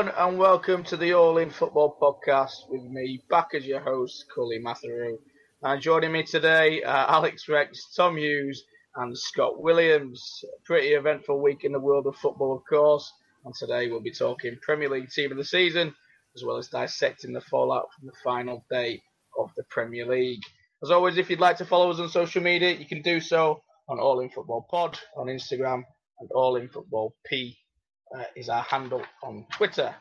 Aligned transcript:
everyone, 0.00 0.28
and 0.30 0.38
welcome 0.38 0.82
to 0.82 0.96
the 0.96 1.12
All 1.12 1.36
In 1.36 1.50
Football 1.50 1.94
Podcast 2.00 2.70
with 2.70 2.82
me, 2.84 3.22
back 3.28 3.48
as 3.54 3.66
your 3.66 3.80
host, 3.80 4.24
Cully 4.34 4.58
Matheru. 4.58 5.18
And 5.62 5.82
joining 5.82 6.12
me 6.12 6.22
today, 6.22 6.82
Alex 6.82 7.50
Rex, 7.50 7.92
Tom 7.94 8.16
Hughes, 8.16 8.64
and 8.96 9.16
Scott 9.18 9.62
Williams. 9.62 10.42
Pretty 10.64 10.94
eventful 10.94 11.42
week 11.42 11.64
in 11.64 11.72
the 11.72 11.78
world 11.78 12.06
of 12.06 12.16
football, 12.16 12.56
of 12.56 12.62
course. 12.66 13.12
And 13.44 13.54
today 13.54 13.90
we'll 13.90 14.00
be 14.00 14.10
talking 14.10 14.56
Premier 14.62 14.88
League 14.88 15.10
Team 15.10 15.32
of 15.32 15.36
the 15.36 15.44
Season, 15.44 15.94
as 16.34 16.44
well 16.44 16.56
as 16.56 16.68
dissecting 16.68 17.34
the 17.34 17.42
fallout 17.42 17.88
from 17.98 18.06
the 18.06 18.16
final 18.24 18.64
day 18.70 19.02
of 19.38 19.50
the 19.58 19.64
Premier 19.68 20.06
League. 20.06 20.40
As 20.82 20.90
always, 20.90 21.18
if 21.18 21.28
you'd 21.28 21.40
like 21.40 21.58
to 21.58 21.66
follow 21.66 21.90
us 21.90 22.00
on 22.00 22.08
social 22.08 22.42
media, 22.42 22.72
you 22.72 22.86
can 22.86 23.02
do 23.02 23.20
so 23.20 23.60
on 23.86 24.00
All 24.00 24.20
In 24.20 24.30
Football 24.30 24.66
Pod 24.70 24.98
on 25.18 25.26
Instagram 25.26 25.82
and 26.20 26.30
All 26.34 26.56
In 26.56 26.70
Football 26.70 27.14
P 27.26 27.58
uh, 28.16 28.24
is 28.36 28.48
our 28.48 28.62
handle 28.62 29.02
on 29.22 29.46
Twitter. 29.52 29.94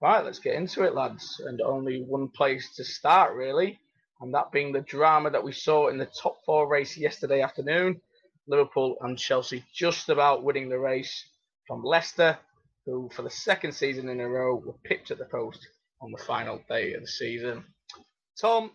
Right, 0.00 0.24
let's 0.24 0.38
get 0.38 0.54
into 0.54 0.84
it, 0.84 0.94
lads. 0.94 1.40
And 1.46 1.60
only 1.60 2.02
one 2.02 2.28
place 2.28 2.74
to 2.76 2.84
start, 2.84 3.34
really, 3.34 3.78
and 4.20 4.34
that 4.34 4.52
being 4.52 4.72
the 4.72 4.80
drama 4.82 5.30
that 5.30 5.44
we 5.44 5.52
saw 5.52 5.88
in 5.88 5.98
the 5.98 6.08
top 6.22 6.38
four 6.44 6.68
race 6.68 6.96
yesterday 6.96 7.40
afternoon. 7.40 8.00
Liverpool 8.48 8.96
and 9.00 9.18
Chelsea 9.18 9.64
just 9.74 10.08
about 10.08 10.44
winning 10.44 10.68
the 10.68 10.78
race 10.78 11.24
from 11.66 11.82
Leicester, 11.82 12.38
who 12.84 13.10
for 13.12 13.22
the 13.22 13.30
second 13.30 13.72
season 13.72 14.08
in 14.08 14.20
a 14.20 14.28
row 14.28 14.54
were 14.54 14.78
pipped 14.84 15.10
at 15.10 15.18
the 15.18 15.24
post 15.24 15.66
on 16.00 16.12
the 16.12 16.22
final 16.22 16.60
day 16.68 16.92
of 16.92 17.00
the 17.00 17.08
season. 17.08 17.64
Tom, 18.40 18.70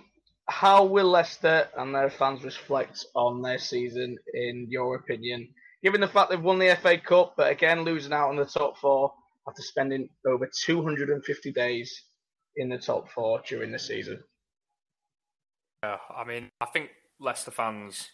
how 0.50 0.84
will 0.84 1.10
Leicester 1.10 1.70
and 1.78 1.96
their 1.96 2.10
fans 2.10 2.44
reflect 2.44 3.06
on 3.16 3.42
their 3.42 3.60
season, 3.60 4.18
in 4.34 4.68
your 4.70 4.96
opinion? 4.96 5.48
Given 5.84 6.02
the 6.02 6.08
fact 6.08 6.30
they've 6.30 6.42
won 6.42 6.60
the 6.60 6.78
FA 6.82 6.98
Cup, 6.98 7.34
but 7.36 7.52
again 7.52 7.84
losing 7.84 8.14
out 8.14 8.30
on 8.30 8.36
the 8.36 8.46
top 8.46 8.78
four 8.78 9.14
after 9.48 9.62
spending 9.62 10.10
over 10.26 10.50
250 10.66 11.52
days 11.52 12.04
in 12.56 12.70
the 12.70 12.78
top 12.78 13.10
four 13.10 13.42
during 13.48 13.72
the 13.72 13.80
season. 13.80 14.24
Yeah, 15.84 15.98
I 16.16 16.24
mean, 16.24 16.52
I 16.60 16.66
think 16.68 16.90
Leicester 17.20 17.50
fans, 17.50 18.10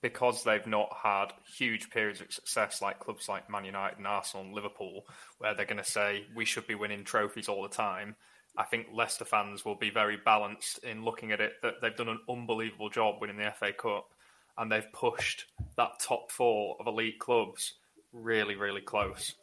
because 0.00 0.42
they've 0.42 0.66
not 0.66 0.88
had 1.02 1.26
huge 1.58 1.90
periods 1.90 2.22
of 2.22 2.32
success 2.32 2.80
like 2.80 3.00
clubs 3.00 3.28
like 3.28 3.50
Man 3.50 3.66
United 3.66 3.98
and 3.98 4.06
Arsenal 4.06 4.46
and 4.46 4.54
Liverpool, 4.54 5.02
where 5.38 5.54
they're 5.54 5.66
going 5.66 5.76
to 5.76 5.84
say 5.84 6.24
we 6.34 6.46
should 6.46 6.66
be 6.66 6.74
winning 6.74 7.04
trophies 7.04 7.48
all 7.48 7.62
the 7.62 7.68
time. 7.68 8.16
I 8.56 8.64
think 8.64 8.88
Leicester 8.92 9.24
fans 9.24 9.64
will 9.64 9.74
be 9.74 9.90
very 9.90 10.16
balanced 10.16 10.78
in 10.84 11.04
looking 11.04 11.32
at 11.32 11.40
it 11.40 11.52
that 11.62 11.74
they've 11.82 11.96
done 11.96 12.08
an 12.08 12.20
unbelievable 12.28 12.88
job 12.90 13.16
winning 13.20 13.36
the 13.36 13.50
FA 13.50 13.72
Cup 13.72 14.06
and 14.58 14.70
they've 14.70 14.92
pushed 14.92 15.46
that 15.76 16.00
top 16.00 16.30
four 16.30 16.76
of 16.80 16.86
elite 16.86 17.18
clubs 17.18 17.74
really, 18.12 18.56
really 18.56 18.80
close. 18.80 19.34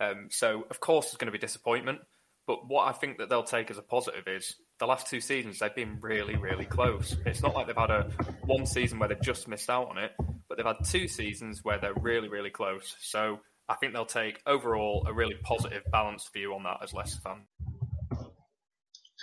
Um, 0.00 0.28
so, 0.30 0.64
of 0.70 0.80
course, 0.80 1.06
there's 1.06 1.16
going 1.16 1.32
to 1.32 1.32
be 1.32 1.38
disappointment. 1.38 2.00
But 2.46 2.66
what 2.66 2.88
I 2.88 2.92
think 2.92 3.18
that 3.18 3.28
they'll 3.28 3.44
take 3.44 3.70
as 3.70 3.78
a 3.78 3.82
positive 3.82 4.26
is 4.26 4.56
the 4.80 4.86
last 4.86 5.06
two 5.06 5.20
seasons 5.20 5.60
they've 5.60 5.74
been 5.74 5.98
really, 6.00 6.36
really 6.36 6.64
close. 6.64 7.16
It's 7.24 7.40
not 7.40 7.54
like 7.54 7.68
they've 7.68 7.76
had 7.76 7.90
a 7.90 8.10
one 8.44 8.66
season 8.66 8.98
where 8.98 9.08
they've 9.08 9.20
just 9.22 9.46
missed 9.46 9.70
out 9.70 9.88
on 9.88 9.98
it, 9.98 10.12
but 10.48 10.56
they've 10.56 10.66
had 10.66 10.84
two 10.84 11.06
seasons 11.06 11.60
where 11.62 11.78
they're 11.78 11.94
really, 11.94 12.28
really 12.28 12.50
close. 12.50 12.96
So 13.00 13.38
I 13.68 13.76
think 13.76 13.92
they'll 13.92 14.04
take 14.04 14.40
overall 14.44 15.06
a 15.08 15.12
really 15.12 15.36
positive, 15.44 15.82
balanced 15.92 16.32
view 16.32 16.52
on 16.54 16.64
that 16.64 16.78
as 16.82 16.92
Leicester 16.92 17.20
fan. 17.20 17.42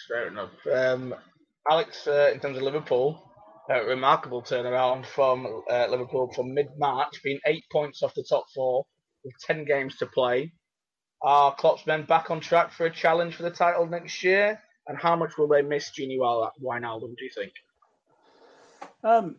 Fair 0.07 0.27
enough. 0.29 0.51
Um, 0.73 1.13
Alex, 1.69 2.07
uh, 2.07 2.31
in 2.33 2.39
terms 2.39 2.55
of 2.55 2.63
Liverpool, 2.63 3.28
a 3.69 3.85
remarkable 3.85 4.41
turnaround 4.41 5.05
from 5.05 5.63
uh, 5.69 5.87
Liverpool 5.89 6.31
from 6.33 6.53
mid-March, 6.53 7.21
being 7.23 7.39
eight 7.45 7.63
points 7.71 8.01
off 8.01 8.13
the 8.15 8.23
top 8.27 8.45
four 8.53 8.85
with 9.23 9.33
ten 9.45 9.63
games 9.63 9.97
to 9.97 10.07
play. 10.07 10.51
Are 11.21 11.53
Klopp's 11.55 11.85
men 11.85 12.03
back 12.03 12.31
on 12.31 12.39
track 12.39 12.71
for 12.71 12.85
a 12.85 12.91
challenge 12.91 13.35
for 13.35 13.43
the 13.43 13.51
title 13.51 13.85
next 13.85 14.23
year? 14.23 14.59
And 14.87 14.97
how 14.97 15.15
much 15.15 15.37
will 15.37 15.47
they 15.47 15.61
miss 15.61 15.91
Gini 15.91 16.17
Wijnaldum, 16.17 17.15
do 17.15 17.23
you 17.23 17.29
think? 17.29 17.51
Um, 19.03 19.35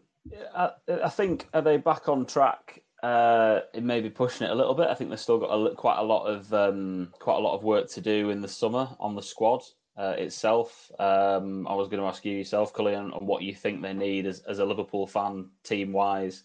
I, 0.55 0.71
I, 1.05 1.09
think 1.09 1.49
are 1.53 1.63
they 1.63 1.77
back 1.77 2.09
on 2.09 2.25
track? 2.25 2.83
Uh, 3.03 3.61
it 3.75 3.83
may 3.83 4.01
be 4.01 4.11
pushing 4.11 4.47
it 4.47 4.51
a 4.51 4.55
little 4.55 4.75
bit. 4.75 4.89
I 4.89 4.95
think 4.95 5.11
they've 5.11 5.19
still 5.19 5.39
got 5.39 5.49
a, 5.49 5.75
quite 5.75 5.99
a 5.99 6.03
lot 6.03 6.27
of 6.27 6.53
um, 6.55 7.13
quite 7.19 7.37
a 7.37 7.41
lot 7.41 7.57
of 7.57 7.65
work 7.65 7.91
to 7.91 8.01
do 8.01 8.31
in 8.31 8.43
the 8.43 8.49
summer 8.49 8.89
on 9.01 9.17
the 9.17 9.23
squad 9.23 9.63
uh, 10.01 10.15
itself. 10.17 10.91
Um, 10.99 11.69
I 11.69 11.75
was 11.75 11.89
going 11.89 12.01
to 12.01 12.09
ask 12.09 12.25
you 12.25 12.35
yourself, 12.35 12.73
Cully, 12.73 12.95
on, 12.95 13.13
on, 13.13 13.27
what 13.27 13.43
you 13.43 13.55
think 13.55 13.83
they 13.83 13.93
need 13.93 14.25
as, 14.25 14.41
as 14.41 14.59
a 14.59 14.65
Liverpool 14.65 15.07
fan, 15.07 15.51
team 15.63 15.93
wise. 15.93 16.45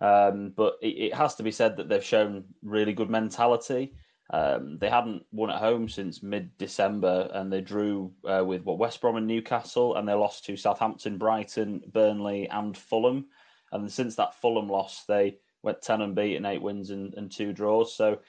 Um, 0.00 0.54
but 0.56 0.76
it, 0.80 0.96
it, 1.08 1.14
has 1.14 1.34
to 1.34 1.42
be 1.42 1.50
said 1.50 1.76
that 1.76 1.90
they've 1.90 2.02
shown 2.02 2.44
really 2.62 2.94
good 2.94 3.10
mentality. 3.10 3.92
Um, 4.30 4.78
they 4.78 4.88
hadn't 4.88 5.24
won 5.30 5.50
at 5.50 5.58
home 5.58 5.90
since 5.90 6.22
mid 6.22 6.56
December, 6.56 7.30
and 7.34 7.52
they 7.52 7.60
drew 7.60 8.12
uh, 8.24 8.42
with 8.44 8.64
what 8.64 8.78
West 8.78 9.00
Brom 9.02 9.16
and 9.16 9.26
Newcastle, 9.26 9.96
and 9.96 10.08
they 10.08 10.14
lost 10.14 10.46
to 10.46 10.56
Southampton, 10.56 11.18
Brighton, 11.18 11.82
Burnley, 11.92 12.48
and 12.48 12.76
Fulham. 12.76 13.26
And 13.72 13.92
since 13.92 14.16
that 14.16 14.40
Fulham 14.40 14.68
loss, 14.68 15.04
they 15.06 15.36
went 15.62 15.82
ten 15.82 16.00
unbeaten, 16.00 16.46
eight 16.46 16.62
wins 16.62 16.90
and, 16.90 17.12
and 17.14 17.30
two 17.30 17.52
draws. 17.52 17.94
So, 17.94 18.20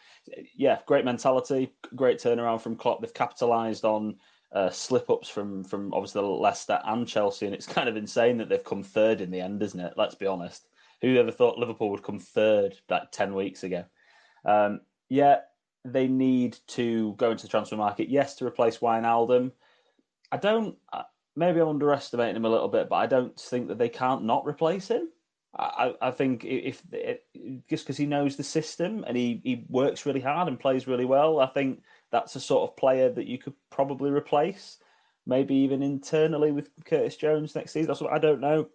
yeah, 0.56 0.80
great 0.86 1.06
mentality, 1.06 1.72
great 1.96 2.20
turnaround 2.20 2.62
from 2.62 2.76
Klopp. 2.76 3.02
They've 3.02 3.14
capitalised 3.14 3.86
on 3.86 4.18
uh, 4.52 4.70
slip 4.70 5.10
ups 5.10 5.30
from 5.30 5.64
from 5.64 5.94
obviously 5.94 6.22
Leicester 6.22 6.80
and 6.86 7.08
Chelsea, 7.08 7.46
and 7.46 7.56
it's 7.56 7.68
kind 7.68 7.90
of 7.90 7.98
insane 7.98 8.38
that 8.38 8.50
they've 8.50 8.64
come 8.64 8.84
third 8.84 9.22
in 9.22 9.32
the 9.32 9.42
end, 9.42 9.62
isn't 9.62 9.80
it? 9.80 9.94
Let's 9.98 10.16
be 10.16 10.28
honest. 10.28 10.68
Who 11.02 11.18
ever 11.18 11.32
thought 11.32 11.60
Liverpool 11.60 11.92
would 11.92 12.04
come 12.04 12.20
third 12.20 12.76
like 12.90 13.12
ten 13.12 13.36
weeks 13.36 13.64
ago? 13.64 13.86
Um, 14.46 14.82
yeah, 15.10 15.40
they 15.86 16.08
need 16.08 16.58
to 16.68 17.14
go 17.14 17.32
into 17.32 17.44
the 17.44 17.50
transfer 17.50 17.76
market. 17.76 18.10
Yes, 18.10 18.36
to 18.36 18.46
replace 18.46 18.80
Wijnaldum. 18.80 19.52
I 20.32 20.38
don't. 20.38 20.76
Uh, 20.92 21.04
maybe 21.36 21.60
I'm 21.60 21.70
underestimating 21.70 22.36
him 22.36 22.46
a 22.46 22.50
little 22.50 22.68
bit, 22.68 22.90
but 22.90 22.96
I 22.96 23.06
don't 23.06 23.40
think 23.40 23.68
that 23.68 23.78
they 23.78 23.90
can't 23.90 24.24
not 24.24 24.46
replace 24.46 24.88
him. 24.88 25.10
I, 25.58 25.94
I 26.02 26.12
think 26.12 26.44
if, 26.46 26.82
if 26.92 27.20
just 27.70 27.86
because 27.86 27.98
he 27.98 28.06
knows 28.06 28.36
the 28.36 28.44
system 28.44 29.04
and 29.08 29.18
he, 29.18 29.42
he 29.44 29.66
works 29.70 30.06
really 30.06 30.20
hard 30.20 30.48
and 30.48 30.60
plays 30.60 30.88
really 30.88 31.06
well, 31.06 31.40
I 31.40 31.48
think 31.48 31.82
that's 32.12 32.36
a 32.36 32.40
sort 32.40 32.70
of 32.70 32.78
player 32.78 33.10
that 33.10 33.28
you 33.28 33.38
could 33.38 33.54
probably 33.70 34.12
replace, 34.12 34.78
maybe 35.26 35.56
even 35.56 35.82
internally 35.82 36.52
with 36.52 36.70
Curtis 36.86 37.18
Jones 37.18 37.56
next 37.56 37.72
season. 37.72 37.88
That's 37.88 38.02
what 38.02 38.14
I 38.14 38.20
don't 38.20 38.42
know, 38.42 38.70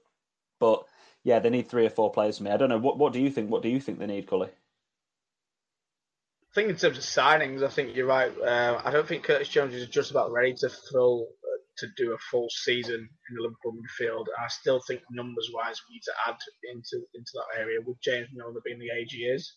but 0.61 0.85
yeah, 1.25 1.39
they 1.39 1.51
need 1.51 1.69
three 1.69 1.87
or 1.87 1.91
four 1.91 2.11
players 2.11 2.39
for 2.39 2.45
me. 2.45 2.51
I 2.51 2.57
don't 2.57 2.69
know. 2.69 2.79
What 2.79 2.99
what 2.99 3.13
do 3.13 3.21
you 3.21 3.31
think? 3.31 3.51
What 3.51 3.63
do 3.63 3.69
you 3.69 3.81
think 3.81 3.99
they 3.99 4.07
need, 4.07 4.27
Cully? 4.27 4.49
I 4.49 6.55
think 6.55 6.69
in 6.69 6.77
terms 6.77 6.99
of 6.99 7.05
signings, 7.05 7.63
I 7.63 7.69
think 7.69 7.97
you're 7.97 8.07
right. 8.07 8.33
Uh, 8.39 8.81
I 8.85 8.91
don't 8.91 9.09
think 9.09 9.23
Curtis 9.23 9.49
Jones 9.49 9.75
is 9.75 9.89
just 9.89 10.11
about 10.11 10.33
ready 10.33 10.55
to 10.59 10.69
fill 10.91 11.23
uh, 11.23 11.59
to 11.79 11.87
do 11.97 12.13
a 12.13 12.19
full 12.31 12.49
season 12.51 12.97
in 12.97 13.37
the 13.37 13.43
Liverpool 13.43 13.73
midfield. 13.73 14.27
I 14.39 14.49
still 14.49 14.83
think 14.87 15.01
numbers 15.11 15.51
wise, 15.55 15.81
we 15.89 15.95
need 15.95 16.03
to 16.03 16.13
add 16.29 16.37
into 16.75 17.07
into 17.15 17.31
that 17.35 17.59
area 17.59 17.79
with 17.83 17.99
James 18.03 18.29
Milner 18.35 18.61
being 18.65 18.79
the 18.79 18.91
age 18.95 19.13
he 19.13 19.23
is. 19.23 19.57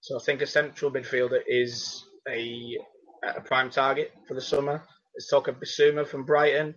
So 0.00 0.16
I 0.16 0.22
think 0.24 0.42
a 0.42 0.46
central 0.46 0.90
midfielder 0.90 1.42
is 1.46 2.04
a 2.28 2.76
a 3.22 3.40
prime 3.40 3.70
target 3.70 4.12
for 4.26 4.34
the 4.34 4.40
summer. 4.40 4.82
There's 5.14 5.26
talk 5.28 5.48
of 5.48 5.60
Bissouma 5.60 6.06
from 6.06 6.24
Brighton. 6.24 6.74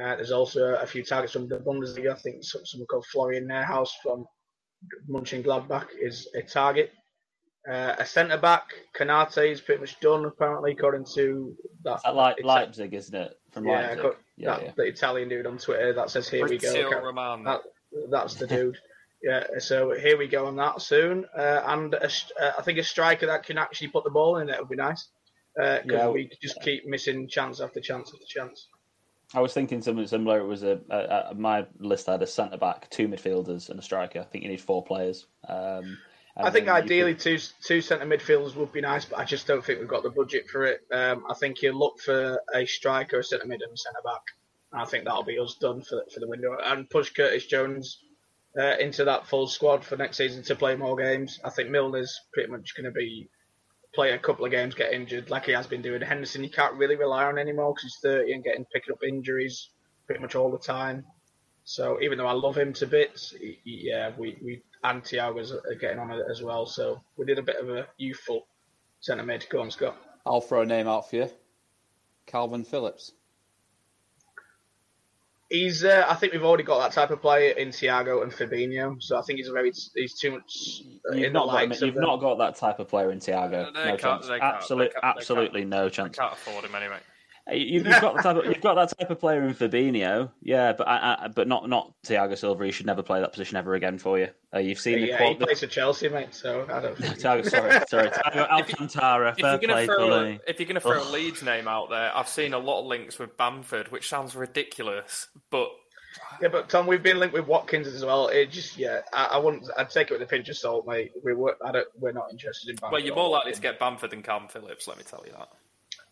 Uh, 0.00 0.16
there's 0.16 0.32
also 0.32 0.74
a 0.74 0.86
few 0.86 1.04
targets 1.04 1.32
from 1.32 1.48
the 1.48 1.58
Bundesliga. 1.58 2.12
I 2.12 2.18
think 2.18 2.42
someone 2.42 2.86
called 2.86 3.06
Florian 3.06 3.46
Neuhaus 3.46 3.90
from 4.02 4.24
Mönchengladbach 5.10 5.88
is 6.00 6.28
a 6.34 6.42
target. 6.42 6.92
Uh, 7.70 7.94
a 7.98 8.06
centre 8.06 8.38
back, 8.38 8.64
Konate, 8.96 9.52
is 9.52 9.60
pretty 9.60 9.80
much 9.80 10.00
done 10.00 10.24
apparently, 10.24 10.72
according 10.72 11.06
to 11.14 11.54
that. 11.84 12.00
At 12.04 12.16
Le- 12.16 12.34
Leipzig, 12.42 12.92
isn't 12.92 13.14
it? 13.14 13.38
From 13.52 13.66
yeah, 13.66 13.90
Leipzig. 13.90 14.16
Yeah, 14.36 14.50
that, 14.50 14.62
yeah. 14.62 14.70
the 14.76 14.82
Italian 14.84 15.28
dude 15.28 15.46
on 15.46 15.58
Twitter 15.58 15.92
that 15.92 16.10
says, 16.10 16.28
"Here 16.28 16.46
we 16.48 16.58
go." 16.58 16.72
That, 17.44 17.62
that's 18.10 18.34
the 18.34 18.46
dude. 18.48 18.78
yeah, 19.22 19.44
so 19.58 19.92
here 19.92 20.18
we 20.18 20.26
go 20.26 20.46
on 20.46 20.56
that 20.56 20.82
soon. 20.82 21.24
Uh, 21.36 21.62
and 21.66 21.94
a, 21.94 22.06
uh, 22.06 22.52
I 22.58 22.62
think 22.62 22.78
a 22.78 22.82
striker 22.82 23.26
that 23.26 23.44
can 23.44 23.58
actually 23.58 23.88
put 23.88 24.02
the 24.02 24.10
ball 24.10 24.38
in 24.38 24.48
it 24.48 24.58
would 24.58 24.68
be 24.68 24.74
nice 24.74 25.10
because 25.21 25.21
uh, 25.60 25.78
yeah, 25.84 26.08
we 26.08 26.30
just 26.40 26.60
keep 26.62 26.86
missing 26.86 27.28
chance 27.28 27.60
after 27.60 27.80
chance 27.80 28.12
after 28.12 28.26
chance. 28.26 28.68
I 29.34 29.40
was 29.40 29.54
thinking 29.54 29.80
something 29.80 30.06
similar. 30.06 30.40
It 30.40 30.46
was 30.46 30.62
a, 30.62 30.80
a, 30.90 31.30
a 31.30 31.34
my 31.34 31.66
list 31.78 32.06
had 32.06 32.22
a 32.22 32.26
centre 32.26 32.58
back, 32.58 32.88
two 32.90 33.08
midfielders, 33.08 33.70
and 33.70 33.78
a 33.78 33.82
striker. 33.82 34.20
I 34.20 34.24
think 34.24 34.44
you 34.44 34.50
need 34.50 34.60
four 34.60 34.84
players. 34.84 35.26
Um, 35.48 35.98
I 36.36 36.50
think 36.50 36.68
ideally 36.68 37.14
could... 37.14 37.22
two 37.22 37.38
two 37.62 37.80
centre 37.80 38.06
midfielders 38.06 38.56
would 38.56 38.72
be 38.72 38.80
nice, 38.80 39.04
but 39.04 39.18
I 39.18 39.24
just 39.24 39.46
don't 39.46 39.64
think 39.64 39.80
we've 39.80 39.88
got 39.88 40.02
the 40.02 40.10
budget 40.10 40.48
for 40.48 40.64
it. 40.64 40.80
Um, 40.92 41.24
I 41.30 41.34
think 41.34 41.62
you 41.62 41.72
look 41.72 42.00
for 42.00 42.42
a 42.54 42.66
striker, 42.66 43.18
a 43.18 43.24
centre 43.24 43.46
mid, 43.46 43.62
and 43.62 43.72
a 43.72 43.76
centre 43.76 44.02
back. 44.04 44.22
I 44.72 44.86
think 44.86 45.04
that'll 45.04 45.24
be 45.24 45.38
us 45.38 45.56
done 45.60 45.82
for 45.82 46.04
for 46.12 46.20
the 46.20 46.28
window, 46.28 46.56
and 46.64 46.88
push 46.88 47.10
Curtis 47.12 47.46
Jones 47.46 48.02
uh, 48.58 48.76
into 48.78 49.04
that 49.04 49.26
full 49.26 49.46
squad 49.46 49.84
for 49.84 49.96
next 49.96 50.16
season 50.16 50.42
to 50.44 50.56
play 50.56 50.76
more 50.76 50.96
games. 50.96 51.40
I 51.44 51.50
think 51.50 51.70
Milner's 51.70 52.18
pretty 52.32 52.50
much 52.50 52.74
going 52.76 52.84
to 52.84 52.90
be 52.90 53.28
play 53.94 54.12
a 54.12 54.18
couple 54.18 54.44
of 54.44 54.50
games, 54.50 54.74
get 54.74 54.92
injured, 54.92 55.30
like 55.30 55.44
he 55.44 55.52
has 55.52 55.66
been 55.66 55.82
doing. 55.82 56.00
Henderson, 56.00 56.42
you 56.42 56.50
can't 56.50 56.74
really 56.74 56.96
rely 56.96 57.24
on 57.24 57.38
anymore 57.38 57.74
because 57.74 57.82
he's 57.84 57.98
30 58.02 58.32
and 58.32 58.44
getting 58.44 58.64
picking 58.66 58.92
up 58.92 59.02
injuries 59.06 59.70
pretty 60.06 60.20
much 60.20 60.34
all 60.34 60.50
the 60.50 60.58
time. 60.58 61.04
So 61.64 62.00
even 62.00 62.18
though 62.18 62.26
I 62.26 62.32
love 62.32 62.56
him 62.56 62.72
to 62.74 62.86
bits, 62.86 63.30
he, 63.38 63.58
he, 63.64 63.88
yeah, 63.88 64.12
we, 64.16 64.36
we 64.42 64.62
and 64.84 65.02
Thiago's 65.02 65.52
are 65.52 65.74
getting 65.80 65.98
on 65.98 66.10
it 66.10 66.24
as 66.30 66.42
well. 66.42 66.66
So 66.66 67.02
we 67.16 67.24
did 67.24 67.38
a 67.38 67.42
bit 67.42 67.56
of 67.56 67.68
a 67.68 67.86
youthful 67.98 68.46
centre 69.00 69.22
mid. 69.22 69.46
Go 69.48 69.60
on, 69.60 69.70
Scott. 69.70 69.96
I'll 70.26 70.40
throw 70.40 70.62
a 70.62 70.66
name 70.66 70.88
out 70.88 71.08
for 71.08 71.16
you. 71.16 71.30
Kalvin 72.26 72.66
Phillips? 72.66 73.12
He's. 75.52 75.84
Uh, 75.84 76.06
I 76.08 76.14
think 76.14 76.32
we've 76.32 76.42
already 76.42 76.62
got 76.62 76.78
that 76.78 76.92
type 76.92 77.10
of 77.10 77.20
player 77.20 77.50
in 77.52 77.68
Thiago 77.68 78.22
and 78.22 78.32
Fabinho, 78.32 79.02
so 79.02 79.18
I 79.18 79.22
think 79.22 79.36
he's 79.36 79.48
a 79.48 79.52
very. 79.52 79.70
He's 79.94 80.18
too 80.18 80.30
much. 80.30 80.80
You've 81.12 81.34
not, 81.34 81.48
got, 81.48 81.80
you've 81.82 81.94
not 81.94 82.20
got 82.20 82.38
that 82.38 82.56
type 82.56 82.78
of 82.78 82.88
player 82.88 83.12
in 83.12 83.18
Thiago. 83.18 83.66
Uh, 83.66 83.84
no 83.84 83.96
chance. 83.98 84.30
Absolutely, 84.30 84.96
absolutely 85.02 85.64
no 85.66 85.90
chance. 85.90 86.16
Can't 86.16 86.32
afford 86.32 86.64
him 86.64 86.74
anyway. 86.74 87.00
You've, 87.50 87.86
you've 87.86 88.00
got 88.00 88.16
the 88.16 88.22
type 88.22 88.36
of, 88.36 88.44
you've 88.44 88.60
got 88.60 88.74
that 88.74 88.96
type 88.96 89.10
of 89.10 89.18
player 89.18 89.42
in 89.42 89.52
Fabinho, 89.52 90.30
yeah, 90.42 90.72
but 90.72 90.86
I, 90.86 91.24
I, 91.24 91.28
but 91.28 91.48
not 91.48 91.68
not 91.68 91.92
Thiago 92.04 92.38
Silva. 92.38 92.64
He 92.64 92.70
should 92.70 92.86
never 92.86 93.02
play 93.02 93.20
that 93.20 93.32
position 93.32 93.56
ever 93.56 93.74
again 93.74 93.98
for 93.98 94.16
you. 94.16 94.28
Uh, 94.54 94.58
you've 94.60 94.78
seen 94.78 95.00
yeah, 95.00 95.06
the 95.06 95.16
qual- 95.16 95.28
he 95.30 95.44
plays 95.44 95.60
for 95.60 95.66
Chelsea, 95.66 96.08
mate. 96.08 96.32
So 96.32 96.64
I 96.70 96.80
don't. 96.80 96.96
Thiago, 96.98 97.48
sorry, 97.48 97.80
sorry, 97.88 98.08
Thiago 98.10 98.48
Alcantara. 98.48 99.32
If, 99.32 99.38
you, 99.40 99.46
if 99.46 99.60
you're 99.60 99.68
going 99.68 99.86
to 99.86 99.92
throw, 99.92 100.12
a, 100.12 100.40
if 100.46 100.60
you're 100.60 100.66
going 100.66 100.74
to 100.74 100.80
throw 100.80 101.02
a 101.02 101.10
Leeds 101.10 101.42
name 101.42 101.66
out 101.66 101.90
there, 101.90 102.16
I've 102.16 102.28
seen 102.28 102.54
a 102.54 102.58
lot 102.58 102.80
of 102.80 102.86
links 102.86 103.18
with 103.18 103.36
Bamford, 103.36 103.90
which 103.90 104.08
sounds 104.08 104.36
ridiculous, 104.36 105.26
but 105.50 105.68
yeah, 106.40 106.48
but 106.48 106.68
Tom, 106.68 106.86
we've 106.86 107.02
been 107.02 107.18
linked 107.18 107.34
with 107.34 107.46
Watkins 107.46 107.86
as 107.86 108.04
well. 108.04 108.28
It 108.28 108.50
just, 108.50 108.76
yeah, 108.76 109.00
I, 109.12 109.30
I 109.32 109.38
wouldn't. 109.38 109.68
I'd 109.76 109.90
take 109.90 110.10
it 110.10 110.14
with 110.14 110.22
a 110.22 110.26
pinch 110.26 110.48
of 110.48 110.56
salt, 110.56 110.86
mate. 110.86 111.12
We 111.24 111.34
were, 111.34 111.56
I 111.64 111.72
don't, 111.72 111.88
we're 111.98 112.12
not 112.12 112.30
interested 112.30 112.70
in. 112.70 112.76
Bamford 112.76 112.92
well, 112.92 113.02
you're 113.02 113.14
more 113.14 113.30
likely 113.30 113.52
to 113.52 113.60
get 113.60 113.78
Bamford 113.78 114.10
than 114.10 114.22
Cam 114.22 114.48
Phillips. 114.48 114.88
Let 114.88 114.98
me 114.98 115.04
tell 115.04 115.22
you 115.26 115.32
that. 115.32 115.48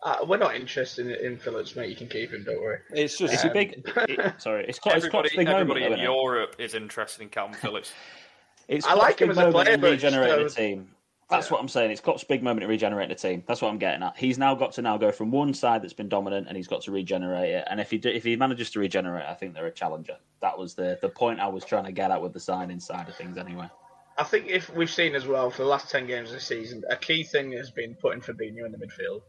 Uh, 0.02 0.16
we're 0.26 0.38
not 0.38 0.54
interested 0.54 1.06
in, 1.06 1.32
in, 1.32 1.36
Phillips, 1.36 1.76
mate. 1.76 1.90
You 1.90 1.96
can 1.96 2.08
keep 2.08 2.30
him. 2.30 2.42
Don't 2.44 2.60
worry. 2.60 2.78
It's 2.90 3.18
just 3.18 3.32
um, 3.32 3.34
it's 3.34 3.44
a 3.44 3.50
big. 3.50 3.86
It, 4.08 4.40
sorry, 4.40 4.64
it's 4.66 4.78
quite. 4.78 4.96
Everybody, 4.96 5.26
it's 5.26 5.34
quite 5.34 5.48
everybody 5.48 5.80
moment, 5.82 6.00
in 6.00 6.04
Europe 6.04 6.56
is 6.58 6.74
interested 6.74 7.22
in 7.22 7.28
Kalvin 7.28 7.56
Phillips. 7.56 7.92
it's 8.68 8.86
I 8.86 8.94
like 8.94 9.20
him 9.20 9.30
as 9.30 9.36
a 9.36 9.50
player, 9.50 9.76
but 9.76 9.90
regenerating 9.90 10.46
just, 10.46 10.58
uh, 10.58 10.60
team. 10.60 10.88
That's 11.28 11.46
yeah. 11.46 11.52
what 11.52 11.60
I'm 11.60 11.68
saying. 11.68 11.90
It's 11.90 12.00
Klopp's 12.00 12.24
big 12.24 12.42
moment 12.42 12.62
to 12.62 12.66
regenerate 12.66 13.08
the 13.08 13.14
team. 13.14 13.44
That's 13.46 13.60
what 13.60 13.68
I'm 13.68 13.78
getting 13.78 14.02
at. 14.02 14.16
He's 14.16 14.38
now 14.38 14.54
got 14.54 14.72
to 14.72 14.82
now 14.82 14.96
go 14.96 15.12
from 15.12 15.30
one 15.30 15.52
side 15.52 15.82
that's 15.82 15.92
been 15.92 16.08
dominant, 16.08 16.48
and 16.48 16.56
he's 16.56 16.66
got 16.66 16.80
to 16.82 16.90
regenerate 16.90 17.50
it. 17.50 17.68
And 17.70 17.78
if 17.78 17.90
he 17.90 17.98
do, 17.98 18.08
if 18.08 18.24
he 18.24 18.34
manages 18.36 18.70
to 18.70 18.80
regenerate, 18.80 19.26
I 19.26 19.34
think 19.34 19.54
they're 19.54 19.66
a 19.66 19.70
challenger. 19.70 20.16
That 20.40 20.56
was 20.56 20.74
the 20.74 20.98
the 21.02 21.10
point 21.10 21.40
I 21.40 21.48
was 21.48 21.64
trying 21.64 21.84
to 21.84 21.92
get 21.92 22.10
at 22.10 22.20
with 22.20 22.32
the 22.32 22.40
signing 22.40 22.80
side 22.80 23.08
of 23.08 23.16
things, 23.16 23.36
anyway. 23.36 23.68
I 24.16 24.24
think 24.24 24.48
if 24.48 24.74
we've 24.74 24.90
seen 24.90 25.14
as 25.14 25.26
well 25.26 25.50
for 25.50 25.62
the 25.62 25.68
last 25.68 25.90
ten 25.90 26.06
games 26.06 26.30
of 26.30 26.36
the 26.36 26.40
season, 26.40 26.82
a 26.88 26.96
key 26.96 27.22
thing 27.22 27.52
has 27.52 27.70
been 27.70 27.94
putting 27.94 28.22
Fabinho 28.22 28.64
in 28.64 28.72
the 28.72 28.78
midfield. 28.78 29.20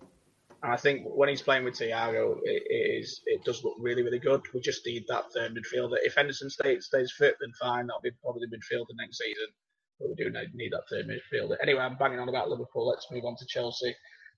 And 0.64 0.72
I 0.72 0.78
think 0.78 1.04
when 1.06 1.30
he's 1.30 1.42
playing 1.42 1.64
with 1.64 1.74
Thiago, 1.76 2.38
it, 2.44 2.64
it 2.70 3.02
is 3.02 3.22
it 3.26 3.44
does 3.44 3.64
look 3.64 3.76
really 3.80 4.04
really 4.04 4.20
good. 4.20 4.42
We 4.54 4.62
just 4.62 4.86
need 4.86 5.06
that 5.08 5.32
third 5.34 5.56
midfielder. 5.56 5.98
If 6.04 6.16
Henderson 6.16 6.50
stays 6.50 6.86
stays 6.86 7.12
fit, 7.18 7.36
then 7.42 7.52
fine. 7.60 7.88
That'll 7.88 8.02
be 8.02 8.12
probably 8.22 8.48
the 8.50 8.58
midfielder 8.58 8.96
next 8.96 9.18
season 9.18 9.48
but 10.02 10.10
we 10.10 10.16
do 10.16 10.32
need 10.54 10.72
that 10.72 10.88
third 10.90 11.08
midfielder. 11.08 11.58
Anyway, 11.62 11.82
I'm 11.82 11.98
banging 11.98 12.20
on 12.20 12.30
about 12.30 12.50
Liverpool. 12.50 12.88
Let's 12.88 13.08
move 13.12 13.26
on 13.26 13.36
to 13.38 13.46
Chelsea. 13.46 13.96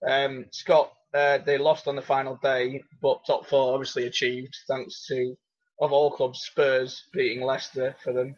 Um, 0.07 0.45
Scott, 0.51 0.91
uh, 1.13 1.39
they 1.39 1.57
lost 1.57 1.87
on 1.87 1.95
the 1.95 2.01
final 2.01 2.37
day, 2.41 2.83
but 3.01 3.25
top 3.25 3.47
four 3.47 3.73
obviously 3.73 4.05
achieved 4.05 4.55
thanks 4.67 5.05
to, 5.07 5.35
of 5.79 5.93
all 5.93 6.11
clubs, 6.11 6.39
Spurs 6.39 7.03
beating 7.13 7.43
Leicester 7.43 7.95
for 8.03 8.13
them. 8.13 8.35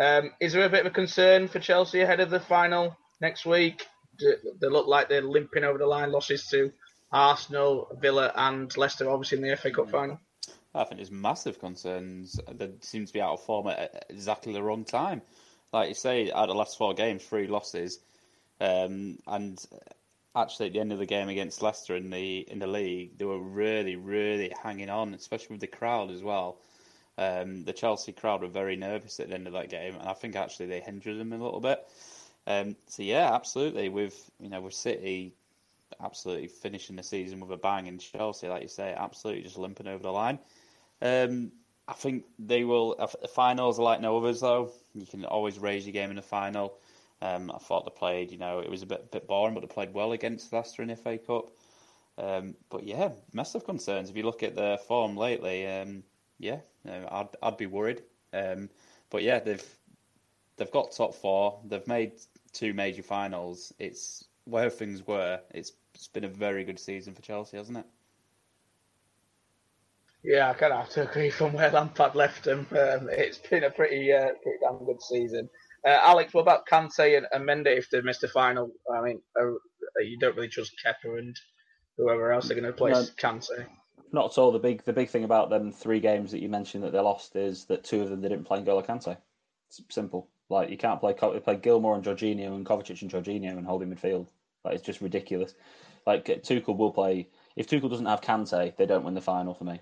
Um, 0.00 0.30
is 0.40 0.52
there 0.52 0.64
a 0.64 0.68
bit 0.68 0.80
of 0.80 0.92
a 0.92 0.94
concern 0.94 1.48
for 1.48 1.58
Chelsea 1.58 2.00
ahead 2.00 2.20
of 2.20 2.30
the 2.30 2.40
final 2.40 2.96
next 3.20 3.44
week? 3.44 3.84
Do, 4.18 4.36
they 4.60 4.68
look 4.68 4.86
like 4.86 5.08
they're 5.08 5.22
limping 5.22 5.64
over 5.64 5.78
the 5.78 5.86
line. 5.86 6.12
Losses 6.12 6.46
to 6.48 6.72
Arsenal, 7.10 7.88
Villa, 8.00 8.32
and 8.34 8.74
Leicester, 8.76 9.08
obviously 9.08 9.38
in 9.38 9.48
the 9.48 9.56
FA 9.56 9.70
Cup 9.70 9.90
final. 9.90 10.20
I 10.74 10.84
think 10.84 10.96
there's 10.96 11.10
massive 11.10 11.58
concerns. 11.58 12.38
They 12.52 12.70
seem 12.82 13.06
to 13.06 13.12
be 13.12 13.20
out 13.20 13.32
of 13.32 13.42
form 13.42 13.68
at 13.68 14.06
exactly 14.10 14.52
the 14.52 14.62
wrong 14.62 14.84
time 14.84 15.22
like 15.72 15.88
you 15.88 15.94
say, 15.94 16.30
out 16.30 16.44
of 16.44 16.48
the 16.48 16.54
last 16.54 16.78
four 16.78 16.94
games, 16.94 17.22
three 17.24 17.46
losses, 17.46 18.00
um, 18.60 19.18
and 19.26 19.62
actually 20.34 20.66
at 20.66 20.72
the 20.72 20.80
end 20.80 20.92
of 20.92 20.98
the 20.98 21.06
game 21.06 21.28
against 21.28 21.62
Leicester 21.62 21.96
in 21.96 22.10
the 22.10 22.46
in 22.50 22.58
the 22.58 22.66
league, 22.66 23.18
they 23.18 23.24
were 23.24 23.38
really, 23.38 23.96
really 23.96 24.52
hanging 24.62 24.90
on, 24.90 25.14
especially 25.14 25.54
with 25.54 25.60
the 25.60 25.66
crowd 25.66 26.10
as 26.10 26.22
well. 26.22 26.58
Um, 27.18 27.64
the 27.64 27.72
Chelsea 27.72 28.12
crowd 28.12 28.42
were 28.42 28.48
very 28.48 28.76
nervous 28.76 29.18
at 29.20 29.28
the 29.28 29.34
end 29.34 29.46
of 29.46 29.52
that 29.54 29.70
game, 29.70 29.94
and 29.96 30.08
I 30.08 30.14
think 30.14 30.36
actually 30.36 30.66
they 30.66 30.80
hindered 30.80 31.18
them 31.18 31.32
a 31.32 31.42
little 31.42 31.60
bit. 31.60 31.86
Um, 32.46 32.76
so 32.86 33.02
yeah, 33.02 33.34
absolutely. 33.34 33.88
With 33.88 34.30
you 34.40 34.48
know 34.48 34.60
with 34.60 34.74
City 34.74 35.34
absolutely 36.02 36.48
finishing 36.48 36.96
the 36.96 37.02
season 37.02 37.40
with 37.40 37.50
a 37.50 37.56
bang, 37.56 37.86
in 37.86 37.98
Chelsea, 37.98 38.48
like 38.48 38.62
you 38.62 38.68
say, 38.68 38.94
absolutely 38.96 39.42
just 39.42 39.58
limping 39.58 39.88
over 39.88 40.02
the 40.02 40.12
line. 40.12 40.38
Um, 41.02 41.52
I 41.86 41.94
think 41.94 42.24
they 42.38 42.64
will. 42.64 42.96
The 43.22 43.28
finals 43.28 43.78
are 43.78 43.82
like 43.82 44.00
no 44.00 44.18
others, 44.18 44.40
though. 44.40 44.72
You 44.94 45.06
can 45.06 45.24
always 45.24 45.58
raise 45.58 45.86
your 45.86 45.92
game 45.92 46.10
in 46.10 46.16
the 46.16 46.22
final. 46.22 46.78
Um, 47.20 47.50
I 47.52 47.58
thought 47.58 47.84
they 47.84 47.98
played, 47.98 48.30
you 48.30 48.38
know, 48.38 48.60
it 48.60 48.70
was 48.70 48.82
a 48.82 48.86
bit 48.86 49.10
bit 49.10 49.26
boring, 49.26 49.54
but 49.54 49.60
they 49.60 49.66
played 49.66 49.92
well 49.92 50.12
against 50.12 50.52
Leicester 50.52 50.82
in 50.82 50.88
the 50.88 50.96
FA 50.96 51.18
Cup. 51.18 51.50
Um, 52.18 52.54
but 52.68 52.84
yeah, 52.84 53.10
massive 53.32 53.64
concerns. 53.64 54.10
If 54.10 54.16
you 54.16 54.24
look 54.24 54.42
at 54.42 54.54
their 54.54 54.76
form 54.76 55.16
lately, 55.16 55.66
um, 55.66 56.02
yeah, 56.38 56.58
I'd 56.86 57.28
I'd 57.42 57.56
be 57.56 57.66
worried. 57.66 58.02
Um, 58.32 58.68
but 59.10 59.22
yeah, 59.22 59.38
they've 59.40 59.64
they've 60.56 60.70
got 60.70 60.92
top 60.92 61.14
four. 61.14 61.60
They've 61.64 61.86
made 61.86 62.12
two 62.52 62.74
major 62.74 63.02
finals. 63.02 63.72
It's 63.78 64.24
where 64.44 64.70
things 64.70 65.06
were. 65.06 65.40
It's 65.50 65.72
it's 65.94 66.08
been 66.08 66.24
a 66.24 66.28
very 66.28 66.64
good 66.64 66.78
season 66.78 67.14
for 67.14 67.22
Chelsea, 67.22 67.56
hasn't 67.56 67.78
it? 67.78 67.86
Yeah, 70.24 70.50
I 70.50 70.54
kind 70.54 70.72
of 70.72 70.80
have 70.80 70.90
to 70.90 71.08
agree 71.08 71.30
from 71.30 71.52
where 71.52 71.70
Lampard 71.70 72.14
left 72.14 72.46
him. 72.46 72.66
Um, 72.72 73.08
it's 73.10 73.38
been 73.38 73.64
a 73.64 73.70
pretty, 73.70 74.12
uh, 74.12 74.32
pretty 74.42 74.58
damn 74.60 74.84
good 74.84 75.02
season. 75.02 75.48
Uh, 75.86 75.98
Alex, 76.02 76.34
what 76.34 76.42
about 76.42 76.66
Kante 76.66 77.16
and, 77.16 77.26
and 77.32 77.44
Mendy 77.44 77.78
if 77.78 77.88
they 77.90 78.00
missed 78.00 78.22
the 78.22 78.28
final? 78.28 78.70
I 78.92 79.00
mean, 79.00 79.20
uh, 79.40 79.46
you 80.02 80.18
don't 80.18 80.36
really 80.36 80.48
trust 80.48 80.74
Kepa 80.84 81.18
and 81.18 81.36
whoever 81.96 82.32
else 82.32 82.48
they're 82.48 82.60
going 82.60 82.70
to 82.70 82.76
place 82.76 82.94
no, 82.94 83.02
Kante. 83.28 83.66
Not 84.12 84.32
at 84.32 84.38
all. 84.38 84.52
The 84.52 84.58
big, 84.58 84.84
the 84.84 84.92
big 84.92 85.08
thing 85.08 85.24
about 85.24 85.50
them 85.50 85.70
three 85.72 86.00
games 86.00 86.32
that 86.32 86.42
you 86.42 86.48
mentioned 86.48 86.82
that 86.84 86.92
they 86.92 87.00
lost 87.00 87.36
is 87.36 87.66
that 87.66 87.84
two 87.84 88.02
of 88.02 88.10
them 88.10 88.20
they 88.20 88.28
didn't 88.28 88.46
play 88.46 88.60
N'Golo 88.60 88.84
Kante. 88.84 89.16
It's 89.68 89.80
simple. 89.90 90.28
Like 90.48 90.70
you 90.70 90.78
can't 90.78 91.00
play, 91.00 91.14
you 91.20 91.40
play 91.40 91.56
Gilmour 91.56 91.94
and 91.94 92.04
Jorginho 92.04 92.54
and 92.54 92.66
Kovacic 92.66 93.02
and 93.02 93.10
Jorginho 93.10 93.56
and 93.56 93.66
holding 93.66 93.94
midfield. 93.94 94.28
Like 94.64 94.74
it's 94.74 94.86
just 94.86 95.00
ridiculous. 95.00 95.54
Like 96.06 96.24
Tuchel 96.24 96.76
will 96.76 96.92
play. 96.92 97.28
If 97.56 97.68
Tuchel 97.68 97.90
doesn't 97.90 98.06
have 98.06 98.20
Kante, 98.20 98.76
they 98.76 98.86
don't 98.86 99.04
win 99.04 99.14
the 99.14 99.20
final 99.20 99.54
for 99.54 99.64
me. 99.64 99.80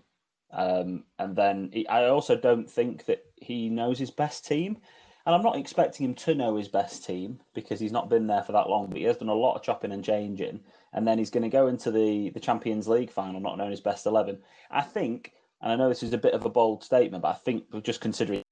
Um, 0.50 1.04
and 1.18 1.36
then 1.36 1.70
he, 1.72 1.86
I 1.88 2.08
also 2.08 2.36
don't 2.36 2.70
think 2.70 3.06
that 3.06 3.24
he 3.36 3.68
knows 3.68 3.98
his 3.98 4.10
best 4.10 4.46
team. 4.46 4.78
And 5.24 5.34
I'm 5.34 5.42
not 5.42 5.56
expecting 5.56 6.06
him 6.06 6.14
to 6.14 6.34
know 6.36 6.56
his 6.56 6.68
best 6.68 7.04
team 7.04 7.40
because 7.52 7.80
he's 7.80 7.92
not 7.92 8.08
been 8.08 8.28
there 8.28 8.44
for 8.44 8.52
that 8.52 8.68
long, 8.68 8.86
but 8.86 8.98
he 8.98 9.04
has 9.04 9.16
done 9.16 9.28
a 9.28 9.34
lot 9.34 9.56
of 9.56 9.62
chopping 9.62 9.90
and 9.90 10.04
changing. 10.04 10.60
And 10.92 11.06
then 11.06 11.18
he's 11.18 11.30
going 11.30 11.42
to 11.42 11.48
go 11.48 11.66
into 11.66 11.90
the, 11.90 12.30
the 12.30 12.40
Champions 12.40 12.86
League 12.86 13.10
final 13.10 13.40
not 13.40 13.58
knowing 13.58 13.72
his 13.72 13.80
best 13.80 14.06
11. 14.06 14.38
I 14.70 14.82
think, 14.82 15.32
and 15.60 15.72
I 15.72 15.76
know 15.76 15.88
this 15.88 16.04
is 16.04 16.12
a 16.12 16.18
bit 16.18 16.34
of 16.34 16.44
a 16.44 16.50
bold 16.50 16.84
statement, 16.84 17.22
but 17.22 17.30
I 17.30 17.38
think 17.38 17.64
just 17.82 18.00
considering 18.00 18.42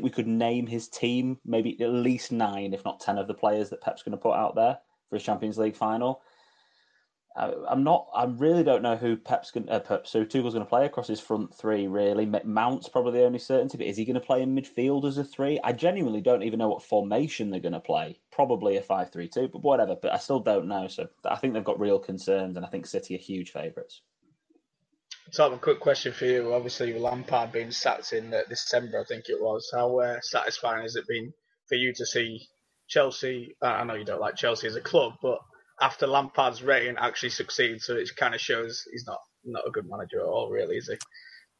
we 0.00 0.08
could 0.08 0.26
name 0.26 0.66
his 0.66 0.88
team, 0.88 1.38
maybe 1.44 1.78
at 1.82 1.90
least 1.90 2.32
nine, 2.32 2.72
if 2.72 2.84
not 2.84 3.00
10 3.00 3.18
of 3.18 3.28
the 3.28 3.34
players 3.34 3.68
that 3.70 3.82
Pep's 3.82 4.02
going 4.02 4.16
to 4.16 4.22
put 4.22 4.34
out 4.34 4.54
there 4.54 4.78
for 5.12 5.16
his 5.16 5.24
Champions 5.24 5.58
League 5.58 5.76
final. 5.76 6.22
I'm 7.36 7.84
not. 7.84 8.08
I 8.14 8.24
really 8.24 8.62
don't 8.62 8.82
know 8.82 8.96
who 8.96 9.14
Pep's 9.16 9.50
going. 9.50 9.68
Uh, 9.68 9.80
Pep, 9.80 10.06
so 10.06 10.24
Tuchel's 10.24 10.54
going 10.54 10.64
to 10.64 10.68
play 10.68 10.86
across 10.86 11.06
his 11.06 11.20
front 11.20 11.54
three. 11.54 11.86
Really, 11.86 12.26
Mount's 12.44 12.88
probably 12.88 13.20
the 13.20 13.26
only 13.26 13.38
certainty. 13.38 13.76
But 13.76 13.86
is 13.86 13.96
he 13.96 14.06
going 14.06 14.20
to 14.20 14.20
play 14.20 14.42
in 14.42 14.54
midfield 14.54 15.06
as 15.06 15.18
a 15.18 15.24
three? 15.24 15.60
I 15.62 15.72
genuinely 15.72 16.22
don't 16.22 16.42
even 16.42 16.58
know 16.58 16.68
what 16.68 16.82
formation 16.82 17.50
they're 17.50 17.60
going 17.60 17.72
to 17.72 17.80
play. 17.80 18.20
Probably 18.30 18.76
a 18.76 18.82
five-three-two, 18.82 19.48
but 19.48 19.62
whatever. 19.62 19.96
But 20.00 20.12
I 20.12 20.18
still 20.18 20.40
don't 20.40 20.66
know. 20.66 20.88
So 20.88 21.08
I 21.24 21.36
think 21.36 21.52
they've 21.52 21.64
got 21.64 21.80
real 21.80 21.98
concerns, 21.98 22.56
and 22.56 22.64
I 22.64 22.68
think 22.68 22.86
City 22.86 23.14
are 23.14 23.18
huge 23.18 23.50
favourites. 23.50 24.00
Tom, 25.34 25.54
a 25.54 25.58
quick 25.58 25.80
question 25.80 26.12
for 26.12 26.26
you. 26.26 26.52
Obviously, 26.52 26.98
Lampard 26.98 27.52
being 27.52 27.70
sacked 27.70 28.12
in 28.12 28.34
uh, 28.34 28.40
December, 28.48 29.00
I 29.00 29.04
think 29.04 29.30
it 29.30 29.40
was. 29.40 29.70
How 29.72 30.00
uh, 30.00 30.20
satisfying 30.20 30.82
has 30.82 30.96
it 30.96 31.08
been 31.08 31.32
for 31.66 31.76
you 31.76 31.94
to 31.94 32.04
see 32.04 32.46
Chelsea? 32.92 33.56
Uh, 33.62 33.66
I 33.66 33.84
know 33.84 33.94
you 33.94 34.04
don't 34.04 34.20
like 34.20 34.36
Chelsea 34.36 34.66
as 34.66 34.76
a 34.76 34.80
club, 34.80 35.14
but 35.22 35.38
after 35.80 36.06
Lampard's 36.06 36.62
reign 36.62 36.96
actually 36.98 37.30
succeeds, 37.30 37.86
So 37.86 37.96
it 37.96 38.10
kind 38.16 38.34
of 38.34 38.40
shows 38.40 38.86
he's 38.92 39.06
not 39.06 39.18
not 39.44 39.66
a 39.66 39.70
good 39.70 39.88
manager 39.88 40.20
at 40.20 40.26
all, 40.26 40.50
really, 40.50 40.76
is 40.76 40.88
he? 40.88 40.96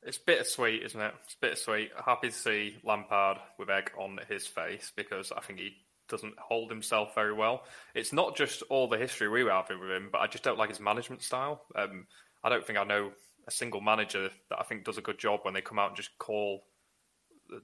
It's 0.04 0.18
bittersweet, 0.18 0.82
isn't 0.82 1.00
it? 1.00 1.14
It's 1.24 1.36
bittersweet. 1.40 1.90
Happy 2.04 2.28
to 2.28 2.34
see 2.34 2.76
Lampard 2.84 3.38
with 3.58 3.70
egg 3.70 3.90
on 3.98 4.18
his 4.28 4.46
face 4.46 4.92
because 4.94 5.32
I 5.32 5.40
think 5.40 5.58
he 5.58 5.70
doesn't 6.08 6.38
hold 6.38 6.70
himself 6.70 7.14
very 7.14 7.32
well. 7.32 7.64
It's 7.94 8.12
not 8.12 8.36
just 8.36 8.62
all 8.68 8.88
the 8.88 8.98
history 8.98 9.28
we 9.28 9.42
were 9.42 9.50
having 9.50 9.80
with 9.80 9.90
him, 9.90 10.10
but 10.12 10.20
I 10.20 10.26
just 10.26 10.44
don't 10.44 10.58
like 10.58 10.68
his 10.68 10.80
management 10.80 11.22
style. 11.22 11.62
Um, 11.74 12.06
I 12.44 12.50
don't 12.50 12.64
think 12.64 12.78
I 12.78 12.84
know 12.84 13.12
a 13.48 13.50
single 13.50 13.80
manager 13.80 14.30
that 14.50 14.60
I 14.60 14.64
think 14.64 14.84
does 14.84 14.98
a 14.98 15.02
good 15.02 15.18
job 15.18 15.40
when 15.42 15.54
they 15.54 15.60
come 15.60 15.78
out 15.78 15.88
and 15.88 15.96
just 15.96 16.16
call 16.18 16.62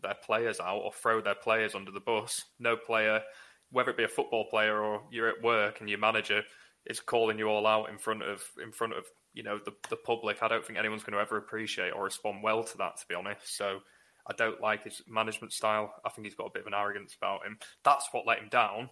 their 0.03 0.17
players 0.25 0.59
out 0.61 0.79
or 0.79 0.93
throw 0.93 1.21
their 1.21 1.35
players 1.35 1.75
under 1.75 1.91
the 1.91 2.01
bus. 2.01 2.45
No 2.59 2.77
player 2.77 3.23
whether 3.71 3.91
it 3.91 3.97
be 3.97 4.05
a 4.05 4.09
football 4.09 4.47
player 4.51 4.81
or 4.81 5.03
you're 5.11 5.29
at 5.29 5.43
work 5.43 5.81
and 5.81 5.89
your 5.89 5.99
manager 5.99 6.43
is 6.87 7.01
calling 7.01 7.39
you 7.39 7.49
all 7.49 7.67
out 7.67 7.91
in 7.91 7.99
front 7.99 8.23
of 8.23 8.43
in 8.63 8.73
front 8.73 8.95
of 8.95 9.05
you 9.35 9.43
know 9.43 9.59
the 9.65 9.73
the 9.91 9.97
public, 9.97 10.43
I 10.43 10.49
don't 10.49 10.65
think 10.65 10.79
anyone's 10.79 11.05
going 11.05 11.15
to 11.15 11.21
ever 11.21 11.37
appreciate 11.37 11.91
or 11.91 12.05
respond 12.05 12.43
well 12.43 12.65
to 12.65 12.79
that. 12.79 12.97
To 12.99 13.07
be 13.09 13.15
honest, 13.15 13.57
so 13.57 13.81
I 14.29 14.35
don't 14.37 14.61
like 14.61 14.85
his 14.85 15.03
management 15.09 15.53
style. 15.53 15.95
I 16.05 16.11
think 16.11 16.27
he's 16.27 16.35
got 16.35 16.47
a 16.47 16.53
bit 16.53 16.63
of 16.63 16.67
an 16.67 16.75
arrogance 16.75 17.15
about 17.15 17.47
him. 17.47 17.59
That's 17.85 18.09
what 18.13 18.27
let 18.27 18.39
him 18.39 18.49
down. 18.51 18.91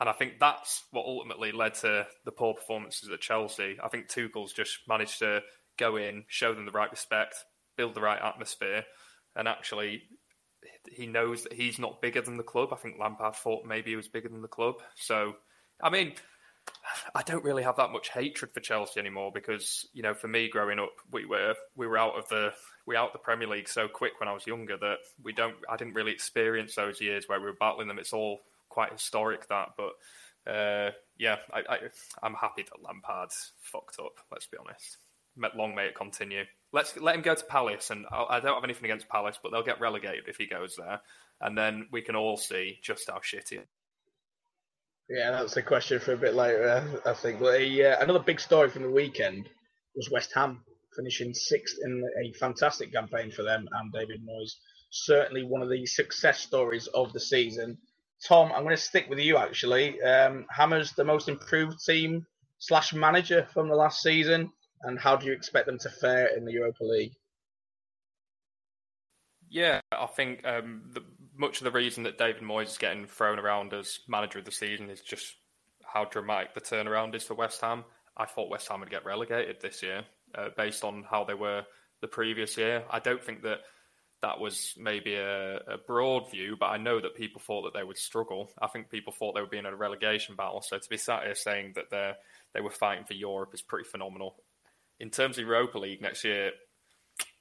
And 0.00 0.08
I 0.08 0.12
think 0.12 0.34
that's 0.38 0.84
what 0.92 1.06
ultimately 1.06 1.50
led 1.50 1.74
to 1.76 2.06
the 2.24 2.30
poor 2.30 2.54
performances 2.54 3.10
at 3.10 3.20
Chelsea. 3.20 3.78
I 3.82 3.88
think 3.88 4.08
Tuchel's 4.08 4.52
just 4.52 4.78
managed 4.86 5.18
to 5.20 5.42
go 5.76 5.96
in, 5.96 6.24
show 6.28 6.54
them 6.54 6.66
the 6.66 6.72
right 6.72 6.90
respect, 6.90 7.34
build 7.76 7.94
the 7.94 8.00
right 8.00 8.20
atmosphere, 8.20 8.84
and 9.34 9.48
actually 9.48 10.02
he 10.92 11.06
knows 11.06 11.44
that 11.44 11.52
he's 11.52 11.78
not 11.78 12.00
bigger 12.00 12.20
than 12.20 12.36
the 12.36 12.42
club. 12.42 12.72
I 12.72 12.76
think 12.76 12.96
Lampard 12.98 13.36
thought 13.36 13.64
maybe 13.64 13.90
he 13.90 13.96
was 13.96 14.08
bigger 14.08 14.28
than 14.28 14.42
the 14.42 14.48
club. 14.48 14.76
So, 14.96 15.36
I 15.82 15.90
mean, 15.90 16.14
I 17.14 17.22
don't 17.22 17.44
really 17.44 17.62
have 17.62 17.76
that 17.76 17.92
much 17.92 18.10
hatred 18.10 18.52
for 18.52 18.60
Chelsea 18.60 19.00
anymore 19.00 19.30
because 19.32 19.86
you 19.92 20.02
know, 20.02 20.14
for 20.14 20.28
me 20.28 20.48
growing 20.48 20.78
up, 20.78 20.92
we 21.12 21.24
were 21.24 21.54
we 21.76 21.86
were 21.86 21.98
out 21.98 22.18
of 22.18 22.28
the 22.28 22.52
we 22.86 22.96
out 22.96 23.12
the 23.12 23.18
Premier 23.18 23.48
League 23.48 23.68
so 23.68 23.88
quick 23.88 24.12
when 24.20 24.28
I 24.28 24.32
was 24.32 24.46
younger 24.46 24.76
that 24.76 24.98
we 25.22 25.32
don't 25.32 25.56
I 25.68 25.76
didn't 25.76 25.94
really 25.94 26.12
experience 26.12 26.74
those 26.74 27.00
years 27.00 27.24
where 27.26 27.40
we 27.40 27.46
were 27.46 27.56
battling 27.58 27.88
them. 27.88 27.98
It's 27.98 28.12
all 28.12 28.40
quite 28.68 28.92
historic 28.92 29.48
that, 29.48 29.70
but 29.76 30.50
uh, 30.50 30.90
yeah, 31.18 31.36
I, 31.52 31.62
I 31.68 31.78
I'm 32.22 32.34
happy 32.34 32.62
that 32.62 32.82
Lampard's 32.82 33.52
fucked 33.60 33.98
up. 33.98 34.14
Let's 34.30 34.46
be 34.46 34.58
honest. 34.58 34.98
Long 35.56 35.74
may 35.74 35.86
it 35.86 35.94
continue. 35.94 36.44
Let's 36.72 36.96
let 36.98 37.14
him 37.14 37.22
go 37.22 37.34
to 37.34 37.44
Palace, 37.44 37.90
and 37.90 38.04
I 38.12 38.40
don't 38.40 38.54
have 38.54 38.64
anything 38.64 38.84
against 38.84 39.08
Palace, 39.08 39.38
but 39.42 39.52
they'll 39.52 39.62
get 39.62 39.80
relegated 39.80 40.24
if 40.28 40.36
he 40.36 40.46
goes 40.46 40.76
there, 40.76 41.00
and 41.40 41.56
then 41.56 41.88
we 41.90 42.02
can 42.02 42.16
all 42.16 42.36
see 42.36 42.78
just 42.82 43.08
how 43.08 43.18
shitty 43.18 43.60
yeah, 45.08 45.30
that's 45.30 45.56
a 45.56 45.62
question 45.62 46.00
for 46.00 46.12
a 46.12 46.18
bit 46.18 46.34
later, 46.34 47.00
I 47.06 47.14
think. 47.14 47.40
But 47.40 47.62
uh, 47.62 47.96
another 48.00 48.18
big 48.18 48.40
story 48.40 48.68
from 48.68 48.82
the 48.82 48.90
weekend 48.90 49.48
was 49.96 50.10
West 50.10 50.32
Ham 50.34 50.62
finishing 50.94 51.32
sixth 51.32 51.76
in 51.82 52.04
a 52.22 52.32
fantastic 52.34 52.92
campaign 52.92 53.30
for 53.30 53.42
them 53.42 53.66
and 53.72 53.92
David 53.92 54.20
Moyes. 54.22 54.52
Certainly 54.90 55.44
one 55.44 55.62
of 55.62 55.70
the 55.70 55.86
success 55.86 56.40
stories 56.40 56.88
of 56.88 57.12
the 57.12 57.20
season. 57.20 57.78
Tom, 58.26 58.52
I'm 58.52 58.64
going 58.64 58.76
to 58.76 58.82
stick 58.82 59.06
with 59.08 59.18
you 59.18 59.38
actually. 59.38 60.00
Um, 60.02 60.44
Hammers 60.50 60.92
the 60.92 61.04
most 61.04 61.28
improved 61.28 61.84
team 61.84 62.26
slash 62.58 62.92
manager 62.92 63.46
from 63.54 63.68
the 63.68 63.76
last 63.76 64.02
season, 64.02 64.50
and 64.82 64.98
how 64.98 65.16
do 65.16 65.26
you 65.26 65.32
expect 65.32 65.66
them 65.66 65.78
to 65.78 65.88
fare 65.88 66.36
in 66.36 66.44
the 66.44 66.52
Europa 66.52 66.84
League? 66.84 67.14
Yeah, 69.50 69.80
I 69.90 70.06
think 70.06 70.46
um, 70.46 70.82
the, 70.92 71.02
much 71.36 71.58
of 71.58 71.64
the 71.64 71.70
reason 71.70 72.02
that 72.04 72.18
David 72.18 72.42
Moyes 72.42 72.66
is 72.66 72.78
getting 72.78 73.06
thrown 73.06 73.38
around 73.38 73.72
as 73.72 74.00
manager 74.08 74.38
of 74.40 74.44
the 74.44 74.52
season 74.52 74.90
is 74.90 75.00
just 75.00 75.36
how 75.84 76.04
dramatic 76.04 76.54
the 76.54 76.60
turnaround 76.60 77.14
is 77.14 77.24
for 77.24 77.34
West 77.34 77.60
Ham. 77.62 77.84
I 78.16 78.26
thought 78.26 78.50
West 78.50 78.68
Ham 78.68 78.80
would 78.80 78.90
get 78.90 79.06
relegated 79.06 79.56
this 79.60 79.82
year 79.82 80.04
uh, 80.34 80.48
based 80.56 80.84
on 80.84 81.04
how 81.08 81.24
they 81.24 81.34
were 81.34 81.64
the 82.00 82.08
previous 82.08 82.56
year. 82.56 82.84
I 82.90 82.98
don't 82.98 83.22
think 83.22 83.42
that 83.42 83.60
that 84.20 84.40
was 84.40 84.74
maybe 84.76 85.14
a, 85.14 85.56
a, 85.58 85.78
broad 85.86 86.30
view, 86.30 86.56
but 86.58 86.66
I 86.66 86.76
know 86.76 87.00
that 87.00 87.14
people 87.14 87.40
thought 87.40 87.62
that 87.62 87.78
they 87.78 87.84
would 87.84 87.96
struggle. 87.96 88.50
I 88.60 88.66
think 88.66 88.90
people 88.90 89.12
thought 89.12 89.34
they 89.34 89.40
would 89.40 89.50
be 89.50 89.58
in 89.58 89.66
a 89.66 89.76
relegation 89.76 90.34
battle. 90.34 90.60
So 90.60 90.76
to 90.76 90.88
be 90.88 90.96
sat 90.96 91.22
here 91.22 91.36
saying 91.36 91.74
that 91.76 91.90
they 91.90 92.12
they 92.52 92.60
were 92.60 92.70
fighting 92.70 93.04
for 93.04 93.14
Europe 93.14 93.54
is 93.54 93.62
pretty 93.62 93.88
phenomenal. 93.88 94.36
In 95.00 95.10
terms 95.10 95.38
of 95.38 95.46
Europa 95.46 95.78
League 95.78 96.02
next 96.02 96.24
year, 96.24 96.50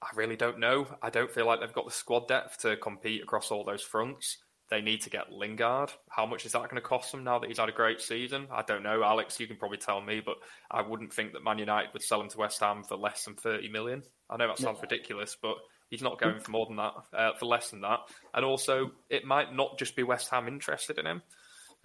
I 0.01 0.09
really 0.15 0.35
don't 0.35 0.59
know. 0.59 0.87
I 1.01 1.09
don't 1.09 1.31
feel 1.31 1.45
like 1.45 1.59
they've 1.59 1.73
got 1.73 1.85
the 1.85 1.91
squad 1.91 2.27
depth 2.27 2.59
to 2.59 2.77
compete 2.77 3.23
across 3.23 3.51
all 3.51 3.63
those 3.63 3.81
fronts. 3.81 4.37
They 4.69 4.81
need 4.81 5.01
to 5.03 5.09
get 5.09 5.31
Lingard. 5.31 5.91
How 6.09 6.25
much 6.25 6.45
is 6.45 6.51
that 6.51 6.63
going 6.63 6.75
to 6.75 6.81
cost 6.81 7.11
them 7.11 7.23
now 7.23 7.39
that 7.39 7.47
he's 7.47 7.59
had 7.59 7.69
a 7.69 7.73
great 7.73 8.01
season? 8.01 8.47
I 8.51 8.63
don't 8.63 8.83
know. 8.83 9.01
Alex, 9.01 9.39
you 9.39 9.47
can 9.47 9.55
probably 9.55 9.77
tell 9.77 10.01
me, 10.01 10.21
but 10.23 10.35
I 10.69 10.81
wouldn't 10.81 11.13
think 11.13 11.33
that 11.33 11.43
Man 11.43 11.57
United 11.57 11.93
would 11.93 12.03
sell 12.03 12.21
him 12.21 12.29
to 12.29 12.37
West 12.37 12.59
Ham 12.59 12.83
for 12.83 12.97
less 12.97 13.23
than 13.23 13.35
30 13.35 13.69
million. 13.69 14.03
I 14.29 14.35
know 14.35 14.47
that 14.47 14.57
sounds 14.57 14.81
ridiculous, 14.81 15.37
but 15.41 15.55
he's 15.89 16.01
not 16.01 16.19
going 16.19 16.39
for 16.41 16.51
more 16.51 16.65
than 16.65 16.75
that, 16.75 16.93
uh, 17.13 17.31
for 17.39 17.45
less 17.45 17.69
than 17.69 17.81
that. 17.81 17.99
And 18.33 18.43
also, 18.43 18.91
it 19.09 19.25
might 19.25 19.55
not 19.55 19.79
just 19.79 19.95
be 19.95 20.03
West 20.03 20.29
Ham 20.31 20.49
interested 20.49 20.99
in 20.99 21.07
him. 21.07 21.21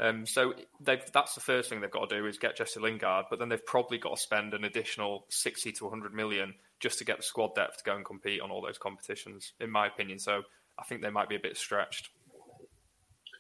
Um, 0.03 0.27
so 0.27 0.55
that's 0.81 1.37
the 1.37 1.41
first 1.41 1.71
thing 1.71 1.81
they've 1.81 1.91
got 1.91 2.11
to 2.11 2.19
do 2.19 2.27
is 2.27 2.37
get 2.37 2.57
Jesse 2.57 2.81
Lingard, 2.81 3.27
but 3.31 3.39
then 3.39 3.49
they've 3.49 3.65
probably 3.65 3.99
got 3.99 4.17
to 4.17 4.21
spend 4.21 4.53
an 4.53 4.65
additional 4.65 5.27
60 5.31 5.71
to 5.71 5.85
100 5.85 6.13
million 6.13 6.55
just 6.81 6.99
to 6.99 7.05
get 7.05 7.19
the 7.19 7.23
squad 7.23 7.55
depth 7.55 7.79
to 7.79 7.85
go 7.85 7.95
and 7.95 8.05
compete 8.05 8.41
on 8.41 8.51
all 8.51 8.61
those 8.61 8.79
competitions, 8.79 9.53
in 9.61 9.71
my 9.71 9.87
opinion. 9.87 10.19
So 10.19 10.43
I 10.77 10.83
think 10.83 11.03
they 11.03 11.11
might 11.11 11.29
be 11.29 11.37
a 11.37 11.41
bit 11.41 11.57
stretched. 11.57 12.09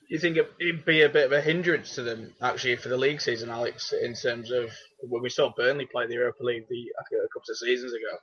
You 0.08 0.20
think 0.20 0.36
it'd 0.36 0.84
be 0.84 1.02
a 1.02 1.08
bit 1.08 1.26
of 1.26 1.32
a 1.32 1.40
hindrance 1.40 1.96
to 1.96 2.02
them 2.04 2.32
actually 2.40 2.76
for 2.76 2.90
the 2.90 2.96
league 2.96 3.20
season, 3.20 3.50
Alex, 3.50 3.92
in 3.92 4.14
terms 4.14 4.52
of 4.52 4.70
when 5.00 5.22
we 5.22 5.30
saw 5.30 5.52
Burnley 5.56 5.86
play 5.86 6.06
the 6.06 6.14
Europa 6.14 6.44
League 6.44 6.68
the, 6.68 6.92
a 7.00 7.28
couple 7.28 7.50
of 7.50 7.56
seasons 7.56 7.92
ago, 7.92 8.18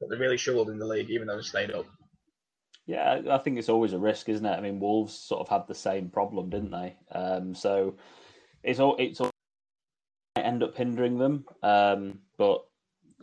that 0.00 0.08
they 0.08 0.16
really 0.16 0.38
struggled 0.38 0.70
in 0.70 0.78
the 0.78 0.86
league 0.86 1.10
even 1.10 1.26
though 1.26 1.36
they 1.36 1.42
stayed 1.42 1.72
up? 1.72 1.84
Yeah, 2.86 3.20
I 3.30 3.38
think 3.38 3.58
it's 3.58 3.68
always 3.68 3.92
a 3.92 3.98
risk, 3.98 4.28
isn't 4.28 4.44
it? 4.44 4.56
I 4.56 4.60
mean, 4.60 4.80
Wolves 4.80 5.14
sort 5.14 5.40
of 5.40 5.48
had 5.48 5.66
the 5.68 5.74
same 5.74 6.08
problem, 6.10 6.50
didn't 6.50 6.72
they? 6.72 6.96
Um, 7.12 7.54
so 7.54 7.96
it's 8.62 8.80
all 8.80 8.96
it's 8.98 9.20
all 9.20 9.30
end 10.36 10.62
up 10.62 10.76
hindering 10.76 11.18
them. 11.18 11.44
Um, 11.62 12.20
but 12.36 12.64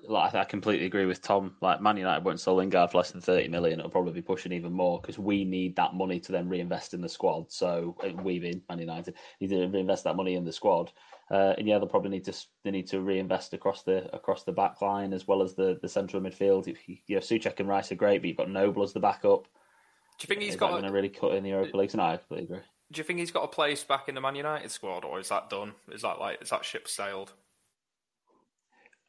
like 0.08 0.36
I 0.36 0.44
completely 0.44 0.86
agree 0.86 1.06
with 1.06 1.22
Tom. 1.22 1.56
Like 1.62 1.82
Man 1.82 1.98
United 1.98 2.24
won't 2.24 2.40
sell 2.40 2.56
Lingard 2.56 2.92
for 2.92 2.98
less 2.98 3.12
than 3.12 3.22
thirty 3.22 3.48
million. 3.48 3.80
It'll 3.80 3.92
probably 3.92 4.14
be 4.14 4.22
pushing 4.22 4.52
even 4.52 4.72
more 4.72 5.00
because 5.02 5.20
we 5.20 5.44
need 5.44 5.76
that 5.76 5.94
money 5.94 6.20
to 6.20 6.32
then 6.32 6.50
reinvest 6.50 6.94
in 6.94 7.02
the 7.02 7.10
squad. 7.10 7.52
So 7.52 7.96
uh, 8.04 8.14
we 8.22 8.38
in 8.38 8.62
Man 8.70 8.80
United 8.80 9.16
need 9.40 9.50
to 9.50 9.68
reinvest 9.68 10.04
that 10.06 10.16
money 10.16 10.36
in 10.36 10.46
the 10.46 10.54
squad. 10.54 10.92
Uh, 11.32 11.54
and 11.58 11.68
yeah, 11.68 11.78
they'll 11.78 11.88
probably 11.88 12.10
need 12.10 12.26
to 12.26 12.34
they 12.64 12.72
need 12.72 12.88
to 12.88 13.02
reinvest 13.02 13.54
across 13.54 13.84
the 13.84 14.14
across 14.16 14.44
the 14.44 14.52
back 14.52 14.82
line 14.82 15.14
as 15.14 15.28
well 15.28 15.42
as 15.42 15.54
the 15.54 15.78
the 15.82 15.90
central 15.90 16.22
midfield. 16.22 16.68
You 16.88 17.16
know, 17.16 17.22
Soucek 17.22 17.60
and 17.60 17.70
Rice 17.70 17.92
are 17.92 17.96
great, 17.96 18.22
but 18.22 18.28
you've 18.28 18.38
got 18.38 18.50
Noble 18.50 18.84
as 18.84 18.94
the 18.94 19.00
backup. 19.00 19.44
Do 19.44 20.26
you 20.26 20.28
think 20.28 20.42
he's 20.42 20.56
got 20.56 20.72
going 20.72 20.84
to 20.84 20.92
really 20.92 21.10
cut 21.10 21.34
in 21.36 21.44
the 21.44 21.52
Europa 21.52 21.78
League? 21.78 21.90
tonight? 21.92 22.14
I 22.14 22.18
completely 22.18 22.46
agree. 22.46 22.66
Do 22.92 23.00
you 23.00 23.04
think 23.04 23.20
he's 23.20 23.32
got 23.32 23.44
a 23.44 23.48
place 23.48 23.84
back 23.84 24.10
in 24.10 24.16
the 24.16 24.22
Man 24.22 24.36
United 24.36 24.72
squad, 24.72 25.06
or 25.06 25.20
is 25.20 25.30
that 25.30 25.50
done? 25.50 25.74
Is 25.92 26.02
that 26.02 26.20
like 26.20 26.42
is 26.42 26.50
that 26.50 26.66
ship 26.66 26.88
sailed? 26.88 27.34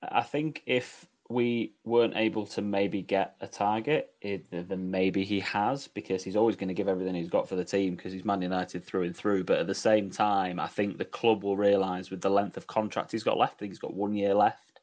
I 0.03 0.23
think 0.23 0.63
if 0.67 1.07
we 1.31 1.75
weren't 1.85 2.17
able 2.17 2.45
to 2.45 2.61
maybe 2.61 3.03
get 3.03 3.37
a 3.41 3.47
target, 3.47 4.11
it, 4.21 4.47
then 4.51 4.91
maybe 4.91 5.25
he 5.25 5.39
has 5.41 5.87
because 5.87 6.25
he's 6.25 6.35
always 6.35 6.57
going 6.57 6.69
to 6.69 6.75
give 6.75 6.89
everything 6.89 7.15
he's 7.15 7.31
got 7.31 7.49
for 7.49 7.55
the 7.55 7.65
team 7.65 7.95
because 7.95 8.13
he's 8.13 8.25
Man 8.25 8.43
United 8.43 8.85
through 8.85 9.05
and 9.05 9.17
through. 9.17 9.45
But 9.45 9.61
at 9.61 9.69
the 9.69 9.75
same 9.75 10.11
time, 10.11 10.59
I 10.59 10.67
think 10.67 10.99
the 10.99 11.05
club 11.05 11.45
will 11.45 11.57
realise 11.57 12.11
with 12.11 12.21
the 12.21 12.31
length 12.31 12.57
of 12.57 12.67
contract 12.67 13.13
he's 13.13 13.23
got 13.23 13.39
left, 13.39 13.55
I 13.55 13.59
think 13.61 13.73
he's 13.73 13.79
got 13.79 13.95
one 13.95 14.13
year 14.13 14.35
left. 14.35 14.81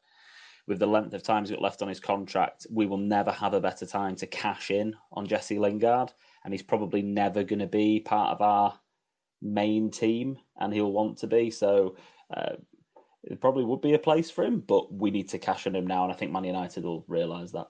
With 0.66 0.78
the 0.78 0.86
length 0.86 1.12
of 1.12 1.22
time 1.22 1.42
he's 1.42 1.50
got 1.50 1.62
left 1.62 1.82
on 1.82 1.88
his 1.88 2.00
contract, 2.00 2.66
we 2.70 2.86
will 2.86 2.98
never 2.98 3.30
have 3.30 3.52
a 3.52 3.60
better 3.60 3.84
time 3.84 4.16
to 4.16 4.26
cash 4.26 4.70
in 4.70 4.96
on 5.12 5.26
Jesse 5.26 5.58
Lingard, 5.58 6.12
and 6.44 6.54
he's 6.54 6.62
probably 6.62 7.02
never 7.02 7.42
going 7.42 7.58
to 7.58 7.66
be 7.66 8.00
part 8.00 8.34
of 8.34 8.40
our 8.40 8.78
main 9.42 9.90
team, 9.90 10.38
and 10.58 10.72
he'll 10.72 10.92
want 10.92 11.18
to 11.18 11.26
be. 11.26 11.50
So. 11.50 11.96
Uh, 12.34 12.56
it 13.30 13.40
probably 13.40 13.64
would 13.64 13.80
be 13.80 13.94
a 13.94 13.98
place 13.98 14.30
for 14.30 14.42
him, 14.42 14.60
but 14.60 14.92
we 14.92 15.10
need 15.10 15.28
to 15.30 15.38
cash 15.38 15.66
on 15.66 15.76
him 15.76 15.86
now, 15.86 16.04
and 16.04 16.12
I 16.12 16.16
think 16.16 16.32
Man 16.32 16.44
United 16.44 16.84
will 16.84 17.04
realise 17.08 17.52
that. 17.52 17.68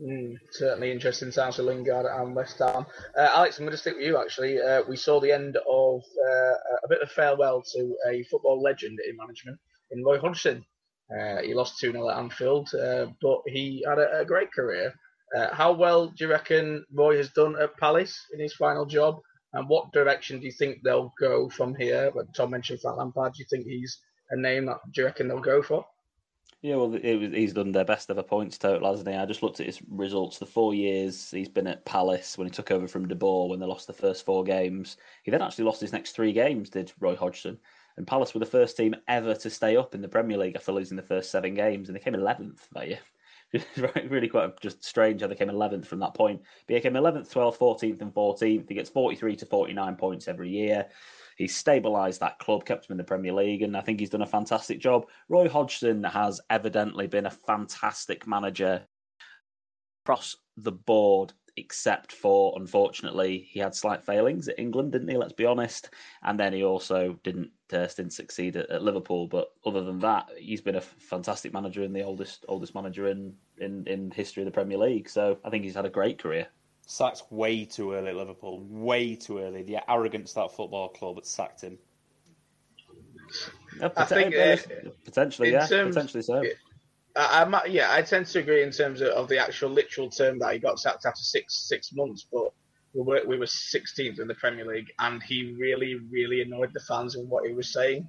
Mm, 0.00 0.36
certainly 0.52 0.90
interesting 0.90 1.30
times 1.30 1.56
for 1.56 1.62
Lingard 1.62 2.06
and 2.06 2.34
West 2.34 2.58
Ham. 2.60 2.86
Uh, 3.16 3.28
Alex, 3.34 3.58
I'm 3.58 3.66
going 3.66 3.72
to 3.72 3.76
stick 3.76 3.96
with 3.96 4.06
you 4.06 4.18
actually. 4.18 4.58
Uh, 4.58 4.82
we 4.88 4.96
saw 4.96 5.20
the 5.20 5.30
end 5.30 5.56
of 5.56 6.00
uh, 6.00 6.54
a 6.84 6.88
bit 6.88 7.02
of 7.02 7.10
farewell 7.10 7.62
to 7.74 7.96
a 8.08 8.22
football 8.24 8.62
legend 8.62 8.98
in 9.06 9.16
management 9.16 9.58
in 9.90 10.02
Roy 10.02 10.18
Hodgson. 10.18 10.64
Uh, 11.10 11.42
he 11.42 11.52
lost 11.52 11.80
2 11.80 11.92
0 11.92 12.08
at 12.08 12.16
Anfield, 12.16 12.70
uh, 12.74 13.06
but 13.20 13.40
he 13.46 13.84
had 13.86 13.98
a, 13.98 14.20
a 14.20 14.24
great 14.24 14.50
career. 14.52 14.94
Uh, 15.36 15.52
how 15.54 15.72
well 15.72 16.06
do 16.06 16.24
you 16.24 16.30
reckon 16.30 16.84
Roy 16.94 17.16
has 17.18 17.30
done 17.30 17.60
at 17.60 17.76
Palace 17.76 18.18
in 18.32 18.40
his 18.40 18.54
final 18.54 18.86
job? 18.86 19.20
And 19.52 19.68
what 19.68 19.92
direction 19.92 20.38
do 20.38 20.46
you 20.46 20.52
think 20.52 20.82
they'll 20.82 21.12
go 21.18 21.48
from 21.48 21.74
here? 21.74 22.12
But 22.14 22.32
Tom 22.34 22.50
mentioned 22.50 22.80
Frank 22.80 22.98
Lampard. 22.98 23.34
Do 23.34 23.40
you 23.40 23.46
think 23.50 23.66
he's 23.66 23.98
a 24.30 24.36
name 24.36 24.66
that 24.66 24.78
do 24.92 25.00
you 25.00 25.06
reckon 25.06 25.28
they'll 25.28 25.40
go 25.40 25.62
for? 25.62 25.84
Yeah, 26.62 26.76
well, 26.76 26.90
was, 26.90 27.00
he's 27.02 27.54
done 27.54 27.72
their 27.72 27.86
best 27.86 28.10
ever 28.10 28.22
points 28.22 28.58
total, 28.58 28.90
hasn't 28.90 29.08
he? 29.08 29.14
I 29.14 29.24
just 29.24 29.42
looked 29.42 29.60
at 29.60 29.66
his 29.66 29.80
results. 29.88 30.38
The 30.38 30.46
four 30.46 30.74
years 30.74 31.30
he's 31.30 31.48
been 31.48 31.66
at 31.66 31.86
Palace 31.86 32.36
when 32.36 32.46
he 32.46 32.50
took 32.50 32.70
over 32.70 32.86
from 32.86 33.08
De 33.08 33.14
Boer 33.14 33.48
when 33.48 33.60
they 33.60 33.66
lost 33.66 33.86
the 33.86 33.94
first 33.94 34.26
four 34.26 34.44
games. 34.44 34.98
He 35.24 35.30
then 35.30 35.40
actually 35.40 35.64
lost 35.64 35.80
his 35.80 35.92
next 35.92 36.12
three 36.12 36.32
games, 36.32 36.68
did 36.68 36.92
Roy 37.00 37.16
Hodgson. 37.16 37.58
And 37.96 38.06
Palace 38.06 38.34
were 38.34 38.40
the 38.40 38.46
first 38.46 38.76
team 38.76 38.94
ever 39.08 39.34
to 39.34 39.50
stay 39.50 39.76
up 39.76 39.94
in 39.94 40.02
the 40.02 40.08
Premier 40.08 40.36
League 40.36 40.54
after 40.54 40.72
losing 40.72 40.96
the 40.96 41.02
first 41.02 41.30
seven 41.30 41.54
games, 41.54 41.88
and 41.88 41.96
they 41.96 42.00
came 42.00 42.14
11th 42.14 42.60
that 42.72 42.88
year. 42.88 43.00
really 44.08 44.28
quite 44.28 44.60
just 44.60 44.84
strange 44.84 45.22
how 45.22 45.26
they 45.26 45.34
came 45.34 45.48
11th 45.48 45.86
from 45.86 45.98
that 46.00 46.14
point. 46.14 46.40
But 46.66 46.76
he 46.76 46.80
came 46.80 46.94
11th, 46.94 47.32
12th, 47.32 47.58
14th, 47.58 48.00
and 48.00 48.14
14th. 48.14 48.68
He 48.68 48.74
gets 48.74 48.90
43 48.90 49.36
to 49.36 49.46
49 49.46 49.96
points 49.96 50.28
every 50.28 50.50
year. 50.50 50.86
He's 51.36 51.60
stabilised 51.60 52.18
that 52.20 52.38
club, 52.38 52.64
kept 52.64 52.86
him 52.86 52.92
in 52.92 52.98
the 52.98 53.04
Premier 53.04 53.32
League, 53.32 53.62
and 53.62 53.76
I 53.76 53.80
think 53.80 53.98
he's 53.98 54.10
done 54.10 54.22
a 54.22 54.26
fantastic 54.26 54.78
job. 54.78 55.06
Roy 55.28 55.48
Hodgson 55.48 56.04
has 56.04 56.40
evidently 56.50 57.06
been 57.06 57.26
a 57.26 57.30
fantastic 57.30 58.26
manager 58.26 58.82
across 60.04 60.36
the 60.56 60.72
board 60.72 61.32
except 61.56 62.12
for 62.12 62.54
unfortunately 62.56 63.48
he 63.50 63.60
had 63.60 63.74
slight 63.74 64.04
failings 64.04 64.48
at 64.48 64.58
England, 64.58 64.92
didn't 64.92 65.08
he? 65.08 65.16
Let's 65.16 65.32
be 65.32 65.44
honest. 65.44 65.90
And 66.22 66.38
then 66.38 66.52
he 66.52 66.64
also 66.64 67.18
didn't 67.22 67.50
uh, 67.72 67.86
didn't 67.86 68.12
succeed 68.12 68.56
at, 68.56 68.70
at, 68.70 68.82
Liverpool. 68.82 69.26
But 69.26 69.52
other 69.64 69.82
than 69.82 69.98
that, 70.00 70.28
he's 70.38 70.60
been 70.60 70.76
a 70.76 70.80
fantastic 70.80 71.52
manager 71.52 71.82
and 71.82 71.94
the 71.94 72.02
oldest 72.02 72.44
oldest 72.48 72.74
manager 72.74 73.08
in, 73.08 73.34
in 73.58 73.86
in 73.86 74.10
history 74.10 74.42
of 74.42 74.46
the 74.46 74.52
Premier 74.52 74.78
League. 74.78 75.08
So 75.08 75.38
I 75.44 75.50
think 75.50 75.64
he's 75.64 75.74
had 75.74 75.86
a 75.86 75.90
great 75.90 76.18
career. 76.18 76.48
sacked 76.86 77.22
way 77.30 77.64
too 77.64 77.92
early 77.92 78.10
at 78.10 78.16
Liverpool, 78.16 78.64
way 78.68 79.14
too 79.14 79.38
early. 79.38 79.62
The 79.62 79.78
arrogance 79.90 80.30
of 80.36 80.50
that 80.50 80.56
football 80.56 80.88
club 80.88 81.16
that 81.16 81.26
sacked 81.26 81.62
him. 81.62 81.78
Yeah, 83.78 83.88
I 83.96 84.04
think, 84.04 84.34
uh, 84.34 84.38
uh, 84.38 84.56
potentially, 85.04 85.52
yeah, 85.52 85.66
terms- 85.66 85.94
potentially 85.94 86.22
so. 86.22 86.42
I, 87.16 87.42
I, 87.42 87.64
yeah, 87.66 87.92
I 87.92 88.02
tend 88.02 88.26
to 88.26 88.38
agree 88.38 88.62
in 88.62 88.70
terms 88.70 89.00
of, 89.00 89.08
of 89.08 89.28
the 89.28 89.38
actual 89.38 89.70
literal 89.70 90.10
term 90.10 90.38
that 90.38 90.52
he 90.52 90.58
got 90.58 90.78
sacked 90.78 91.06
after 91.06 91.22
six 91.22 91.68
six 91.68 91.92
months, 91.92 92.26
but 92.32 92.52
we 92.92 93.02
were 93.02 93.22
we 93.26 93.38
were 93.38 93.46
16th 93.46 94.20
in 94.20 94.28
the 94.28 94.34
Premier 94.34 94.66
League, 94.66 94.92
and 94.98 95.22
he 95.22 95.54
really 95.58 95.96
really 96.10 96.42
annoyed 96.42 96.72
the 96.72 96.80
fans 96.80 97.16
in 97.16 97.28
what 97.28 97.46
he 97.46 97.52
was 97.52 97.72
saying. 97.72 98.08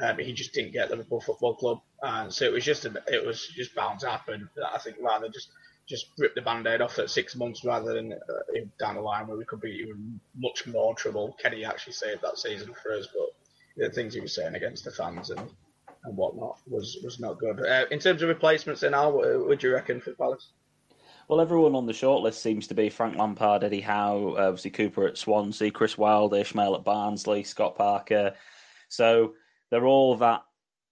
Um, 0.00 0.18
he 0.18 0.32
just 0.32 0.52
didn't 0.52 0.72
get 0.72 0.90
Liverpool 0.90 1.20
Football 1.20 1.54
Club, 1.54 1.80
and 2.02 2.32
so 2.32 2.44
it 2.44 2.52
was 2.52 2.64
just 2.64 2.84
a, 2.84 3.02
it 3.06 3.24
was 3.24 3.46
just 3.48 3.74
bound 3.74 4.00
to 4.00 4.10
happen. 4.10 4.48
I 4.72 4.78
think 4.78 4.96
rather 5.00 5.28
just 5.28 5.48
just 5.86 6.06
rip 6.18 6.34
the 6.34 6.40
band-aid 6.40 6.80
off 6.80 6.98
at 6.98 7.10
six 7.10 7.36
months 7.36 7.62
rather 7.62 7.92
than 7.92 8.14
uh, 8.14 8.60
down 8.80 8.94
the 8.94 9.02
line 9.02 9.26
where 9.26 9.36
we 9.36 9.44
could 9.44 9.60
be 9.60 9.82
in 9.82 10.18
much 10.34 10.66
more 10.66 10.94
trouble. 10.94 11.36
Kenny 11.40 11.64
actually 11.64 11.92
saved 11.92 12.22
that 12.22 12.38
season 12.38 12.72
for 12.82 12.94
us, 12.94 13.06
but 13.12 13.28
the 13.76 13.90
things 13.90 14.14
he 14.14 14.20
was 14.20 14.34
saying 14.34 14.54
against 14.54 14.84
the 14.84 14.90
fans 14.90 15.28
and 15.30 15.50
and 16.04 16.16
whatnot 16.16 16.58
was 16.66 16.98
was 17.02 17.20
not 17.20 17.38
good. 17.38 17.60
Uh, 17.60 17.84
in 17.90 17.98
terms 17.98 18.22
of 18.22 18.28
replacements, 18.28 18.82
then 18.82 18.94
Al, 18.94 19.12
what 19.12 19.46
would 19.46 19.62
you 19.62 19.72
reckon 19.72 20.00
for 20.00 20.12
Palace? 20.12 20.52
Well, 21.28 21.40
everyone 21.40 21.74
on 21.74 21.86
the 21.86 21.92
shortlist 21.92 22.34
seems 22.34 22.66
to 22.66 22.74
be 22.74 22.90
Frank 22.90 23.16
Lampard, 23.16 23.64
Eddie 23.64 23.80
Howe, 23.80 24.34
uh, 24.36 24.48
obviously 24.48 24.70
Cooper 24.70 25.06
at 25.06 25.16
Swansea, 25.16 25.70
Chris 25.70 25.96
Wilder, 25.96 26.36
Ismael 26.36 26.74
at 26.74 26.84
Barnsley, 26.84 27.44
Scott 27.44 27.76
Parker. 27.76 28.34
So 28.88 29.32
they're 29.70 29.86
all 29.86 30.16
that 30.16 30.42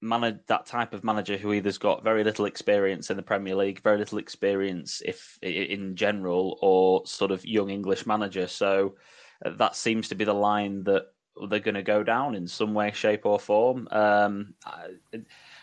man- 0.00 0.40
that 0.46 0.66
type 0.66 0.94
of 0.94 1.04
manager 1.04 1.36
who 1.36 1.52
either's 1.52 1.78
got 1.78 2.02
very 2.02 2.24
little 2.24 2.46
experience 2.46 3.10
in 3.10 3.18
the 3.18 3.22
Premier 3.22 3.54
League, 3.54 3.82
very 3.82 3.98
little 3.98 4.18
experience 4.18 5.02
if 5.04 5.38
in 5.42 5.96
general, 5.96 6.58
or 6.62 7.06
sort 7.06 7.30
of 7.30 7.44
young 7.44 7.68
English 7.68 8.06
manager. 8.06 8.46
So 8.48 8.96
uh, 9.44 9.50
that 9.56 9.76
seems 9.76 10.08
to 10.08 10.14
be 10.14 10.24
the 10.24 10.34
line 10.34 10.84
that 10.84 11.08
they're 11.48 11.60
going 11.60 11.74
to 11.74 11.82
go 11.82 12.02
down 12.02 12.34
in 12.34 12.46
some 12.46 12.74
way, 12.74 12.92
shape, 12.92 13.26
or 13.26 13.38
form. 13.38 13.88
Um, 13.90 14.54
I, 14.64 14.88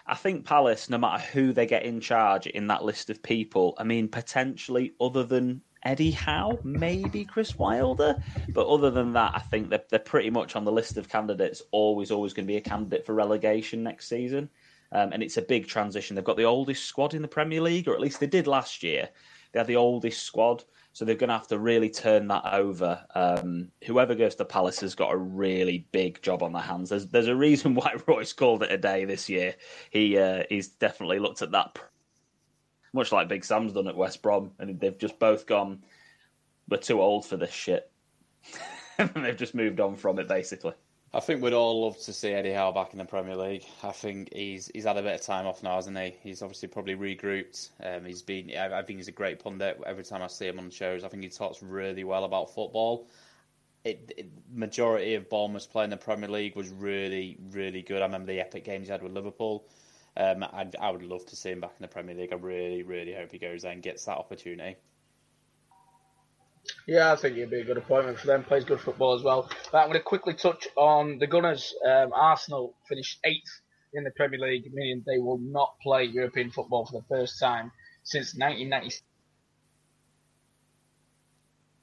I 0.05 0.15
think 0.15 0.45
Palace, 0.45 0.89
no 0.89 0.97
matter 0.97 1.23
who 1.23 1.53
they 1.53 1.65
get 1.65 1.83
in 1.83 2.01
charge 2.01 2.47
in 2.47 2.67
that 2.67 2.83
list 2.83 3.09
of 3.09 3.21
people, 3.21 3.75
I 3.77 3.83
mean, 3.83 4.07
potentially 4.07 4.93
other 4.99 5.23
than 5.23 5.61
Eddie 5.83 6.11
Howe, 6.11 6.59
maybe 6.63 7.23
Chris 7.23 7.57
Wilder, 7.57 8.21
but 8.49 8.67
other 8.67 8.91
than 8.91 9.13
that, 9.13 9.33
I 9.35 9.39
think 9.39 9.69
they're, 9.69 9.83
they're 9.89 9.99
pretty 9.99 10.29
much 10.29 10.55
on 10.55 10.65
the 10.65 10.71
list 10.71 10.97
of 10.97 11.07
candidates. 11.07 11.61
Always, 11.71 12.11
always 12.11 12.33
going 12.33 12.45
to 12.45 12.51
be 12.51 12.57
a 12.57 12.61
candidate 12.61 13.05
for 13.05 13.13
relegation 13.13 13.83
next 13.83 14.09
season, 14.09 14.49
um, 14.91 15.13
and 15.13 15.23
it's 15.23 15.37
a 15.37 15.41
big 15.41 15.67
transition. 15.67 16.15
They've 16.15 16.25
got 16.25 16.37
the 16.37 16.43
oldest 16.43 16.85
squad 16.85 17.13
in 17.13 17.21
the 17.21 17.27
Premier 17.27 17.61
League, 17.61 17.87
or 17.87 17.93
at 17.93 18.01
least 18.01 18.19
they 18.19 18.27
did 18.27 18.47
last 18.47 18.83
year. 18.83 19.09
They 19.51 19.59
had 19.59 19.67
the 19.67 19.77
oldest 19.77 20.23
squad, 20.23 20.63
so 20.99 21.05
they're 21.05 21.15
going 21.15 21.29
to 21.29 21.37
have 21.37 21.47
to 21.47 21.59
really 21.59 21.89
turn 21.89 22.27
that 22.27 22.43
over. 22.53 23.01
Um, 23.15 23.71
whoever 23.85 24.13
goes 24.15 24.35
to 24.35 24.43
Palace 24.43 24.81
has 24.81 24.95
got 24.95 25.13
a 25.13 25.17
really 25.17 25.87
big 25.93 26.21
job 26.21 26.43
on 26.43 26.51
their 26.51 26.61
hands. 26.61 26.89
There's 26.89 27.07
there's 27.07 27.29
a 27.29 27.35
reason 27.37 27.73
why 27.75 27.95
Royce 28.05 28.33
called 28.33 28.63
it 28.63 28.71
a 28.73 28.77
day 28.77 29.05
this 29.05 29.29
year. 29.29 29.55
He 29.91 30.17
uh, 30.17 30.43
he's 30.49 30.67
definitely 30.67 31.19
looked 31.19 31.41
at 31.41 31.51
that, 31.51 31.79
much 32.91 33.13
like 33.13 33.29
Big 33.29 33.45
Sam's 33.45 33.71
done 33.71 33.87
at 33.87 33.95
West 33.95 34.21
Brom, 34.21 34.51
and 34.59 34.77
they've 34.77 34.97
just 34.97 35.17
both 35.19 35.45
gone. 35.45 35.85
We're 36.67 36.79
too 36.79 37.01
old 37.01 37.25
for 37.25 37.37
this 37.37 37.53
shit, 37.53 37.89
and 38.97 39.09
they've 39.23 39.37
just 39.37 39.55
moved 39.55 39.79
on 39.79 39.95
from 39.95 40.19
it 40.19 40.27
basically. 40.27 40.73
I 41.11 41.19
think 41.21 41.41
we'd 41.41 41.53
all 41.53 41.81
love 41.81 41.97
to 42.01 42.13
see 42.13 42.33
Eddie 42.33 42.53
Howe 42.53 42.71
back 42.71 42.93
in 42.93 42.99
the 42.99 43.05
Premier 43.05 43.35
League. 43.35 43.65
I 43.81 43.91
think 43.91 44.31
he's 44.31 44.69
he's 44.75 44.83
had 44.85 44.97
a 44.97 45.01
bit 45.01 45.15
of 45.15 45.21
time 45.21 45.47
off 45.47 45.63
now, 45.63 45.75
hasn't 45.75 45.97
he? 45.97 46.15
He's 46.21 46.43
obviously 46.43 46.67
probably 46.67 46.95
regrouped. 46.95 47.69
Um, 47.83 48.05
he's 48.05 48.21
been. 48.21 48.51
I, 48.55 48.79
I 48.79 48.83
think 48.83 48.99
he's 48.99 49.07
a 49.07 49.13
great 49.13 49.39
pundit. 49.39 49.81
Every 49.87 50.03
time 50.03 50.21
I 50.21 50.27
see 50.27 50.47
him 50.47 50.59
on 50.59 50.69
shows, 50.69 51.03
I 51.03 51.07
think 51.07 51.23
he 51.23 51.29
talks 51.29 51.63
really 51.63 52.03
well 52.03 52.25
about 52.25 52.53
football. 52.53 53.07
It, 53.83 54.13
it, 54.17 54.29
majority 54.53 55.15
of 55.15 55.29
Bournemouth's 55.29 55.65
play 55.65 55.83
in 55.83 55.89
the 55.89 55.97
Premier 55.97 56.29
League 56.29 56.55
was 56.55 56.69
really, 56.69 57.37
really 57.51 57.81
good. 57.81 58.03
I 58.03 58.05
remember 58.05 58.31
the 58.31 58.41
epic 58.41 58.63
games 58.63 58.87
he 58.87 58.91
had 58.91 59.01
with 59.01 59.13
Liverpool. 59.13 59.65
Um, 60.15 60.43
I, 60.43 60.67
I 60.79 60.91
would 60.91 61.01
love 61.01 61.25
to 61.27 61.35
see 61.35 61.49
him 61.49 61.61
back 61.61 61.73
in 61.79 61.81
the 61.81 61.87
Premier 61.87 62.13
League. 62.13 62.33
I 62.33 62.35
really, 62.35 62.83
really 62.83 63.13
hope 63.13 63.31
he 63.31 63.39
goes 63.39 63.63
there 63.63 63.71
and 63.71 63.81
gets 63.81 64.05
that 64.05 64.17
opportunity. 64.17 64.75
Yeah, 66.87 67.11
I 67.11 67.15
think 67.15 67.37
it'd 67.37 67.49
be 67.49 67.61
a 67.61 67.65
good 67.65 67.77
appointment 67.77 68.19
for 68.19 68.27
them. 68.27 68.43
Plays 68.43 68.65
good 68.65 68.79
football 68.79 69.13
as 69.13 69.23
well. 69.23 69.49
But 69.71 69.79
I'm 69.79 69.87
going 69.87 69.99
to 69.99 70.03
quickly 70.03 70.33
touch 70.33 70.67
on 70.75 71.17
the 71.19 71.27
Gunners. 71.27 71.73
Um, 71.85 72.11
Arsenal 72.13 72.75
finished 72.87 73.19
eighth 73.23 73.61
in 73.93 74.03
the 74.03 74.11
Premier 74.11 74.39
League, 74.39 74.71
meaning 74.73 75.03
they 75.05 75.17
will 75.17 75.39
not 75.39 75.75
play 75.81 76.03
European 76.03 76.51
football 76.51 76.85
for 76.85 76.99
the 76.99 77.05
first 77.07 77.39
time 77.39 77.71
since 78.03 78.33
1996. 78.35 79.03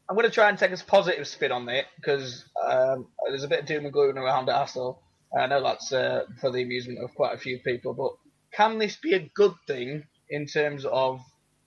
I'm 0.08 0.14
going 0.14 0.28
to 0.28 0.32
try 0.32 0.48
and 0.48 0.58
take 0.58 0.70
a 0.70 0.76
positive 0.84 1.26
spin 1.26 1.50
on 1.50 1.68
it 1.68 1.86
because 1.96 2.44
um, 2.64 3.08
there's 3.28 3.42
a 3.42 3.48
bit 3.48 3.60
of 3.60 3.66
doom 3.66 3.84
and 3.84 3.92
gloom 3.92 4.16
around 4.16 4.48
Arsenal. 4.48 5.02
I 5.36 5.46
know 5.46 5.62
that's 5.62 5.92
uh, 5.92 6.24
for 6.40 6.52
the 6.52 6.62
amusement 6.62 7.00
of 7.02 7.12
quite 7.14 7.34
a 7.34 7.38
few 7.38 7.58
people, 7.58 7.92
but 7.92 8.12
can 8.56 8.78
this 8.78 8.96
be 8.96 9.14
a 9.14 9.30
good 9.34 9.54
thing 9.66 10.04
in 10.30 10.46
terms 10.46 10.84
of, 10.84 11.20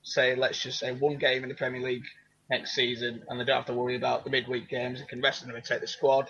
say, 0.04 0.36
let's 0.36 0.62
just 0.62 0.80
say 0.80 0.94
one 0.94 1.18
game 1.18 1.44
in 1.44 1.50
the 1.50 1.56
Premier 1.56 1.82
League 1.82 2.06
next 2.50 2.74
season, 2.74 3.24
and 3.28 3.40
they 3.40 3.46
don't 3.46 3.58
have 3.58 3.66
to 3.66 3.74
worry 3.74 3.96
about 3.96 4.24
the 4.24 4.30
midweek 4.30 4.70
games. 4.70 5.00
They 5.00 5.06
can 5.06 5.22
rest 5.22 5.46
them 5.46 5.56
and 5.56 5.64
take 5.64 5.82
the 5.82 5.88
squad. 5.88 6.30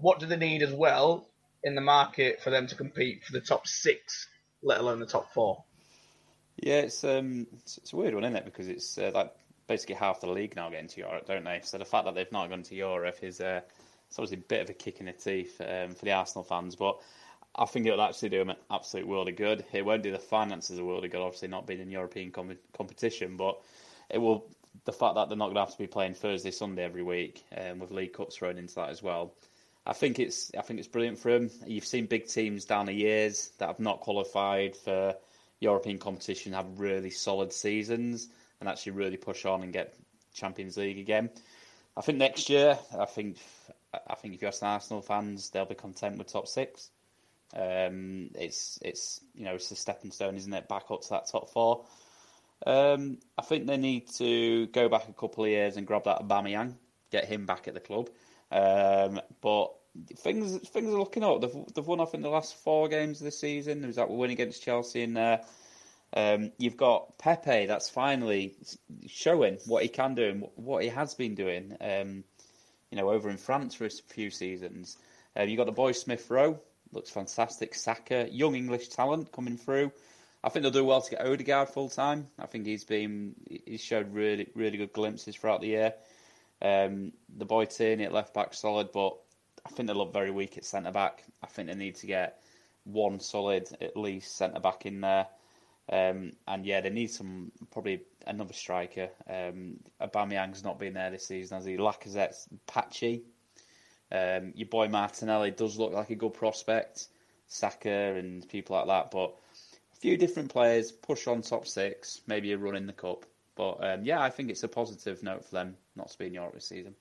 What 0.00 0.20
do 0.20 0.26
they 0.26 0.36
need 0.36 0.62
as 0.62 0.72
well 0.72 1.26
in 1.62 1.74
the 1.74 1.80
market 1.80 2.40
for 2.40 2.50
them 2.50 2.66
to 2.68 2.74
compete 2.74 3.24
for 3.24 3.32
the 3.32 3.40
top 3.40 3.66
six, 3.66 4.28
let 4.62 4.80
alone 4.80 5.00
the 5.00 5.06
top 5.06 5.32
four? 5.32 5.64
Yeah, 6.56 6.80
it's 6.80 7.04
um, 7.04 7.46
it's, 7.52 7.92
a 7.92 7.96
weird 7.96 8.14
one, 8.14 8.24
isn't 8.24 8.36
it? 8.36 8.44
Because 8.44 8.68
it's 8.68 8.98
uh, 8.98 9.10
like 9.14 9.32
basically 9.66 9.94
half 9.94 10.20
the 10.20 10.28
league 10.28 10.56
now 10.56 10.70
getting 10.70 10.88
to 10.88 11.00
Europe, 11.00 11.26
don't 11.26 11.44
they? 11.44 11.60
So 11.62 11.78
the 11.78 11.84
fact 11.84 12.06
that 12.06 12.14
they've 12.14 12.32
not 12.32 12.48
gone 12.48 12.62
to 12.64 12.74
Europe 12.74 13.18
is 13.22 13.40
uh, 13.40 13.60
it's 14.08 14.18
obviously 14.18 14.38
a 14.38 14.48
bit 14.48 14.62
of 14.62 14.70
a 14.70 14.74
kick 14.74 15.00
in 15.00 15.06
the 15.06 15.12
teeth 15.12 15.60
um, 15.60 15.94
for 15.94 16.04
the 16.04 16.12
Arsenal 16.12 16.44
fans, 16.44 16.76
but. 16.76 16.98
I 17.56 17.64
think 17.64 17.86
it 17.86 17.90
will 17.90 18.02
actually 18.02 18.28
do 18.28 18.38
them 18.38 18.50
an 18.50 18.56
absolute 18.70 19.08
world 19.08 19.28
of 19.28 19.34
good. 19.34 19.64
It 19.72 19.84
won't 19.84 20.04
do 20.04 20.12
the 20.12 20.18
finances 20.18 20.78
a 20.78 20.84
world 20.84 21.04
of 21.04 21.10
good, 21.10 21.20
obviously 21.20 21.48
not 21.48 21.66
being 21.66 21.80
in 21.80 21.90
European 21.90 22.30
com- 22.30 22.58
competition, 22.76 23.36
but 23.36 23.60
it 24.10 24.18
will. 24.18 24.46
The 24.84 24.92
fact 24.92 25.16
that 25.16 25.28
they're 25.28 25.36
not 25.36 25.46
going 25.46 25.56
to 25.56 25.60
have 25.60 25.72
to 25.72 25.78
be 25.78 25.86
playing 25.86 26.14
Thursday, 26.14 26.50
Sunday 26.50 26.84
every 26.84 27.02
week, 27.02 27.44
um, 27.56 27.78
with 27.78 27.90
League 27.90 28.14
Cups 28.14 28.36
thrown 28.36 28.58
into 28.58 28.74
that 28.76 28.90
as 28.90 29.02
well. 29.02 29.34
I 29.86 29.92
think 29.92 30.18
it's 30.18 30.50
I 30.56 30.62
think 30.62 30.78
it's 30.78 30.88
brilliant 30.88 31.18
for 31.18 31.32
them. 31.32 31.50
You've 31.66 31.86
seen 31.86 32.06
big 32.06 32.28
teams 32.28 32.64
down 32.64 32.86
the 32.86 32.92
years 32.92 33.50
that 33.58 33.68
have 33.68 33.80
not 33.80 34.00
qualified 34.00 34.76
for 34.76 35.14
European 35.60 35.98
competition 35.98 36.52
have 36.52 36.78
really 36.78 37.10
solid 37.10 37.52
seasons 37.52 38.28
and 38.60 38.68
actually 38.68 38.92
really 38.92 39.16
push 39.16 39.44
on 39.44 39.62
and 39.62 39.72
get 39.72 39.94
Champions 40.34 40.76
League 40.76 40.98
again. 40.98 41.30
I 41.96 42.00
think 42.00 42.18
next 42.18 42.48
year, 42.48 42.78
I 42.96 43.06
think 43.06 43.38
I 44.08 44.14
think 44.14 44.34
if 44.34 44.42
you 44.42 44.48
ask 44.48 44.62
Arsenal 44.62 45.02
fans, 45.02 45.50
they'll 45.50 45.64
be 45.64 45.74
content 45.74 46.18
with 46.18 46.28
top 46.28 46.46
six. 46.46 46.90
Um, 47.56 48.30
it's 48.34 48.78
it's 48.82 49.20
you 49.34 49.44
know 49.44 49.54
it's 49.54 49.70
a 49.70 49.76
stepping 49.76 50.10
stone, 50.10 50.36
isn't 50.36 50.52
it? 50.52 50.68
Back 50.68 50.90
up 50.90 51.02
to 51.02 51.10
that 51.10 51.28
top 51.28 51.50
four. 51.50 51.86
Um, 52.66 53.18
I 53.36 53.42
think 53.42 53.66
they 53.66 53.76
need 53.76 54.10
to 54.14 54.66
go 54.68 54.88
back 54.88 55.08
a 55.08 55.12
couple 55.12 55.44
of 55.44 55.50
years 55.50 55.76
and 55.76 55.86
grab 55.86 56.04
that 56.04 56.20
Aubameyang, 56.20 56.74
get 57.10 57.24
him 57.24 57.46
back 57.46 57.68
at 57.68 57.74
the 57.74 57.80
club. 57.80 58.08
Um, 58.50 59.20
but 59.40 59.72
things 60.16 60.58
things 60.68 60.92
are 60.92 60.98
looking 60.98 61.24
up. 61.24 61.40
They've, 61.40 61.64
they've 61.74 61.86
won 61.86 62.00
off 62.00 62.14
in 62.14 62.22
the 62.22 62.28
last 62.28 62.56
four 62.56 62.88
games 62.88 63.20
of 63.20 63.26
the 63.26 63.30
season. 63.30 63.80
There 63.80 63.88
was 63.88 63.96
that 63.96 64.10
win 64.10 64.30
against 64.30 64.62
Chelsea 64.62 65.02
in 65.02 65.14
there. 65.14 65.42
Um, 66.14 66.52
you've 66.58 66.76
got 66.76 67.18
Pepe 67.18 67.66
that's 67.66 67.90
finally 67.90 68.56
showing 69.06 69.58
what 69.66 69.82
he 69.82 69.88
can 69.88 70.14
do 70.14 70.28
and 70.28 70.44
what 70.56 70.82
he 70.82 70.88
has 70.88 71.14
been 71.14 71.34
doing. 71.34 71.76
Um, 71.80 72.24
you 72.90 72.96
know, 72.96 73.10
over 73.10 73.28
in 73.28 73.36
France 73.36 73.74
for 73.74 73.84
a 73.84 73.90
few 73.90 74.30
seasons. 74.30 74.96
Uh, 75.38 75.42
you've 75.42 75.58
got 75.58 75.66
the 75.66 75.72
boy 75.72 75.92
Smith 75.92 76.30
Rowe, 76.30 76.58
looks 76.92 77.10
fantastic. 77.10 77.74
Saka, 77.74 78.28
young 78.30 78.54
English 78.54 78.88
talent 78.88 79.30
coming 79.30 79.58
through. 79.58 79.92
I 80.42 80.48
think 80.50 80.62
they'll 80.62 80.72
do 80.72 80.84
well 80.84 81.02
to 81.02 81.10
get 81.10 81.26
Odegaard 81.26 81.68
full 81.68 81.88
time. 81.88 82.28
I 82.38 82.46
think 82.46 82.66
he's 82.66 82.84
been 82.84 83.34
he's 83.66 83.82
showed 83.82 84.12
really 84.12 84.48
really 84.54 84.78
good 84.78 84.92
glimpses 84.92 85.36
throughout 85.36 85.60
the 85.60 85.68
year. 85.68 85.94
Um, 86.62 87.12
the 87.36 87.44
boy 87.44 87.64
Tierney 87.66 88.04
at 88.04 88.12
left 88.12 88.34
back 88.34 88.54
solid, 88.54 88.92
but 88.92 89.16
I 89.66 89.70
think 89.70 89.88
they 89.88 89.94
look 89.94 90.12
very 90.12 90.30
weak 90.30 90.56
at 90.56 90.64
centre 90.64 90.92
back. 90.92 91.24
I 91.42 91.46
think 91.46 91.68
they 91.68 91.74
need 91.74 91.96
to 91.96 92.06
get 92.06 92.40
one 92.84 93.20
solid 93.20 93.68
at 93.80 93.96
least 93.96 94.36
centre 94.36 94.60
back 94.60 94.86
in 94.86 95.00
there. 95.00 95.26
Um, 95.90 96.32
and 96.46 96.66
yeah, 96.66 96.80
they 96.80 96.90
need 96.90 97.10
some 97.10 97.50
probably 97.70 98.02
another 98.26 98.52
striker. 98.52 99.08
Um, 99.28 99.80
Aubameyang's 100.00 100.62
not 100.62 100.78
been 100.78 100.94
there 100.94 101.10
this 101.10 101.26
season, 101.26 101.56
has 101.56 101.64
he? 101.64 101.76
Lacazette's 101.76 102.46
patchy. 102.66 103.22
Um, 104.12 104.52
your 104.54 104.68
boy 104.68 104.88
Martinelli 104.88 105.50
does 105.50 105.78
look 105.78 105.92
like 105.92 106.10
a 106.10 106.14
good 106.14 106.34
prospect. 106.34 107.08
Saka 107.46 108.14
and 108.16 108.46
people 108.48 108.76
like 108.76 108.86
that, 108.86 109.10
but 109.10 109.34
few 110.00 110.16
different 110.16 110.50
players 110.50 110.92
push 110.92 111.26
on 111.26 111.42
top 111.42 111.66
six, 111.66 112.20
maybe 112.26 112.52
a 112.52 112.58
run 112.58 112.76
in 112.76 112.86
the 112.86 112.92
cup. 112.92 113.24
But 113.56 113.84
um, 113.84 114.04
yeah, 114.04 114.20
I 114.20 114.30
think 114.30 114.50
it's 114.50 114.62
a 114.62 114.68
positive 114.68 115.22
note 115.22 115.44
for 115.44 115.56
them 115.56 115.76
not 115.96 116.10
to 116.10 116.18
be 116.18 116.26
in 116.26 116.34
Europe 116.34 116.54
this 116.54 116.68
season. 116.68 116.94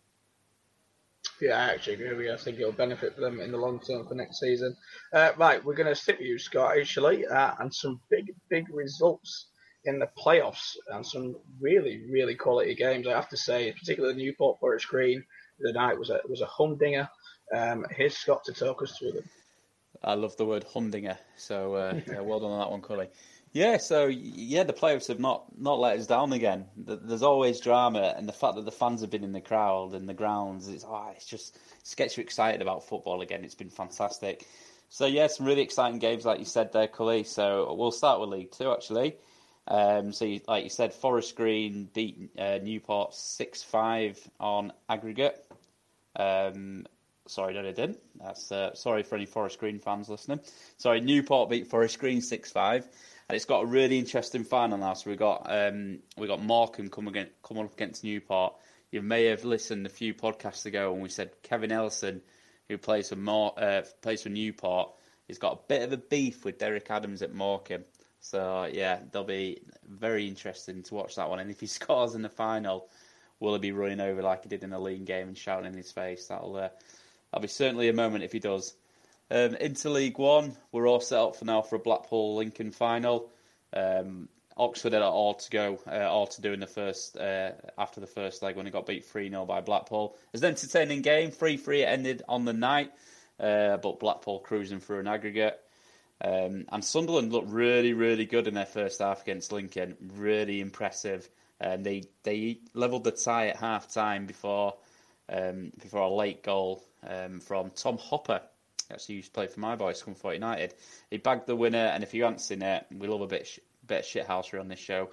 Yeah, 1.40 1.58
I 1.58 1.74
actually 1.74 1.94
agree 1.96 2.14
with 2.14 2.26
you. 2.26 2.34
I 2.34 2.38
think 2.38 2.60
it'll 2.60 2.72
benefit 2.72 3.16
them 3.16 3.40
in 3.40 3.52
the 3.52 3.58
long 3.58 3.80
term 3.80 4.08
for 4.08 4.16
next 4.16 4.40
season. 4.40 4.76
Uh, 5.14 5.32
right, 5.38 5.64
we're 5.64 5.76
going 5.76 5.88
to 5.88 5.96
stick 5.96 6.18
with 6.18 6.28
you, 6.28 6.40
Scott, 6.40 6.78
actually, 6.78 7.28
uh, 7.28 7.54
and 7.60 7.74
some 7.74 8.00
big, 8.10 8.34
big 8.50 8.66
results 8.74 9.48
in 9.86 10.00
the 10.00 10.10
playoffs 10.18 10.76
and 10.92 11.06
some 11.06 11.36
really, 11.60 12.04
really 12.10 12.34
quality 12.34 12.74
games. 12.74 13.08
I 13.08 13.12
have 13.12 13.30
to 13.30 13.38
say, 13.38 13.72
particularly 13.72 14.16
the 14.16 14.24
Newport 14.24 14.60
Forest 14.60 14.88
Green 14.88 15.24
the 15.60 15.74
night 15.74 15.98
was 15.98 16.10
a 16.10 16.20
was 16.30 16.42
a 16.42 16.46
humdinger. 16.46 17.10
Um, 17.56 17.86
here's 17.96 18.18
Scott 18.18 18.44
to 18.46 18.54
talk 18.54 18.82
us 18.82 18.98
through 18.98 19.14
them. 19.14 19.30
I 20.04 20.14
love 20.14 20.38
the 20.38 20.46
word 20.46 20.64
humdinger. 20.64 21.18
So 21.38 21.76
uh, 21.76 22.00
yeah, 22.08 22.22
well 22.22 22.40
done 22.40 22.52
on 22.52 22.60
that 22.60 22.72
one, 22.72 22.82
Cully. 22.82 23.10
Yeah, 23.54 23.78
so 23.78 24.08
yeah, 24.08 24.64
the 24.64 24.74
playoffs 24.74 25.08
have 25.08 25.20
not 25.20 25.46
not 25.58 25.80
let 25.80 25.98
us 25.98 26.06
down 26.06 26.34
again. 26.34 26.66
There's 26.76 27.24
always 27.24 27.60
drama, 27.60 28.14
and 28.16 28.28
the 28.28 28.34
fact 28.34 28.56
that 28.56 28.66
the 28.66 28.72
fans 28.72 29.02
have 29.02 29.10
been 29.10 29.24
in 29.24 29.32
the 29.32 29.42
crowd 29.42 29.94
and 29.94 30.08
the 30.08 30.14
grounds, 30.14 30.68
it's 30.68 30.84
oh, 30.86 31.12
it's 31.16 31.26
just 31.26 31.56
it 31.56 31.96
gets 31.96 32.18
you 32.18 32.22
excited 32.22 32.62
about 32.62 32.88
football 32.88 33.22
again. 33.22 33.44
It's 33.44 33.56
been 33.56 33.70
fantastic. 33.70 34.46
So 34.90 35.06
yeah, 35.06 35.28
some 35.28 35.46
really 35.46 35.62
exciting 35.62 36.00
games, 36.00 36.26
like 36.26 36.40
you 36.40 36.46
said 36.46 36.72
there, 36.72 36.88
Cully. 36.88 37.24
So 37.24 37.74
we'll 37.74 37.92
start 37.92 38.20
with 38.20 38.30
League 38.30 38.52
Two 38.52 38.72
actually. 38.72 39.16
Um, 39.68 40.14
so 40.14 40.26
you, 40.26 40.42
like 40.48 40.64
you 40.64 40.70
said, 40.70 40.94
Forest 40.94 41.36
Green 41.36 41.90
beat 41.94 42.30
uh, 42.38 42.60
Newport 42.62 43.14
six 43.14 43.64
five 43.64 44.20
on 44.40 44.72
aggregate. 44.88 45.44
Um, 46.16 46.86
sorry, 47.28 47.54
no, 47.54 47.64
they 47.64 47.74
didn't. 47.74 48.00
That's 48.20 48.52
uh, 48.52 48.74
sorry 48.76 49.04
for 49.04 49.16
any 49.16 49.26
Forest 49.26 49.60
Green 49.60 49.80
fans 49.80 50.10
listening. 50.10 50.40
Sorry, 50.78 51.02
Newport 51.02 51.50
beat 51.50 51.68
Forest 51.68 52.00
Green 52.00 52.22
six 52.22 52.52
five 52.52 52.88
and 53.30 53.36
it's 53.36 53.46
got 53.46 53.64
a 53.64 53.66
really 53.66 54.00
interesting 54.00 54.44
final 54.44 54.78
now. 54.78 54.94
So 54.94 55.10
we 55.10 55.16
got 55.16 55.46
um, 55.48 56.00
we 56.18 56.28
got 56.28 56.42
Morecambe 56.42 56.90
coming 56.90 57.10
against, 57.10 57.34
coming 57.44 57.66
up 57.66 57.74
against 57.74 58.04
Newport. 58.04 58.54
You 58.92 59.02
may 59.02 59.26
have 59.26 59.44
listened 59.44 59.86
a 59.86 59.90
few 59.90 60.14
podcasts 60.14 60.66
ago 60.66 60.94
when 60.94 61.02
we 61.02 61.10
said 61.10 61.32
Kevin 61.44 61.72
Ellison, 61.72 62.22
who 62.70 62.78
plays 62.78 63.10
for 63.10 63.18
More, 63.18 63.54
uh, 63.58 63.82
plays 64.02 64.24
for 64.24 64.30
Newport, 64.30 64.94
he's 65.28 65.40
got 65.40 65.54
a 65.54 65.60
bit 65.68 65.82
of 65.82 65.92
a 65.92 65.98
beef 65.98 66.46
with 66.46 66.58
Derek 66.58 66.90
Adams 66.90 67.22
at 67.22 67.34
Morecambe. 67.34 67.84
So 68.22 68.70
yeah, 68.72 69.00
they'll 69.12 69.26
be 69.26 69.62
very 69.86 70.28
interesting 70.28 70.84
to 70.84 70.94
watch 70.94 71.16
that 71.16 71.30
one. 71.30 71.40
And 71.40 71.52
if 71.52 71.60
he 71.60 71.68
scores 71.68 72.16
in 72.16 72.22
the 72.22 72.30
final, 72.30 72.90
will 73.42 73.54
he 73.54 73.60
be 73.60 73.72
running 73.74 74.00
over 74.00 74.22
like 74.22 74.44
he 74.44 74.50
did 74.50 74.64
in 74.64 74.70
the 74.70 74.80
league 74.80 75.06
game 75.06 75.28
and 75.28 75.38
shouting 75.38 75.66
in 75.66 75.78
his 75.78 75.92
face? 75.92 76.28
That'll 76.28 76.56
uh, 76.56 76.70
that'll 77.38 77.44
be 77.44 77.50
certainly 77.50 77.88
a 77.88 77.94
moment 77.94 78.24
if 78.24 78.32
he 78.32 78.40
does. 78.40 78.74
Um, 79.30 79.54
into 79.56 79.92
League 79.92 80.18
One, 80.18 80.58
we're 80.72 80.88
all 80.88 81.00
set 81.00 81.20
up 81.20 81.36
for 81.36 81.46
now 81.46 81.62
for 81.62 81.76
a 81.76 81.80
Blackpool 81.80 82.36
Lincoln 82.36 82.72
final. 82.72 83.30
Um, 83.72 84.28
Oxford 84.56 84.94
had 84.94 85.04
all 85.04 85.36
to 85.36 85.50
go, 85.52 85.80
uh, 85.86 86.10
all 86.10 86.26
to 86.26 86.42
do 86.42 86.52
in 86.52 86.60
the 86.60 86.66
first 86.66 87.16
uh, 87.16 87.52
after 87.78 88.00
the 88.00 88.08
first 88.08 88.42
leg 88.42 88.56
when 88.56 88.66
it 88.66 88.74
got 88.74 88.88
beat 88.88 89.06
3 89.06 89.30
0 89.30 89.46
by 89.46 89.62
Blackpool. 89.62 90.16
It 90.16 90.30
was 90.32 90.42
an 90.42 90.50
entertaining 90.50 91.04
game, 91.04 91.30
3 91.30 91.58
3 91.58 91.84
it 91.84 91.86
ended 91.86 92.24
on 92.28 92.44
the 92.44 92.54
night, 92.54 92.92
uh, 93.40 93.78
but 93.78 94.00
Blackpool 94.00 94.40
cruising 94.40 94.80
through 94.80 95.02
an 95.02 95.08
aggregate. 95.08 95.60
Um, 96.20 96.66
and 96.72 96.84
Sunderland 96.84 97.32
looked 97.32 97.52
really, 97.52 97.94
really 97.94 98.26
good 98.26 98.48
in 98.48 98.56
their 98.56 98.66
first 98.66 99.00
half 99.00 99.22
against 99.22 99.52
Lincoln. 99.52 99.96
Really 100.16 100.60
impressive. 100.60 101.30
And 101.60 101.86
they 101.86 102.06
they 102.24 102.62
levelled 102.74 103.04
the 103.04 103.12
tie 103.12 103.50
at 103.50 103.58
half 103.58 103.94
time 103.94 104.26
before 104.26 104.74
um, 105.30 105.72
before 105.80 106.02
a 106.02 106.10
late 106.10 106.42
goal 106.42 106.84
um, 107.06 107.40
from 107.40 107.72
Tom 107.72 107.98
Hopper 107.98 108.42
actually 108.92 109.16
used 109.16 109.28
to 109.28 109.34
play 109.34 109.48
for 109.48 109.60
my 109.60 109.76
boys, 109.76 110.02
Scunthorpe 110.02 110.34
United. 110.34 110.74
He 111.12 111.18
bagged 111.18 111.48
the 111.48 111.56
winner, 111.56 111.78
and 111.78 112.04
if 112.04 112.14
you 112.14 112.24
haven't 112.24 112.40
seen 112.40 112.62
it, 112.62 112.86
we 112.92 113.08
love 113.08 113.22
a 113.22 113.28
bit, 113.28 113.48
sh- 113.48 113.60
bit 113.86 114.00
of 114.00 114.06
shithousery 114.06 114.60
on 114.60 114.68
this 114.68 114.80
show. 114.80 115.10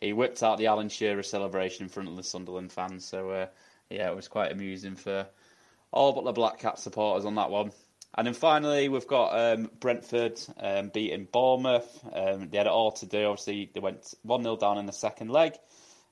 He 0.00 0.12
whipped 0.12 0.42
out 0.42 0.58
the 0.58 0.66
Alan 0.66 0.88
Shearer 0.88 1.22
celebration 1.22 1.84
in 1.84 1.88
front 1.88 2.08
of 2.08 2.16
the 2.16 2.22
Sunderland 2.22 2.70
fans, 2.70 3.04
so 3.04 3.30
uh, 3.30 3.46
yeah, 3.90 4.10
it 4.10 4.16
was 4.16 4.28
quite 4.28 4.52
amusing 4.52 4.94
for 4.94 5.26
all 5.90 6.12
but 6.12 6.24
the 6.24 6.32
Black 6.32 6.58
Cat 6.58 6.78
supporters 6.78 7.24
on 7.24 7.36
that 7.36 7.50
one. 7.50 7.72
And 8.14 8.26
then 8.26 8.34
finally, 8.34 8.88
we've 8.88 9.06
got 9.06 9.38
um, 9.38 9.70
Brentford 9.78 10.40
um, 10.58 10.88
beating 10.88 11.28
Bournemouth. 11.30 12.02
Um, 12.12 12.48
they 12.48 12.58
had 12.58 12.66
it 12.66 12.72
all 12.72 12.92
to 12.92 13.06
do. 13.06 13.26
Obviously, 13.26 13.70
they 13.74 13.80
went 13.80 14.14
1 14.22 14.42
0 14.42 14.56
down 14.56 14.78
in 14.78 14.86
the 14.86 14.92
second 14.92 15.30
leg 15.30 15.54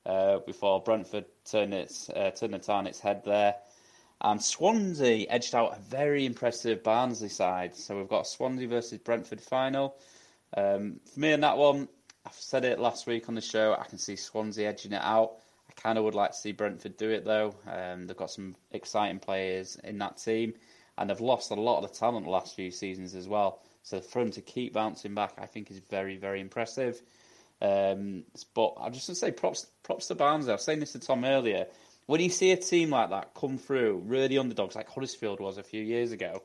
uh, 0.04 0.38
before 0.40 0.82
Brentford 0.82 1.24
turned, 1.44 1.72
its, 1.72 2.10
uh, 2.10 2.30
turned 2.30 2.62
on 2.68 2.86
its 2.86 3.00
head 3.00 3.22
there. 3.24 3.54
And 4.20 4.42
Swansea 4.42 5.26
edged 5.28 5.54
out 5.54 5.76
a 5.76 5.80
very 5.80 6.24
impressive 6.24 6.82
Barnsley 6.82 7.28
side. 7.28 7.76
So 7.76 7.96
we've 7.96 8.08
got 8.08 8.26
Swansea 8.26 8.68
versus 8.68 8.98
Brentford 8.98 9.40
final. 9.40 9.96
Um, 10.56 11.00
for 11.12 11.20
me 11.20 11.32
in 11.32 11.40
that 11.40 11.58
one, 11.58 11.88
I've 12.26 12.32
said 12.34 12.64
it 12.64 12.78
last 12.78 13.06
week 13.06 13.28
on 13.28 13.34
the 13.34 13.40
show, 13.40 13.76
I 13.78 13.84
can 13.84 13.98
see 13.98 14.16
Swansea 14.16 14.68
edging 14.68 14.92
it 14.92 15.02
out. 15.02 15.32
I 15.68 15.72
kind 15.80 15.98
of 15.98 16.04
would 16.04 16.14
like 16.14 16.30
to 16.30 16.36
see 16.36 16.52
Brentford 16.52 16.96
do 16.96 17.10
it 17.10 17.24
though. 17.24 17.54
Um, 17.70 18.06
they've 18.06 18.16
got 18.16 18.30
some 18.30 18.56
exciting 18.70 19.18
players 19.18 19.76
in 19.84 19.98
that 19.98 20.16
team, 20.16 20.54
and 20.96 21.10
they've 21.10 21.20
lost 21.20 21.50
a 21.50 21.54
lot 21.54 21.82
of 21.82 21.90
the 21.90 21.98
talent 21.98 22.24
the 22.24 22.30
last 22.30 22.54
few 22.54 22.70
seasons 22.70 23.14
as 23.14 23.28
well. 23.28 23.60
So 23.82 24.00
for 24.00 24.20
them 24.22 24.32
to 24.32 24.40
keep 24.40 24.72
bouncing 24.72 25.14
back, 25.14 25.34
I 25.38 25.46
think 25.46 25.70
is 25.70 25.78
very, 25.78 26.16
very 26.16 26.40
impressive. 26.40 27.02
Um, 27.60 28.24
but 28.54 28.74
I 28.80 28.88
just 28.88 29.08
want 29.08 29.16
to 29.18 29.26
say 29.26 29.30
props, 29.30 29.66
props 29.82 30.06
to 30.08 30.14
Barnsley. 30.14 30.52
I 30.52 30.54
was 30.54 30.64
saying 30.64 30.80
this 30.80 30.92
to 30.92 30.98
Tom 30.98 31.24
earlier 31.24 31.66
when 32.06 32.20
you 32.20 32.30
see 32.30 32.52
a 32.52 32.56
team 32.56 32.90
like 32.90 33.10
that 33.10 33.34
come 33.34 33.58
through, 33.58 34.02
really 34.06 34.38
underdogs 34.38 34.74
like 34.74 34.88
Huddersfield 34.88 35.40
was 35.40 35.58
a 35.58 35.62
few 35.62 35.82
years 35.82 36.12
ago, 36.12 36.42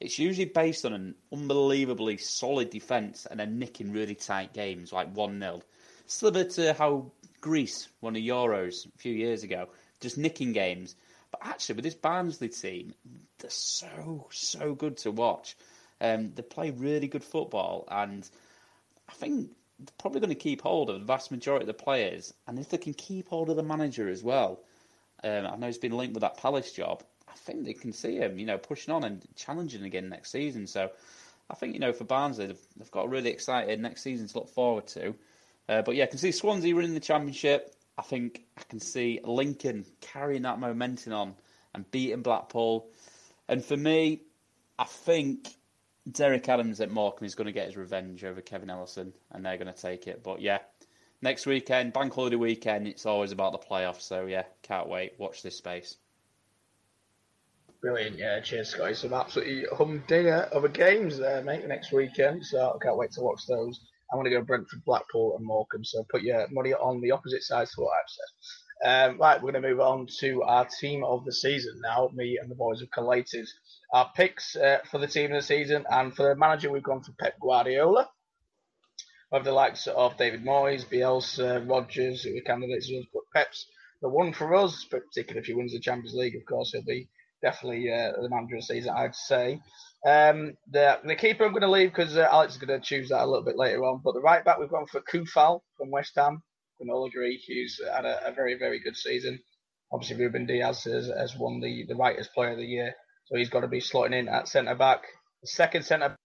it's 0.00 0.18
usually 0.18 0.44
based 0.44 0.84
on 0.84 0.92
an 0.92 1.14
unbelievably 1.32 2.18
solid 2.18 2.70
defence 2.70 3.26
and 3.26 3.40
then 3.40 3.58
nicking 3.58 3.92
really 3.92 4.14
tight 4.14 4.52
games 4.52 4.92
like 4.92 5.14
1 5.14 5.40
0. 5.40 5.62
Similar 6.06 6.44
to 6.44 6.72
how 6.74 7.10
Greece 7.40 7.88
won 8.00 8.14
the 8.14 8.28
Euros 8.28 8.86
a 8.86 8.98
few 8.98 9.12
years 9.12 9.42
ago, 9.42 9.68
just 10.00 10.18
nicking 10.18 10.52
games. 10.52 10.94
But 11.30 11.40
actually, 11.42 11.76
with 11.76 11.84
this 11.84 11.94
Barnsley 11.94 12.48
team, 12.48 12.94
they're 13.38 13.50
so, 13.50 14.28
so 14.30 14.74
good 14.74 14.96
to 14.98 15.10
watch. 15.10 15.56
Um, 16.00 16.32
they 16.34 16.42
play 16.42 16.70
really 16.70 17.08
good 17.08 17.24
football, 17.24 17.86
and 17.90 18.28
I 19.08 19.12
think 19.12 19.50
they're 19.78 19.92
probably 19.98 20.20
going 20.20 20.30
to 20.30 20.36
keep 20.36 20.62
hold 20.62 20.90
of 20.90 20.98
the 20.98 21.04
vast 21.04 21.30
majority 21.30 21.64
of 21.64 21.66
the 21.66 21.74
players. 21.74 22.32
And 22.46 22.58
if 22.58 22.68
they 22.68 22.78
can 22.78 22.94
keep 22.94 23.28
hold 23.28 23.50
of 23.50 23.56
the 23.56 23.62
manager 23.62 24.08
as 24.08 24.22
well, 24.22 24.60
um, 25.24 25.46
I 25.46 25.56
know 25.56 25.66
he's 25.66 25.78
been 25.78 25.96
linked 25.96 26.14
with 26.14 26.22
that 26.22 26.38
Palace 26.38 26.72
job. 26.72 27.02
I 27.28 27.34
think 27.36 27.64
they 27.64 27.74
can 27.74 27.92
see 27.92 28.16
him, 28.16 28.38
you 28.38 28.46
know, 28.46 28.58
pushing 28.58 28.94
on 28.94 29.04
and 29.04 29.26
challenging 29.36 29.84
again 29.84 30.08
next 30.08 30.30
season. 30.30 30.66
So 30.66 30.90
I 31.50 31.54
think, 31.54 31.74
you 31.74 31.80
know, 31.80 31.92
for 31.92 32.04
Barnsley, 32.04 32.46
they've, 32.46 32.66
they've 32.76 32.90
got 32.90 33.06
a 33.06 33.08
really 33.08 33.30
excited 33.30 33.80
next 33.80 34.02
season 34.02 34.28
to 34.28 34.38
look 34.38 34.48
forward 34.48 34.86
to. 34.88 35.14
Uh, 35.68 35.82
but 35.82 35.94
yeah, 35.94 36.04
I 36.04 36.06
can 36.06 36.18
see 36.18 36.32
Swansea 36.32 36.74
winning 36.74 36.94
the 36.94 37.00
championship. 37.00 37.74
I 37.96 38.02
think 38.02 38.44
I 38.56 38.62
can 38.68 38.80
see 38.80 39.20
Lincoln 39.24 39.84
carrying 40.00 40.42
that 40.42 40.58
momentum 40.58 41.12
on 41.12 41.34
and 41.74 41.90
beating 41.90 42.22
Blackpool. 42.22 42.88
And 43.48 43.64
for 43.64 43.76
me, 43.76 44.22
I 44.78 44.84
think 44.84 45.48
Derek 46.10 46.48
Adams 46.48 46.80
at 46.80 46.90
Morecambe 46.90 47.26
is 47.26 47.34
going 47.34 47.46
to 47.46 47.52
get 47.52 47.66
his 47.66 47.76
revenge 47.76 48.24
over 48.24 48.40
Kevin 48.40 48.70
Ellison, 48.70 49.12
and 49.32 49.44
they're 49.44 49.58
going 49.58 49.72
to 49.72 49.80
take 49.80 50.06
it. 50.06 50.22
But 50.22 50.40
yeah, 50.40 50.58
next 51.22 51.46
weekend, 51.46 51.92
bank 51.92 52.12
holiday 52.12 52.36
weekend, 52.36 52.86
it's 52.86 53.06
always 53.06 53.32
about 53.32 53.52
the 53.52 53.58
playoffs. 53.58 54.02
So 54.02 54.26
yeah, 54.26 54.44
can't 54.62 54.88
wait. 54.88 55.14
Watch 55.18 55.42
this 55.42 55.56
space. 55.56 55.96
Brilliant, 57.80 58.18
yeah. 58.18 58.40
Cheers, 58.40 58.70
Scotty. 58.70 58.94
Some 58.94 59.14
absolutely 59.14 59.64
humdinger 59.76 60.48
of 60.52 60.64
a 60.64 60.68
games 60.68 61.18
there, 61.18 61.42
mate, 61.42 61.66
next 61.66 61.92
weekend. 61.92 62.44
So 62.44 62.74
I 62.74 62.84
can't 62.84 62.96
wait 62.96 63.12
to 63.12 63.20
watch 63.20 63.42
those. 63.46 63.80
I'm 64.10 64.18
going 64.18 64.24
to 64.24 64.36
go 64.36 64.42
Brentford, 64.42 64.84
Blackpool, 64.84 65.36
and 65.36 65.46
Morecambe. 65.46 65.84
So 65.84 66.04
put 66.10 66.22
your 66.22 66.48
money 66.50 66.72
on 66.72 67.00
the 67.00 67.12
opposite 67.12 67.42
sides 67.42 67.72
to 67.74 67.82
what 67.82 67.92
I've 67.92 68.10
said. 68.10 68.24
Um, 68.84 69.18
right, 69.18 69.40
we're 69.42 69.52
going 69.52 69.62
to 69.62 69.68
move 69.68 69.80
on 69.80 70.06
to 70.20 70.42
our 70.42 70.66
team 70.80 71.04
of 71.04 71.24
the 71.24 71.32
season 71.32 71.80
now. 71.82 72.10
Me 72.14 72.38
and 72.40 72.50
the 72.50 72.54
boys 72.54 72.80
have 72.80 72.90
collated 72.90 73.46
our 73.92 74.10
picks 74.14 74.56
uh, 74.56 74.78
for 74.90 74.98
the 74.98 75.06
team 75.06 75.26
of 75.26 75.40
the 75.40 75.46
season, 75.46 75.84
and 75.90 76.14
for 76.14 76.28
the 76.28 76.36
manager, 76.36 76.70
we've 76.70 76.82
gone 76.82 77.02
for 77.02 77.12
Pep 77.12 77.34
Guardiola 77.40 78.08
of 79.32 79.44
the 79.44 79.52
likes 79.52 79.86
of 79.86 80.16
David 80.16 80.44
Moyes, 80.44 80.84
Bielsa, 80.84 81.68
Rodgers, 81.68 82.22
who 82.22 82.36
are 82.36 82.40
candidates 82.42 82.90
but 83.12 83.22
Pep's 83.34 83.66
the 84.00 84.08
one 84.08 84.32
for 84.32 84.54
us, 84.54 84.84
particularly 84.84 85.40
if 85.40 85.46
he 85.46 85.54
wins 85.54 85.72
the 85.72 85.80
Champions 85.80 86.14
League, 86.14 86.36
of 86.36 86.44
course, 86.46 86.72
he'll 86.72 86.84
be 86.84 87.08
definitely 87.42 87.90
uh, 87.92 88.12
the 88.20 88.28
manager 88.28 88.56
of 88.56 88.60
the 88.62 88.74
season, 88.74 88.94
I'd 88.96 89.14
say. 89.14 89.60
Um, 90.06 90.56
the 90.70 91.00
the 91.04 91.16
keeper 91.16 91.44
I'm 91.44 91.50
going 91.50 91.62
to 91.62 91.70
leave 91.70 91.90
because 91.90 92.16
uh, 92.16 92.28
Alex 92.30 92.52
is 92.52 92.60
going 92.60 92.80
to 92.80 92.84
choose 92.84 93.08
that 93.08 93.22
a 93.22 93.26
little 93.26 93.44
bit 93.44 93.58
later 93.58 93.84
on. 93.84 94.00
But 94.04 94.14
the 94.14 94.20
right 94.20 94.44
back 94.44 94.58
we've 94.58 94.68
gone 94.68 94.86
for 94.86 95.00
Coufal 95.00 95.60
from 95.76 95.90
West 95.90 96.12
Ham. 96.16 96.42
We 96.78 96.86
can 96.86 96.94
all 96.94 97.06
agree 97.06 97.36
he's 97.36 97.80
had 97.92 98.04
a, 98.04 98.28
a, 98.28 98.32
very 98.32 98.56
very 98.56 98.78
good 98.78 98.96
season. 98.96 99.40
Obviously, 99.90 100.24
Ruben 100.24 100.46
Dias 100.46 100.84
has, 100.84 101.08
has 101.08 101.36
won 101.36 101.60
the 101.60 101.84
the 101.88 101.96
Writers 101.96 102.28
Player 102.32 102.52
of 102.52 102.58
the 102.58 102.64
Year, 102.64 102.94
so 103.24 103.36
he's 103.36 103.50
got 103.50 103.60
to 103.60 103.68
be 103.68 103.80
slotting 103.80 104.14
in 104.14 104.28
at 104.28 104.46
centre 104.46 104.76
back. 104.76 105.02
The 105.42 105.48
second 105.48 105.84
centre 105.84 106.16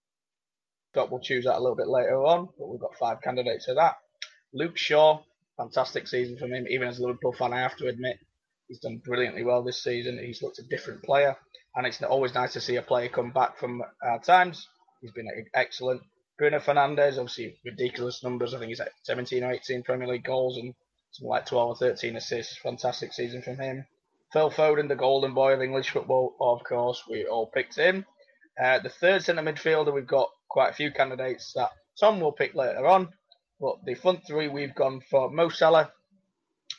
Will 0.96 1.20
choose 1.20 1.44
that 1.44 1.58
a 1.58 1.60
little 1.60 1.76
bit 1.76 1.88
later 1.88 2.24
on, 2.24 2.48
but 2.58 2.68
we've 2.68 2.80
got 2.80 2.96
five 2.96 3.20
candidates 3.22 3.66
for 3.66 3.74
that. 3.74 3.96
Luke 4.52 4.76
Shaw, 4.76 5.20
fantastic 5.56 6.06
season 6.06 6.36
from 6.36 6.52
him. 6.52 6.66
Even 6.68 6.88
as 6.88 6.98
a 6.98 7.02
Liverpool 7.02 7.32
fan, 7.32 7.52
I 7.52 7.60
have 7.60 7.76
to 7.78 7.88
admit, 7.88 8.18
he's 8.68 8.80
done 8.80 9.02
brilliantly 9.04 9.44
well 9.44 9.62
this 9.62 9.82
season. 9.82 10.18
He's 10.18 10.42
looked 10.42 10.58
a 10.58 10.62
different 10.62 11.02
player, 11.02 11.36
and 11.74 11.86
it's 11.86 12.02
always 12.02 12.34
nice 12.34 12.52
to 12.54 12.60
see 12.60 12.76
a 12.76 12.82
player 12.82 13.08
come 13.08 13.30
back 13.30 13.58
from 13.58 13.82
our 14.02 14.20
times. 14.20 14.66
He's 15.00 15.12
been 15.12 15.28
excellent. 15.54 16.02
Bruno 16.38 16.58
Fernandes, 16.58 17.18
obviously 17.18 17.58
ridiculous 17.64 18.22
numbers. 18.24 18.54
I 18.54 18.58
think 18.58 18.70
he's 18.70 18.80
at 18.80 18.92
17 19.02 19.44
or 19.44 19.52
18 19.52 19.82
Premier 19.82 20.08
League 20.08 20.24
goals 20.24 20.56
and 20.56 20.74
something 21.12 21.30
like 21.30 21.46
12 21.46 21.68
or 21.68 21.76
13 21.76 22.16
assists. 22.16 22.58
Fantastic 22.58 23.12
season 23.12 23.42
from 23.42 23.56
him. 23.56 23.86
Phil 24.32 24.50
Foden, 24.50 24.88
the 24.88 24.96
golden 24.96 25.32
boy 25.32 25.52
of 25.52 25.62
English 25.62 25.90
football, 25.90 26.34
of 26.40 26.64
course, 26.64 27.04
we 27.08 27.24
all 27.24 27.46
picked 27.46 27.76
him. 27.76 28.04
Uh, 28.60 28.80
the 28.80 28.88
third 28.88 29.22
centre 29.22 29.42
midfielder, 29.42 29.94
we've 29.94 30.06
got 30.06 30.28
quite 30.54 30.70
a 30.70 30.74
few 30.74 30.92
candidates 30.92 31.52
that 31.56 31.70
Tom 31.98 32.20
will 32.20 32.30
pick 32.30 32.54
later 32.54 32.86
on. 32.86 33.08
But 33.60 33.84
the 33.84 33.94
front 33.94 34.20
three, 34.24 34.46
we've 34.46 34.74
gone 34.74 35.00
for 35.10 35.28
Mo 35.28 35.48
Salah, 35.48 35.90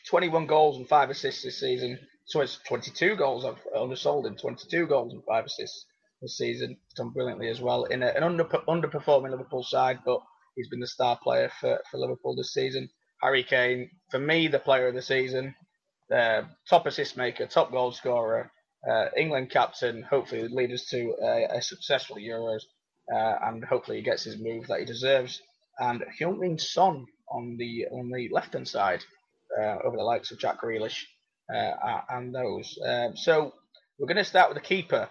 21 0.07 0.47
goals 0.47 0.77
and 0.77 0.87
five 0.87 1.09
assists 1.09 1.43
this 1.43 1.59
season. 1.59 1.99
So 2.23 2.39
it's 2.39 2.57
22 2.69 3.17
goals. 3.17 3.43
I've 3.43 3.59
undersold 3.75 4.27
him. 4.27 4.37
22 4.37 4.87
goals 4.87 5.11
and 5.11 5.21
five 5.27 5.43
assists 5.43 5.85
this 6.21 6.37
season. 6.37 6.77
Done 6.95 7.09
brilliantly 7.09 7.49
as 7.49 7.59
well 7.59 7.83
in 7.83 8.01
a, 8.01 8.07
an 8.07 8.23
under, 8.23 8.45
underperforming 8.45 9.31
Liverpool 9.31 9.63
side, 9.63 9.99
but 10.05 10.21
he's 10.55 10.69
been 10.69 10.79
the 10.79 10.87
star 10.87 11.19
player 11.21 11.51
for, 11.59 11.77
for 11.91 11.97
Liverpool 11.97 12.33
this 12.33 12.53
season. 12.53 12.87
Harry 13.21 13.43
Kane, 13.43 13.89
for 14.09 14.19
me, 14.19 14.47
the 14.47 14.59
player 14.59 14.87
of 14.87 14.95
the 14.95 15.01
season, 15.01 15.53
uh, 16.13 16.43
top 16.69 16.85
assist 16.85 17.17
maker, 17.17 17.45
top 17.45 17.71
goal 17.73 17.91
scorer, 17.91 18.51
uh, 18.89 19.07
England 19.17 19.49
captain. 19.51 20.01
Hopefully, 20.01 20.47
lead 20.47 20.71
us 20.71 20.85
to 20.91 21.13
a, 21.21 21.57
a 21.57 21.61
successful 21.61 22.15
Euros, 22.15 22.61
uh, 23.13 23.35
and 23.43 23.63
hopefully 23.63 23.97
he 23.97 24.03
gets 24.03 24.23
his 24.23 24.37
move 24.39 24.67
that 24.67 24.79
he 24.79 24.85
deserves. 24.85 25.41
And 25.79 26.03
Heung-Min 26.19 26.57
Son 26.57 27.05
on 27.29 27.57
the 27.57 27.85
on 27.91 28.09
the 28.09 28.29
left 28.31 28.53
hand 28.53 28.67
side, 28.67 29.01
uh, 29.59 29.77
over 29.83 29.97
the 29.97 30.03
likes 30.03 30.31
of 30.31 30.39
Jack 30.39 30.61
Grealish 30.61 31.03
uh, 31.53 32.01
and 32.09 32.33
those. 32.33 32.77
Um, 32.85 33.15
so 33.15 33.53
we're 33.97 34.07
going 34.07 34.17
to 34.17 34.23
start 34.23 34.49
with 34.49 34.61
the 34.61 34.67
keeper. 34.67 35.09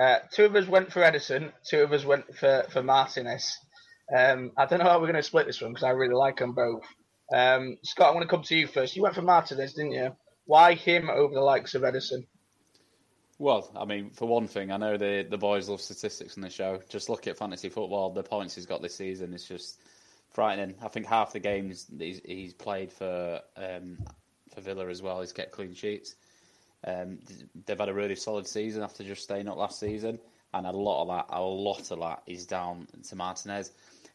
Uh, 0.00 0.18
two 0.32 0.44
of 0.44 0.54
us 0.54 0.66
went 0.66 0.92
for 0.92 1.00
Ederson, 1.00 1.52
two 1.68 1.82
of 1.82 1.92
us 1.92 2.04
went 2.04 2.24
for, 2.36 2.66
for 2.70 2.82
Martinez. 2.82 3.56
Um, 4.14 4.52
I 4.56 4.66
don't 4.66 4.78
know 4.78 4.84
how 4.84 4.98
we're 5.00 5.06
going 5.06 5.16
to 5.16 5.22
split 5.22 5.46
this 5.46 5.60
one 5.60 5.72
because 5.72 5.84
I 5.84 5.90
really 5.90 6.14
like 6.14 6.38
them 6.38 6.54
both. 6.54 6.84
Um, 7.34 7.78
Scott, 7.82 8.08
I 8.08 8.14
want 8.14 8.22
to 8.22 8.28
come 8.28 8.42
to 8.44 8.56
you 8.56 8.66
first. 8.66 8.94
You 8.94 9.02
went 9.02 9.14
for 9.14 9.22
Martinez, 9.22 9.74
didn't 9.74 9.92
you? 9.92 10.14
Why 10.44 10.74
him 10.74 11.10
over 11.10 11.34
the 11.34 11.40
likes 11.40 11.74
of 11.74 11.82
Ederson? 11.82 12.26
Well, 13.38 13.70
I 13.76 13.84
mean, 13.84 14.10
for 14.10 14.26
one 14.26 14.48
thing, 14.48 14.70
I 14.72 14.78
know 14.78 14.96
the 14.96 15.26
the 15.28 15.36
boys 15.36 15.68
love 15.68 15.80
statistics 15.80 16.36
on 16.38 16.42
the 16.42 16.50
show. 16.50 16.80
Just 16.88 17.08
look 17.08 17.26
at 17.26 17.36
fantasy 17.36 17.68
football. 17.68 18.10
The 18.10 18.22
points 18.22 18.54
he's 18.54 18.66
got 18.66 18.80
this 18.80 18.94
season 18.94 19.34
is 19.34 19.44
just 19.44 19.78
frightening. 20.30 20.74
I 20.82 20.88
think 20.88 21.06
half 21.06 21.32
the 21.32 21.40
games 21.40 21.86
he's, 21.98 22.20
he's 22.24 22.54
played 22.54 22.92
for 22.92 23.40
um, 23.56 23.98
for 24.54 24.62
Villa 24.62 24.88
as 24.88 25.02
well. 25.02 25.20
He's 25.20 25.32
kept 25.32 25.52
clean 25.52 25.74
sheets. 25.74 26.14
Um, 26.86 27.18
they've 27.66 27.78
had 27.78 27.88
a 27.88 27.94
really 27.94 28.16
solid 28.16 28.46
season 28.46 28.82
after 28.82 29.04
just 29.04 29.22
staying 29.22 29.48
up 29.48 29.56
last 29.56 29.80
season, 29.80 30.18
and 30.54 30.66
a 30.66 30.70
lot 30.70 31.02
of 31.02 31.08
that, 31.08 31.34
a 31.36 31.42
lot 31.42 31.90
of 31.90 31.98
that, 32.00 32.22
is 32.26 32.46
down 32.46 32.86
to 33.08 33.16
Martinez. 33.16 33.70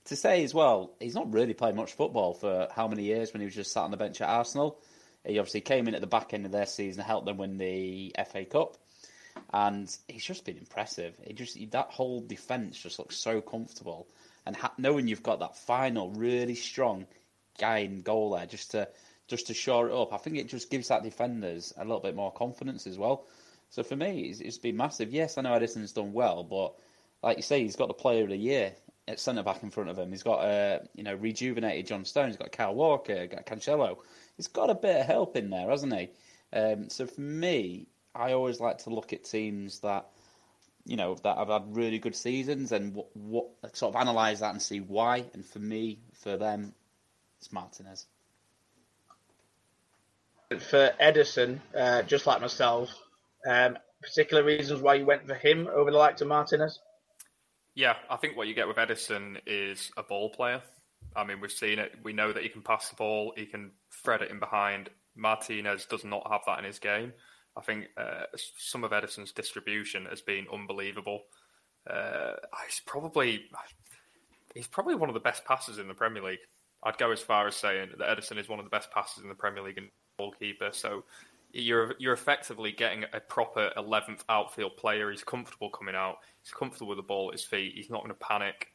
To 0.05 0.15
say 0.15 0.43
as 0.43 0.53
well, 0.53 0.93
he's 0.99 1.15
not 1.15 1.31
really 1.31 1.53
played 1.53 1.75
much 1.75 1.93
football 1.93 2.33
for 2.33 2.67
how 2.75 2.87
many 2.87 3.03
years 3.03 3.33
when 3.33 3.41
he 3.41 3.45
was 3.45 3.53
just 3.53 3.71
sat 3.71 3.83
on 3.83 3.91
the 3.91 3.97
bench 3.97 4.19
at 4.21 4.29
Arsenal. 4.29 4.79
He 5.25 5.37
obviously 5.37 5.61
came 5.61 5.87
in 5.87 5.93
at 5.93 6.01
the 6.01 6.07
back 6.07 6.33
end 6.33 6.45
of 6.45 6.51
their 6.51 6.65
season, 6.65 7.03
helped 7.03 7.27
them 7.27 7.37
win 7.37 7.57
the 7.57 8.15
FA 8.31 8.45
Cup, 8.45 8.77
and 9.53 9.95
he's 10.07 10.25
just 10.25 10.45
been 10.45 10.57
impressive. 10.57 11.15
He 11.25 11.33
just 11.33 11.57
that 11.71 11.89
whole 11.89 12.21
defence 12.21 12.79
just 12.79 12.99
looks 12.99 13.17
so 13.17 13.41
comfortable, 13.41 14.07
and 14.45 14.55
ha- 14.55 14.73
knowing 14.77 15.07
you've 15.07 15.23
got 15.23 15.39
that 15.39 15.57
final 15.57 16.11
really 16.11 16.55
strong 16.55 17.05
guy 17.59 17.79
in 17.79 18.01
goal 18.01 18.31
there, 18.31 18.45
just 18.45 18.71
to 18.71 18.87
just 19.27 19.47
to 19.47 19.53
shore 19.53 19.89
it 19.89 19.93
up. 19.93 20.13
I 20.13 20.17
think 20.17 20.37
it 20.37 20.49
just 20.49 20.69
gives 20.69 20.89
that 20.89 21.03
defenders 21.03 21.73
a 21.77 21.83
little 21.83 21.99
bit 21.99 22.15
more 22.15 22.31
confidence 22.31 22.87
as 22.87 22.97
well. 22.97 23.25
So 23.69 23.83
for 23.83 23.95
me, 23.95 24.23
it's, 24.23 24.41
it's 24.41 24.57
been 24.57 24.75
massive. 24.75 25.13
Yes, 25.13 25.37
I 25.37 25.41
know 25.41 25.51
Ederson's 25.51 25.93
done 25.93 26.11
well, 26.11 26.43
but 26.43 26.73
like 27.23 27.37
you 27.37 27.43
say, 27.43 27.61
he's 27.61 27.77
got 27.77 27.87
the 27.87 27.93
player 27.93 28.23
of 28.23 28.29
the 28.29 28.35
year 28.37 28.73
at 29.07 29.19
centre 29.19 29.43
back 29.43 29.63
in 29.63 29.69
front 29.69 29.89
of 29.89 29.97
him. 29.97 30.11
He's 30.11 30.23
got 30.23 30.43
a 30.43 30.47
uh, 30.47 30.79
you 30.95 31.03
know 31.03 31.15
rejuvenated 31.15 31.87
John 31.87 32.05
Stones. 32.05 32.35
He's 32.35 32.37
got 32.37 32.51
Cal 32.51 32.75
Walker, 32.75 33.27
got 33.27 33.45
Cancelo. 33.45 33.97
He's 34.37 34.47
got 34.47 34.69
a 34.69 34.75
bit 34.75 35.01
of 35.01 35.05
help 35.05 35.35
in 35.37 35.49
there, 35.49 35.69
hasn't 35.69 35.93
he? 35.93 36.09
Um, 36.53 36.89
so 36.89 37.05
for 37.07 37.21
me, 37.21 37.87
I 38.13 38.33
always 38.33 38.59
like 38.59 38.79
to 38.79 38.89
look 38.89 39.13
at 39.13 39.23
teams 39.23 39.79
that 39.79 40.07
you 40.85 40.97
know 40.97 41.15
that 41.23 41.37
have 41.37 41.49
had 41.49 41.75
really 41.75 41.99
good 41.99 42.15
seasons 42.15 42.71
and 42.71 42.95
what, 42.95 43.15
what 43.15 43.75
sort 43.75 43.95
of 43.95 44.01
analyze 44.01 44.39
that 44.39 44.51
and 44.51 44.61
see 44.61 44.79
why. 44.79 45.25
And 45.33 45.45
for 45.45 45.59
me, 45.59 45.99
for 46.13 46.37
them, 46.37 46.73
it's 47.39 47.51
Martinez 47.51 48.07
for 50.59 50.91
Ederson, 51.01 51.59
uh, 51.77 52.01
just 52.03 52.27
like 52.27 52.41
myself. 52.41 52.89
Um, 53.47 53.77
particular 54.01 54.43
reasons 54.43 54.81
why 54.81 54.95
you 54.95 55.05
went 55.05 55.27
for 55.27 55.35
him 55.35 55.67
over 55.73 55.91
the 55.91 55.97
likes 55.97 56.21
of 56.21 56.27
Martinez? 56.27 56.79
Yeah, 57.73 57.95
I 58.09 58.17
think 58.17 58.35
what 58.35 58.47
you 58.47 58.53
get 58.53 58.67
with 58.67 58.77
Ederson 58.77 59.37
is 59.45 59.91
a 59.95 60.03
ball 60.03 60.29
player. 60.29 60.61
I 61.15 61.23
mean, 61.23 61.39
we've 61.39 61.51
seen 61.51 61.79
it. 61.79 61.93
We 62.03 62.13
know 62.13 62.31
that 62.31 62.43
he 62.43 62.49
can 62.49 62.61
pass 62.61 62.89
the 62.89 62.95
ball, 62.95 63.33
he 63.35 63.45
can 63.45 63.71
thread 64.03 64.21
it 64.21 64.31
in 64.31 64.39
behind. 64.39 64.89
Martinez 65.15 65.85
does 65.85 66.03
not 66.03 66.29
have 66.29 66.41
that 66.47 66.59
in 66.59 66.65
his 66.65 66.79
game. 66.79 67.13
I 67.57 67.61
think 67.61 67.87
uh, 67.97 68.23
some 68.57 68.83
of 68.83 68.91
Ederson's 68.91 69.31
distribution 69.31 70.05
has 70.05 70.21
been 70.21 70.45
unbelievable. 70.51 71.23
Uh, 71.89 72.33
he's 72.65 72.81
probably 72.85 73.45
he's 74.53 74.67
probably 74.67 74.95
one 74.95 75.09
of 75.09 75.13
the 75.13 75.19
best 75.19 75.45
passers 75.45 75.77
in 75.77 75.87
the 75.87 75.93
Premier 75.93 76.23
League. 76.23 76.39
I'd 76.83 76.97
go 76.97 77.11
as 77.11 77.19
far 77.19 77.47
as 77.47 77.55
saying 77.55 77.89
that 77.97 78.17
Ederson 78.17 78.37
is 78.37 78.49
one 78.49 78.59
of 78.59 78.65
the 78.65 78.71
best 78.71 78.91
passers 78.91 79.23
in 79.23 79.29
the 79.29 79.35
Premier 79.35 79.63
League 79.63 79.77
and 79.77 79.89
goalkeeper. 80.17 80.69
So 80.71 81.03
you're 81.53 81.95
you're 81.99 82.13
effectively 82.13 82.71
getting 82.71 83.05
a 83.13 83.19
proper 83.19 83.71
eleventh 83.75 84.23
outfield 84.29 84.77
player. 84.77 85.11
He's 85.11 85.23
comfortable 85.23 85.69
coming 85.69 85.95
out. 85.95 86.17
He's 86.43 86.53
comfortable 86.53 86.89
with 86.89 86.97
the 86.97 87.03
ball 87.03 87.29
at 87.29 87.33
his 87.33 87.43
feet. 87.43 87.73
He's 87.75 87.89
not 87.89 88.01
going 88.01 88.13
to 88.13 88.19
panic. 88.19 88.67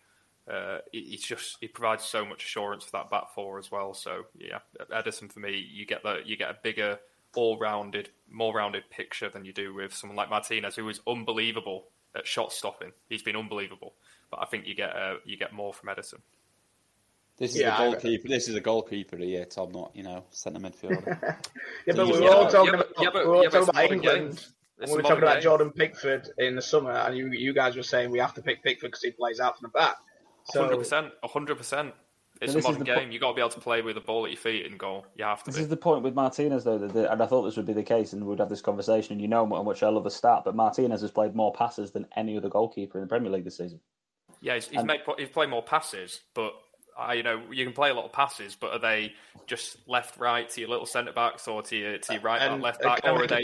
Uh, 0.50 0.78
he's 0.92 1.22
just 1.22 1.56
he 1.60 1.68
provides 1.68 2.04
so 2.04 2.24
much 2.24 2.44
assurance 2.44 2.84
for 2.84 2.92
that 2.92 3.10
back 3.10 3.34
four 3.34 3.58
as 3.58 3.70
well. 3.70 3.94
So 3.94 4.26
yeah, 4.38 4.58
Ederson 4.92 5.32
for 5.32 5.40
me, 5.40 5.56
you 5.56 5.86
get 5.86 6.02
the 6.02 6.20
you 6.24 6.36
get 6.36 6.50
a 6.50 6.58
bigger, 6.62 6.98
all-rounded, 7.36 8.10
more 8.30 8.54
rounded 8.54 8.88
picture 8.90 9.28
than 9.28 9.44
you 9.44 9.52
do 9.52 9.74
with 9.74 9.94
someone 9.94 10.16
like 10.16 10.30
Martinez, 10.30 10.76
who 10.76 10.88
is 10.88 11.00
unbelievable 11.06 11.84
at 12.16 12.26
shot 12.26 12.52
stopping. 12.52 12.92
He's 13.08 13.22
been 13.22 13.36
unbelievable, 13.36 13.94
but 14.30 14.40
I 14.40 14.46
think 14.46 14.66
you 14.66 14.74
get 14.74 14.96
uh, 14.96 15.16
you 15.24 15.36
get 15.36 15.52
more 15.52 15.72
from 15.72 15.88
Ederson. 15.88 16.20
This 17.38 17.54
is 17.54 17.60
yeah, 17.60 17.76
a 17.76 17.90
goalkeeper. 17.90 18.28
This 18.28 18.48
is 18.48 18.54
a 18.54 18.60
goalkeeper 18.60 19.18
here, 19.18 19.44
Tom, 19.44 19.70
not 19.72 19.92
you 19.94 20.02
know 20.02 20.24
centre 20.30 20.60
midfielder. 20.60 21.20
yeah, 21.86 21.94
but 21.94 22.06
we 22.06 22.20
were 22.20 22.30
all 22.30 22.48
talking 22.48 22.74
about, 22.74 22.88
yeah, 22.98 23.10
but, 23.12 23.24
we 23.24 23.30
were 23.30 23.36
all 23.36 23.44
talking 23.44 23.68
about 23.68 23.92
England. 23.92 24.46
We 24.86 24.92
were 24.92 25.02
talking 25.02 25.18
about 25.18 25.42
Jordan 25.42 25.70
Pickford 25.70 26.28
in 26.38 26.56
the 26.56 26.62
summer, 26.62 26.92
and 26.92 27.16
you 27.16 27.30
you 27.30 27.52
guys 27.52 27.76
were 27.76 27.82
saying 27.82 28.10
we 28.10 28.18
have 28.18 28.34
to 28.34 28.42
pick 28.42 28.62
Pickford 28.62 28.90
because 28.90 29.02
he 29.02 29.10
plays 29.10 29.40
out 29.40 29.58
from 29.58 29.70
the 29.70 29.78
back. 29.78 29.96
Hundred 30.52 30.78
percent, 30.78 31.12
hundred 31.22 31.56
percent. 31.56 31.94
It's 32.40 32.54
a 32.54 32.60
modern 32.60 32.84
game. 32.84 33.08
Po- 33.08 33.12
you 33.12 33.18
got 33.18 33.30
to 33.30 33.34
be 33.34 33.40
able 33.40 33.50
to 33.50 33.60
play 33.60 33.82
with 33.82 33.94
the 33.94 34.00
ball 34.00 34.24
at 34.24 34.30
your 34.30 34.40
feet 34.40 34.66
and 34.66 34.78
goal. 34.78 35.06
You 35.16 35.24
have 35.24 35.42
to. 35.44 35.50
This 35.50 35.56
be. 35.56 35.62
is 35.62 35.68
the 35.68 35.76
point 35.76 36.02
with 36.02 36.14
Martinez, 36.14 36.64
though, 36.64 36.78
that 36.78 36.92
the, 36.92 37.10
and 37.10 37.22
I 37.22 37.26
thought 37.26 37.42
this 37.42 37.56
would 37.56 37.66
be 37.66 37.72
the 37.72 37.82
case, 37.82 38.12
and 38.12 38.24
we'd 38.26 38.38
have 38.38 38.48
this 38.48 38.60
conversation. 38.60 39.12
And 39.12 39.20
you 39.20 39.28
know 39.28 39.46
how 39.46 39.62
much 39.62 39.82
I 39.82 39.88
love 39.88 40.06
a 40.06 40.10
stat, 40.10 40.42
but 40.44 40.54
Martinez 40.54 41.00
has 41.00 41.10
played 41.10 41.34
more 41.34 41.52
passes 41.52 41.92
than 41.92 42.06
any 42.16 42.36
other 42.36 42.48
goalkeeper 42.48 42.98
in 42.98 43.02
the 43.02 43.08
Premier 43.08 43.30
League 43.30 43.44
this 43.44 43.56
season. 43.56 43.80
Yeah, 44.40 44.54
he's, 44.54 44.68
he's, 44.68 44.84
made, 44.84 45.00
he's 45.18 45.30
played 45.30 45.48
more 45.48 45.62
passes, 45.62 46.20
but 46.34 46.52
uh, 46.98 47.12
you 47.12 47.22
know, 47.22 47.42
you 47.50 47.64
can 47.64 47.72
play 47.72 47.90
a 47.90 47.94
lot 47.94 48.04
of 48.04 48.12
passes, 48.12 48.54
but 48.54 48.72
are 48.72 48.78
they 48.78 49.12
just 49.46 49.76
left, 49.88 50.18
right 50.18 50.48
to 50.50 50.60
your 50.60 50.70
little 50.70 50.86
centre 50.86 51.12
backs 51.12 51.46
or 51.48 51.62
to 51.62 51.76
your, 51.76 51.98
to 51.98 52.14
your 52.14 52.22
right 52.22 52.40
back, 52.40 52.60
left 52.60 52.82
back, 52.82 53.00
or 53.04 53.24
are 53.24 53.26
they 53.26 53.42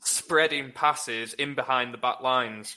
spreading 0.00 0.72
passes 0.72 1.34
in 1.34 1.54
behind 1.54 1.94
the 1.94 1.98
back 1.98 2.20
lines? 2.20 2.76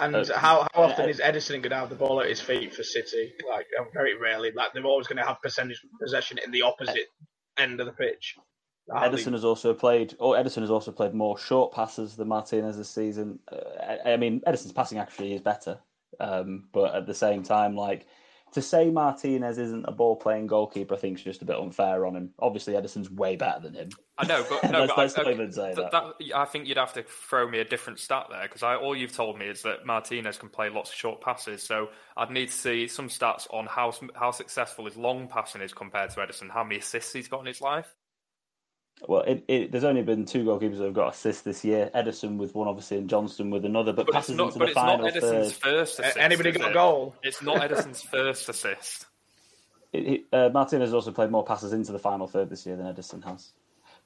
And 0.00 0.14
uh, 0.14 0.24
how, 0.36 0.66
how 0.74 0.82
often 0.82 1.08
is 1.08 1.20
Ederson 1.20 1.62
going 1.62 1.70
to 1.70 1.76
have 1.76 1.88
the 1.88 1.94
ball 1.94 2.20
at 2.20 2.28
his 2.28 2.40
feet 2.40 2.74
for 2.74 2.82
City? 2.82 3.32
Like 3.48 3.66
uh, 3.78 3.84
very 3.92 4.18
rarely. 4.18 4.52
Like 4.54 4.72
they're 4.72 4.84
always 4.84 5.06
going 5.06 5.18
to 5.18 5.24
have 5.24 5.40
percentage 5.42 5.80
possession 6.00 6.38
in 6.44 6.50
the 6.50 6.62
opposite 6.62 7.06
end 7.58 7.80
of 7.80 7.86
the 7.86 7.92
pitch. 7.92 8.36
Ederson 8.90 9.32
has 9.32 9.44
also 9.44 9.74
played. 9.74 10.14
Oh, 10.18 10.30
Ederson 10.30 10.62
has 10.62 10.70
also 10.70 10.92
played 10.92 11.14
more 11.14 11.38
short 11.38 11.72
passes 11.72 12.16
than 12.16 12.28
Martinez 12.28 12.76
this 12.76 12.88
season. 12.88 13.38
Uh, 13.50 13.96
I 14.08 14.16
mean, 14.16 14.40
Ederson's 14.46 14.72
passing 14.72 14.98
actually 14.98 15.34
is 15.34 15.42
better, 15.42 15.78
um, 16.20 16.68
but 16.72 16.94
at 16.94 17.06
the 17.06 17.14
same 17.14 17.42
time, 17.42 17.76
like 17.76 18.06
to 18.52 18.62
say 18.62 18.90
Martinez 18.90 19.58
isn't 19.58 19.84
a 19.86 19.92
ball 19.92 20.16
playing 20.16 20.46
goalkeeper, 20.46 20.94
I 20.94 20.98
think 20.98 21.18
is 21.18 21.24
just 21.24 21.42
a 21.42 21.44
bit 21.44 21.56
unfair 21.56 22.06
on 22.06 22.16
him. 22.16 22.30
Obviously, 22.38 22.74
Ederson's 22.74 23.10
way 23.10 23.36
better 23.36 23.60
than 23.60 23.74
him. 23.74 23.90
I 24.16 24.26
know, 24.26 24.44
but 24.48 24.62
no, 24.70 24.86
but 24.86 25.18
I, 25.18 25.30
even 25.30 25.52
say 25.52 25.74
that. 25.74 25.90
that. 25.92 26.14
I 26.34 26.44
think 26.44 26.66
you'd 26.66 26.76
have 26.76 26.92
to 26.94 27.02
throw 27.02 27.48
me 27.48 27.60
a 27.60 27.64
different 27.64 28.00
stat 28.00 28.26
there 28.30 28.42
because 28.42 28.62
all 28.62 28.96
you've 28.96 29.14
told 29.14 29.38
me 29.38 29.46
is 29.46 29.62
that 29.62 29.86
Martinez 29.86 30.38
can 30.38 30.48
play 30.48 30.70
lots 30.70 30.90
of 30.90 30.96
short 30.96 31.20
passes. 31.20 31.62
So 31.62 31.88
I'd 32.16 32.30
need 32.30 32.46
to 32.48 32.54
see 32.54 32.88
some 32.88 33.08
stats 33.08 33.46
on 33.52 33.66
how 33.66 33.92
how 34.14 34.30
successful 34.30 34.86
his 34.86 34.96
long 34.96 35.28
passing 35.28 35.62
is 35.62 35.72
compared 35.72 36.10
to 36.10 36.20
Ederson, 36.20 36.50
how 36.50 36.64
many 36.64 36.78
assists 36.78 37.12
he's 37.12 37.28
got 37.28 37.40
in 37.40 37.46
his 37.46 37.60
life. 37.60 37.94
Well, 39.06 39.22
it, 39.22 39.44
it, 39.46 39.72
there's 39.72 39.84
only 39.84 40.02
been 40.02 40.24
two 40.24 40.44
goalkeepers 40.44 40.78
that 40.78 40.84
have 40.84 40.94
got 40.94 41.14
assists 41.14 41.42
this 41.42 41.64
year. 41.64 41.90
Ederson 41.94 42.36
with 42.36 42.54
one, 42.54 42.66
obviously, 42.66 42.96
and 42.96 43.08
Johnstone 43.08 43.50
with 43.50 43.64
another. 43.64 43.92
But, 43.92 44.06
but 44.06 44.14
passes 44.14 44.36
not, 44.36 44.48
into 44.48 44.58
but 44.58 44.68
the 44.68 44.74
final 44.74 45.06
not 45.06 45.14
Ederson's 45.14 45.52
third. 45.52 45.70
first 45.70 46.00
assist. 46.00 46.16
Anybody 46.16 46.52
got 46.52 46.70
a 46.70 46.74
goal? 46.74 47.14
It's 47.22 47.40
not 47.42 47.58
Ederson's 47.58 48.02
first 48.02 48.48
assist. 48.48 49.06
It, 49.92 50.24
uh, 50.32 50.50
Martinez 50.52 50.88
has 50.88 50.94
also 50.94 51.12
played 51.12 51.30
more 51.30 51.44
passes 51.44 51.72
into 51.72 51.92
the 51.92 51.98
final 51.98 52.26
third 52.26 52.50
this 52.50 52.66
year 52.66 52.76
than 52.76 52.86
Ederson 52.86 53.24
has. 53.24 53.52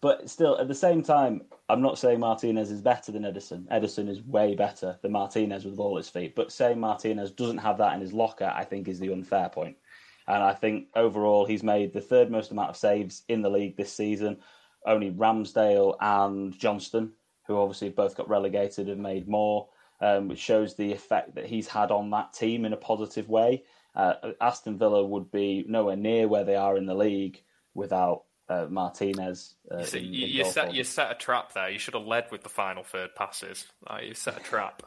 But 0.00 0.28
still, 0.28 0.58
at 0.58 0.68
the 0.68 0.74
same 0.74 1.02
time, 1.02 1.42
I'm 1.68 1.80
not 1.80 1.96
saying 1.96 2.20
Martinez 2.20 2.70
is 2.70 2.80
better 2.80 3.12
than 3.12 3.22
Ederson. 3.22 3.68
Ederson 3.68 4.08
is 4.08 4.20
way 4.22 4.54
better 4.54 4.98
than 5.00 5.12
Martinez 5.12 5.64
with 5.64 5.78
all 5.78 5.96
his 5.96 6.08
feet. 6.08 6.34
But 6.34 6.52
saying 6.52 6.80
Martinez 6.80 7.30
doesn't 7.30 7.58
have 7.58 7.78
that 7.78 7.94
in 7.94 8.00
his 8.00 8.12
locker, 8.12 8.52
I 8.54 8.64
think, 8.64 8.88
is 8.88 8.98
the 8.98 9.12
unfair 9.12 9.48
point. 9.48 9.76
And 10.26 10.42
I 10.42 10.54
think 10.54 10.88
overall, 10.94 11.46
he's 11.46 11.62
made 11.62 11.92
the 11.92 12.00
third 12.00 12.30
most 12.30 12.50
amount 12.50 12.70
of 12.70 12.76
saves 12.76 13.22
in 13.28 13.42
the 13.42 13.50
league 13.50 13.76
this 13.76 13.92
season 13.92 14.38
only 14.86 15.10
Ramsdale 15.10 15.96
and 16.00 16.58
Johnstone, 16.58 17.12
who 17.46 17.58
obviously 17.58 17.90
both 17.90 18.16
got 18.16 18.28
relegated, 18.28 18.88
have 18.88 18.98
made 18.98 19.28
more, 19.28 19.68
um, 20.00 20.28
which 20.28 20.38
shows 20.38 20.74
the 20.74 20.92
effect 20.92 21.34
that 21.34 21.46
he's 21.46 21.68
had 21.68 21.90
on 21.90 22.10
that 22.10 22.32
team 22.32 22.64
in 22.64 22.72
a 22.72 22.76
positive 22.76 23.28
way. 23.28 23.64
Uh, 23.94 24.14
Aston 24.40 24.78
Villa 24.78 25.04
would 25.04 25.30
be 25.30 25.64
nowhere 25.68 25.96
near 25.96 26.26
where 26.26 26.44
they 26.44 26.56
are 26.56 26.76
in 26.76 26.86
the 26.86 26.94
league 26.94 27.42
without 27.74 28.24
uh, 28.48 28.66
Martinez. 28.68 29.54
Uh, 29.70 29.78
you, 29.78 29.84
see, 29.84 29.98
in, 29.98 30.04
you, 30.12 30.24
in 30.24 30.30
you 30.30 30.44
set 30.44 30.74
you 30.74 30.84
set 30.84 31.10
a 31.10 31.14
trap 31.14 31.52
there. 31.52 31.70
You 31.70 31.78
should 31.78 31.94
have 31.94 32.06
led 32.06 32.30
with 32.30 32.42
the 32.42 32.48
final 32.48 32.82
third 32.82 33.14
passes. 33.14 33.66
Like, 33.88 34.06
you 34.06 34.14
set 34.14 34.36
a 34.36 34.40
trap. 34.40 34.82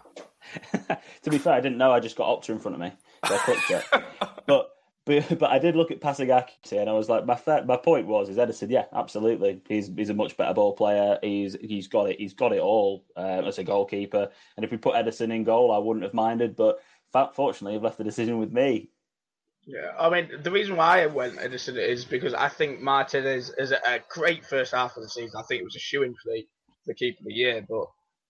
to 1.24 1.30
be 1.30 1.38
fair, 1.38 1.54
I 1.54 1.62
didn't 1.62 1.78
know. 1.78 1.92
I 1.92 2.00
just 2.00 2.16
got 2.16 2.28
Opta 2.28 2.50
in 2.50 2.60
front 2.60 2.76
of 2.76 2.82
me, 2.82 2.92
so 3.28 3.36
I 3.36 3.38
clicked 3.40 3.72
it. 3.72 3.84
but, 4.48 4.75
but 5.06 5.40
but 5.40 5.52
I 5.52 5.60
did 5.60 5.76
look 5.76 5.92
at 5.92 6.02
passing 6.02 6.32
accuracy, 6.32 6.78
and 6.78 6.90
I 6.90 6.94
was 6.94 7.10
like, 7.10 7.26
my 7.26 7.36
fa- 7.36 7.64
my 7.66 7.78
point 7.78 8.08
was, 8.08 8.30
is 8.30 8.38
Ederson? 8.38 8.70
Yeah, 8.70 8.86
absolutely. 8.94 9.62
He's 9.68 9.90
he's 9.96 10.10
a 10.10 10.14
much 10.14 10.36
better 10.36 10.54
ball 10.54 10.74
player. 10.74 11.18
He's 11.22 11.56
he's 11.62 11.88
got 11.88 12.10
it. 12.10 12.20
He's 12.20 12.34
got 12.34 12.54
it 12.54 12.60
all 12.62 13.06
uh, 13.16 13.44
as 13.46 13.60
a 13.60 13.64
goalkeeper. 13.64 14.30
And 14.58 14.64
if 14.64 14.72
we 14.72 14.78
put 14.78 14.96
Ederson 14.96 15.34
in 15.34 15.44
goal, 15.44 15.72
I 15.72 15.78
wouldn't 15.78 16.04
have 16.04 16.14
minded. 16.14 16.56
But 16.56 16.80
fortunately, 17.34 17.74
you've 17.74 17.84
left 17.84 17.98
the 17.98 18.04
decision 18.04 18.40
with 18.40 18.52
me. 18.52 18.90
Yeah, 19.68 19.94
I 20.00 20.10
mean 20.10 20.30
the 20.44 20.52
reason 20.52 20.76
why 20.76 21.02
I 21.02 21.08
went 21.08 21.38
Ederson 21.38 21.78
is 21.78 22.06
because 22.06 22.36
I 22.36 22.50
think 22.50 22.82
Martin 22.82 23.26
is, 23.26 23.52
is 23.58 23.72
a, 23.72 23.80
a 23.84 24.00
great 24.10 24.46
first 24.46 24.74
half 24.74 24.96
of 24.96 25.02
the 25.02 25.10
season. 25.10 25.40
I 25.40 25.44
think 25.44 25.62
it 25.62 25.66
was 25.66 25.76
a 25.76 25.80
shoe 25.80 26.04
in 26.04 26.14
for 26.14 26.32
the 26.32 26.46
the 26.86 26.94
keeper 26.94 27.18
of 27.22 27.26
the 27.26 27.34
year, 27.34 27.66
but 27.68 27.88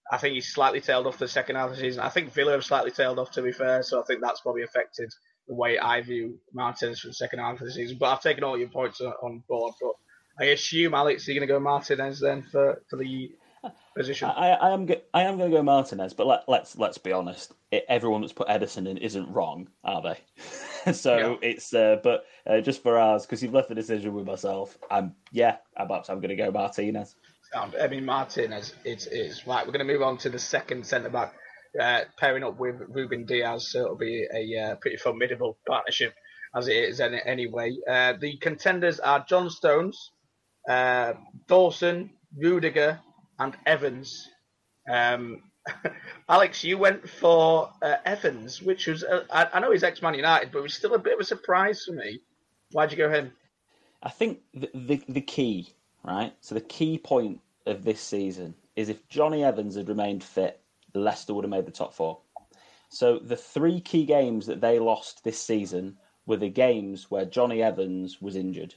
I 0.09 0.17
think 0.17 0.35
he's 0.35 0.53
slightly 0.53 0.79
tailed 0.79 1.07
off 1.07 1.17
the 1.17 1.27
second 1.27 1.57
half 1.57 1.71
of 1.71 1.75
the 1.75 1.81
season. 1.81 2.01
I 2.03 2.09
think 2.09 2.31
Villa 2.31 2.53
have 2.53 2.63
slightly 2.63 2.91
tailed 2.91 3.19
off 3.19 3.31
to 3.31 3.41
be 3.41 3.51
fair, 3.51 3.83
so 3.83 4.01
I 4.01 4.05
think 4.05 4.21
that's 4.21 4.39
probably 4.39 4.63
affected 4.63 5.11
the 5.47 5.53
way 5.55 5.77
I 5.79 6.01
view 6.01 6.39
Martinez 6.53 6.99
for 7.01 7.07
the 7.07 7.13
second 7.13 7.39
half 7.39 7.59
of 7.59 7.65
the 7.65 7.71
season. 7.71 7.97
But 7.99 8.07
I've 8.13 8.21
taken 8.21 8.43
all 8.43 8.57
your 8.57 8.69
points 8.69 9.01
on, 9.01 9.43
board. 9.47 9.73
But 9.81 9.93
I 10.39 10.49
assume 10.49 10.93
Alex, 10.93 11.27
you're 11.27 11.35
going 11.35 11.47
to 11.47 11.53
go 11.53 11.59
Martinez 11.59 12.19
then 12.19 12.43
for, 12.43 12.81
for 12.89 12.97
the 12.97 13.31
position. 13.95 14.29
I, 14.29 14.49
I 14.51 14.73
am 14.73 14.85
go- 14.85 15.01
I 15.13 15.23
am 15.23 15.37
going 15.37 15.51
to 15.51 15.57
go 15.57 15.63
Martinez, 15.63 16.13
but 16.13 16.27
let, 16.27 16.43
let's 16.47 16.77
let's 16.77 16.97
be 16.97 17.11
honest. 17.11 17.53
It, 17.71 17.85
everyone 17.89 18.21
that's 18.21 18.33
put 18.33 18.47
Ederson 18.47 18.87
in 18.87 18.97
isn't 18.97 19.31
wrong, 19.31 19.69
are 19.83 20.01
they? 20.01 20.93
so 20.93 21.17
Yeah. 21.41 21.49
it's 21.49 21.73
uh, 21.73 21.97
but 22.03 22.25
uh, 22.47 22.61
just 22.61 22.83
for 22.83 22.97
ours 22.97 23.25
because 23.25 23.41
you've 23.41 23.53
left 23.53 23.69
the 23.69 23.75
decision 23.75 24.13
with 24.13 24.25
myself. 24.25 24.77
I'm 24.91 25.15
yeah, 25.31 25.57
I'm 25.77 25.87
perhaps 25.87 26.09
I'm 26.09 26.19
going 26.19 26.29
to 26.29 26.35
go 26.35 26.51
Martinez. 26.51 27.15
I 27.79 27.87
mean, 27.87 28.03
Martinez 28.05 28.73
is, 28.83 29.07
is 29.07 29.47
right. 29.47 29.65
We're 29.65 29.71
going 29.71 29.87
to 29.87 29.93
move 29.93 30.01
on 30.01 30.17
to 30.19 30.29
the 30.29 30.39
second 30.39 30.85
centre 30.85 31.09
back, 31.09 31.35
uh, 31.79 32.01
pairing 32.17 32.43
up 32.43 32.59
with 32.59 32.81
Ruben 32.89 33.25
Dias. 33.25 33.71
So 33.71 33.83
it'll 33.83 33.95
be 33.95 34.27
a 34.33 34.59
uh, 34.59 34.75
pretty 34.75 34.97
formidable 34.97 35.57
partnership 35.67 36.13
as 36.55 36.67
it 36.67 36.75
is 36.75 37.01
any, 37.01 37.21
anyway. 37.25 37.75
Uh, 37.87 38.13
the 38.19 38.37
contenders 38.37 38.99
are 38.99 39.25
John 39.27 39.49
Stones, 39.49 40.11
uh, 40.69 41.13
Dawson, 41.47 42.11
Rudiger, 42.37 42.99
and 43.37 43.55
Evans. 43.65 44.29
Um, 44.89 45.43
Alex, 46.29 46.63
you 46.63 46.77
went 46.77 47.09
for 47.09 47.71
uh, 47.81 47.95
Evans, 48.05 48.61
which 48.61 48.87
was 48.87 49.03
uh, 49.03 49.23
I, 49.31 49.47
I 49.53 49.59
know 49.59 49.71
he's 49.71 49.83
ex 49.83 50.01
Man 50.01 50.13
United, 50.13 50.51
but 50.51 50.59
it 50.59 50.63
was 50.63 50.73
still 50.73 50.93
a 50.93 50.99
bit 50.99 51.13
of 51.13 51.19
a 51.19 51.25
surprise 51.25 51.83
for 51.85 51.93
me. 51.93 52.21
Why'd 52.71 52.91
you 52.91 52.97
go 52.97 53.09
him? 53.09 53.31
I 54.01 54.09
think 54.09 54.39
the, 54.53 54.69
the 54.73 55.01
the 55.09 55.21
key 55.21 55.73
right. 56.03 56.33
So 56.41 56.55
the 56.55 56.61
key 56.61 56.97
point 56.97 57.41
of 57.65 57.83
this 57.83 57.99
season 57.99 58.55
is 58.75 58.89
if 58.89 59.07
Jonny 59.09 59.43
Evans 59.43 59.75
had 59.75 59.89
remained 59.89 60.23
fit, 60.23 60.61
Leicester 60.99 61.33
would 61.33 61.43
have 61.43 61.51
made 61.51 61.65
the 61.65 61.71
top 61.71 61.93
four. 61.93 62.19
So 62.89 63.19
the 63.19 63.35
three 63.35 63.81
key 63.81 64.05
games 64.05 64.45
that 64.45 64.61
they 64.61 64.79
lost 64.79 65.23
this 65.23 65.41
season 65.41 65.97
were 66.25 66.37
the 66.37 66.49
games 66.49 67.09
where 67.11 67.25
Jonny 67.25 67.61
Evans 67.61 68.21
was 68.21 68.35
injured, 68.35 68.75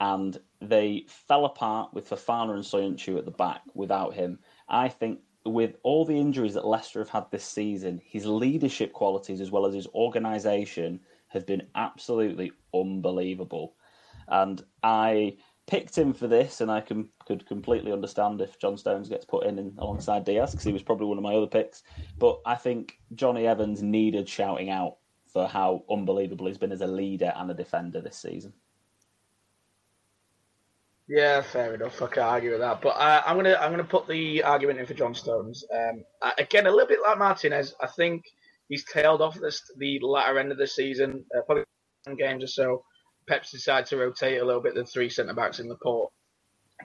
and 0.00 0.38
they 0.60 1.04
fell 1.08 1.44
apart 1.44 1.92
with 1.92 2.08
Fofana 2.08 2.54
and 2.54 2.64
Soyuncu 2.64 3.18
at 3.18 3.24
the 3.24 3.30
back 3.30 3.62
without 3.74 4.14
him. 4.14 4.38
I 4.68 4.88
think 4.88 5.20
with 5.44 5.76
all 5.82 6.04
the 6.04 6.18
injuries 6.18 6.54
that 6.54 6.66
Leicester 6.66 7.00
have 7.00 7.08
had 7.08 7.30
this 7.30 7.44
season, 7.44 8.00
his 8.04 8.26
leadership 8.26 8.92
qualities 8.92 9.40
as 9.40 9.50
well 9.50 9.66
as 9.66 9.74
his 9.74 9.86
organisation 9.88 11.00
have 11.28 11.46
been 11.46 11.66
absolutely 11.74 12.52
unbelievable. 12.74 13.74
And 14.28 14.62
I 14.82 15.36
picked 15.68 15.96
him 15.96 16.12
for 16.12 16.26
this, 16.26 16.60
and 16.60 16.70
I 16.70 16.80
can, 16.80 17.08
could 17.26 17.46
completely 17.46 17.92
understand 17.92 18.40
if 18.40 18.58
John 18.58 18.76
Stones 18.76 19.08
gets 19.08 19.24
put 19.24 19.46
in, 19.46 19.58
in 19.58 19.74
alongside 19.78 20.24
Dias 20.24 20.50
because 20.50 20.64
he 20.64 20.72
was 20.72 20.82
probably 20.82 21.06
one 21.06 21.18
of 21.18 21.22
my 21.22 21.34
other 21.34 21.46
picks. 21.46 21.82
But 22.18 22.40
I 22.44 22.56
think 22.56 22.98
Jonny 23.14 23.46
Evans 23.46 23.82
needed 23.82 24.28
shouting 24.28 24.70
out 24.70 24.96
for 25.32 25.46
how 25.46 25.84
unbelievable 25.90 26.46
he's 26.46 26.58
been 26.58 26.72
as 26.72 26.80
a 26.80 26.86
leader 26.86 27.32
and 27.36 27.50
a 27.50 27.54
defender 27.54 28.00
this 28.00 28.16
season. 28.16 28.52
Yeah, 31.06 31.42
fair 31.42 31.74
enough. 31.74 32.02
I 32.02 32.06
can't 32.06 32.18
argue 32.26 32.50
with 32.50 32.60
that. 32.60 32.80
But 32.82 32.96
uh, 32.96 33.22
I'm 33.24 33.36
gonna 33.36 33.56
I'm 33.60 33.70
gonna 33.70 33.84
put 33.84 34.06
the 34.06 34.42
argument 34.42 34.78
in 34.78 34.86
for 34.86 34.92
John 34.94 35.14
Stones. 35.14 35.64
Um, 35.74 36.04
again, 36.36 36.66
a 36.66 36.70
little 36.70 36.86
bit 36.86 36.98
like 37.02 37.18
Martinez. 37.18 37.74
I 37.80 37.86
think 37.86 38.24
he's 38.68 38.84
tailed 38.84 39.22
off 39.22 39.38
this 39.40 39.62
the 39.78 39.98
latter 40.02 40.38
end 40.38 40.52
of 40.52 40.58
the 40.58 40.66
season, 40.66 41.24
uh, 41.36 41.40
probably 41.42 41.64
10 42.04 42.16
games 42.16 42.44
or 42.44 42.48
so. 42.48 42.84
Pep's 43.28 43.52
decided 43.52 43.86
to 43.86 43.98
rotate 43.98 44.40
a 44.40 44.44
little 44.44 44.62
bit 44.62 44.74
the 44.74 44.84
three 44.84 45.10
centre 45.10 45.34
backs 45.34 45.60
in 45.60 45.68
the 45.68 45.76
port, 45.76 46.10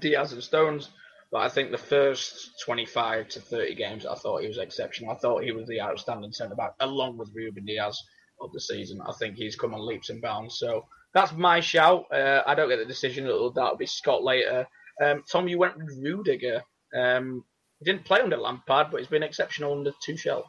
Dias 0.01 0.33
and 0.33 0.43
Stones. 0.43 0.89
But 1.31 1.39
I 1.39 1.49
think 1.49 1.71
the 1.71 1.77
first 1.79 2.61
25 2.63 3.29
to 3.29 3.39
30 3.39 3.73
games, 3.73 4.05
I 4.05 4.13
thought 4.13 4.41
he 4.41 4.47
was 4.47 4.59
exceptional. 4.59 5.11
I 5.11 5.15
thought 5.15 5.43
he 5.43 5.51
was 5.51 5.67
the 5.67 5.81
outstanding 5.81 6.31
centre 6.31 6.53
back, 6.53 6.73
along 6.79 7.17
with 7.17 7.33
Ruben 7.33 7.65
Dias 7.65 7.99
of 8.39 8.51
the 8.51 8.59
season. 8.59 9.01
I 9.07 9.13
think 9.13 9.35
he's 9.35 9.55
come 9.55 9.73
on 9.73 9.83
leaps 9.83 10.11
and 10.11 10.21
bounds. 10.21 10.59
So 10.59 10.85
that's 11.13 11.31
my 11.31 11.59
shout. 11.59 12.05
Uh, 12.11 12.43
I 12.45 12.53
don't 12.53 12.69
get 12.69 12.77
the 12.77 12.85
decision. 12.85 13.25
It'll, 13.25 13.51
that'll 13.51 13.77
be 13.77 13.87
Scott 13.87 14.23
later. 14.23 14.67
Um, 15.03 15.23
Tom, 15.31 15.47
you 15.47 15.57
went 15.57 15.77
with 15.77 15.97
Rudiger. 16.03 16.61
Um, 16.95 17.43
he 17.79 17.85
didn't 17.85 18.05
play 18.05 18.21
under 18.21 18.37
Lampard, 18.37 18.91
but 18.91 18.99
he's 18.99 19.09
been 19.09 19.23
exceptional 19.23 19.73
under 19.73 19.91
Tuchel. 20.07 20.43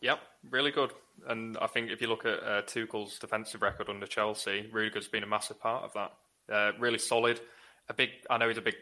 Yep, 0.00 0.18
really 0.50 0.72
good. 0.72 0.92
And 1.28 1.56
I 1.60 1.66
think 1.66 1.90
if 1.90 2.00
you 2.00 2.08
look 2.08 2.24
at 2.24 2.42
uh, 2.42 2.62
Tuchel's 2.62 3.18
defensive 3.18 3.62
record 3.62 3.88
under 3.88 4.06
Chelsea, 4.06 4.68
Rudiger's 4.72 5.08
been 5.08 5.22
a 5.22 5.26
massive 5.26 5.60
part 5.60 5.84
of 5.84 5.92
that. 5.94 6.12
Uh, 6.52 6.72
really 6.78 6.98
solid. 6.98 7.40
A 7.88 7.94
big. 7.94 8.10
I 8.28 8.38
know 8.38 8.48
he's 8.48 8.58
a 8.58 8.62
big 8.62 8.76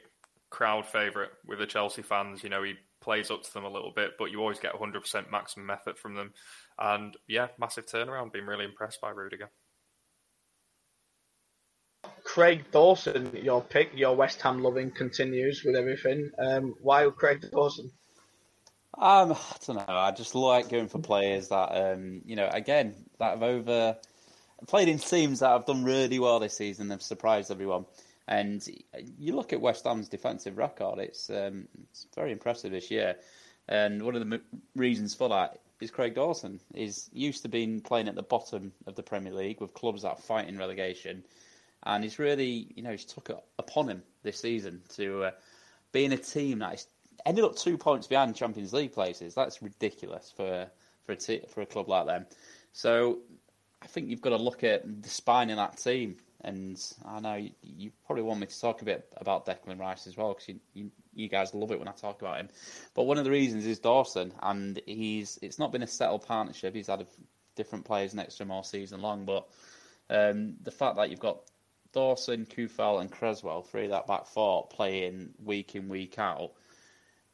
crowd 0.50 0.86
favourite 0.86 1.30
with 1.46 1.58
the 1.58 1.66
Chelsea 1.66 2.02
fans. 2.02 2.42
You 2.42 2.50
know, 2.50 2.62
he 2.62 2.74
plays 3.00 3.30
up 3.30 3.42
to 3.42 3.52
them 3.52 3.64
a 3.64 3.70
little 3.70 3.92
bit, 3.94 4.12
but 4.18 4.30
you 4.30 4.40
always 4.40 4.58
get 4.58 4.74
100% 4.74 5.30
maximum 5.30 5.70
effort 5.70 5.98
from 5.98 6.14
them. 6.14 6.32
And 6.78 7.16
yeah, 7.26 7.48
massive 7.58 7.86
turnaround. 7.86 8.32
Been 8.32 8.46
really 8.46 8.64
impressed 8.64 9.00
by 9.00 9.10
Rudiger. 9.10 9.50
Craig 12.24 12.64
Dawson, 12.70 13.34
your 13.34 13.62
pick, 13.62 13.90
your 13.94 14.14
West 14.14 14.40
Ham 14.42 14.62
loving 14.62 14.90
continues 14.90 15.64
with 15.64 15.74
everything. 15.74 16.30
Um, 16.38 16.74
why 16.80 17.08
Craig 17.10 17.44
Dawson? 17.50 17.90
Um, 18.96 19.32
I 19.32 19.56
don't 19.66 19.76
know. 19.76 19.84
I 19.88 20.10
just 20.12 20.34
like 20.34 20.68
going 20.68 20.88
for 20.88 20.98
players 20.98 21.48
that, 21.48 21.68
um, 21.68 22.22
you 22.24 22.36
know, 22.36 22.48
again, 22.52 22.94
that 23.18 23.30
have 23.30 23.42
over 23.42 23.96
played 24.66 24.88
in 24.88 24.98
teams 24.98 25.40
that 25.40 25.50
have 25.50 25.66
done 25.66 25.84
really 25.84 26.18
well 26.18 26.40
this 26.40 26.56
season. 26.56 26.88
They've 26.88 27.00
surprised 27.02 27.50
everyone. 27.50 27.86
And 28.26 28.66
you 29.18 29.34
look 29.34 29.52
at 29.52 29.60
West 29.60 29.84
Ham's 29.84 30.08
defensive 30.08 30.58
record; 30.58 30.98
it's 30.98 31.30
um, 31.30 31.66
it's 31.90 32.06
very 32.14 32.32
impressive 32.32 32.72
this 32.72 32.90
year. 32.90 33.16
And 33.68 34.02
one 34.02 34.16
of 34.16 34.28
the 34.28 34.36
m- 34.36 34.60
reasons 34.74 35.14
for 35.14 35.28
that 35.30 35.60
is 35.80 35.90
Craig 35.90 36.14
Dawson. 36.14 36.60
He's 36.74 37.08
used 37.12 37.42
to 37.42 37.48
being 37.48 37.80
playing 37.80 38.08
at 38.08 38.16
the 38.16 38.22
bottom 38.22 38.72
of 38.86 38.96
the 38.96 39.02
Premier 39.02 39.32
League 39.32 39.60
with 39.60 39.72
clubs 39.72 40.02
that 40.02 40.20
fight 40.20 40.48
in 40.48 40.58
relegation, 40.58 41.24
and 41.84 42.04
he's 42.04 42.18
really, 42.18 42.70
you 42.74 42.82
know, 42.82 42.90
he's 42.90 43.06
took 43.06 43.30
it 43.30 43.38
upon 43.58 43.88
him 43.88 44.02
this 44.22 44.40
season 44.40 44.82
to 44.96 45.24
uh, 45.24 45.30
be 45.92 46.04
in 46.04 46.12
a 46.12 46.18
team 46.18 46.58
that 46.58 46.74
is 46.74 46.86
ended 47.26 47.44
up 47.44 47.56
two 47.56 47.76
points 47.78 48.06
behind 48.06 48.34
Champions 48.34 48.72
League 48.72 48.92
places. 48.92 49.34
That's 49.34 49.62
ridiculous 49.62 50.32
for 50.34 50.68
for 51.04 51.12
a 51.12 51.16
t- 51.16 51.42
for 51.48 51.62
a 51.62 51.66
club 51.66 51.88
like 51.88 52.06
them. 52.06 52.26
So 52.72 53.18
I 53.82 53.86
think 53.86 54.08
you've 54.08 54.20
got 54.20 54.30
to 54.30 54.36
look 54.36 54.64
at 54.64 55.02
the 55.02 55.08
spine 55.08 55.50
in 55.50 55.56
that 55.56 55.76
team. 55.78 56.16
And 56.42 56.80
I 57.04 57.18
know 57.18 57.34
you, 57.34 57.50
you 57.62 57.90
probably 58.06 58.22
want 58.22 58.38
me 58.40 58.46
to 58.46 58.60
talk 58.60 58.80
a 58.80 58.84
bit 58.84 59.12
about 59.16 59.44
Declan 59.44 59.80
Rice 59.80 60.06
as 60.06 60.16
well 60.16 60.34
because 60.34 60.48
you, 60.48 60.60
you 60.72 60.90
you 61.12 61.28
guys 61.28 61.52
love 61.52 61.72
it 61.72 61.78
when 61.78 61.88
I 61.88 61.92
talk 61.92 62.22
about 62.22 62.38
him. 62.38 62.48
But 62.94 63.04
one 63.04 63.18
of 63.18 63.24
the 63.24 63.30
reasons 63.30 63.66
is 63.66 63.80
Dawson, 63.80 64.32
and 64.42 64.80
he's 64.86 65.38
it's 65.42 65.58
not 65.58 65.72
been 65.72 65.82
a 65.82 65.86
settled 65.86 66.26
partnership. 66.26 66.74
He's 66.74 66.86
had 66.86 67.00
a, 67.00 67.06
different 67.56 67.84
players 67.84 68.14
next 68.14 68.36
to 68.36 68.44
him 68.44 68.52
all 68.52 68.62
season 68.62 69.00
long, 69.00 69.24
but 69.24 69.48
um, 70.10 70.54
the 70.62 70.70
fact 70.70 70.96
that 70.96 71.10
you've 71.10 71.18
got 71.18 71.40
Dawson, 71.92 72.46
Coufal, 72.46 73.00
and 73.00 73.10
Cresswell, 73.10 73.62
three 73.62 73.88
that 73.88 74.06
back 74.06 74.26
four, 74.26 74.68
playing 74.68 75.30
week 75.42 75.74
in 75.74 75.88
week 75.88 76.18
out. 76.18 76.52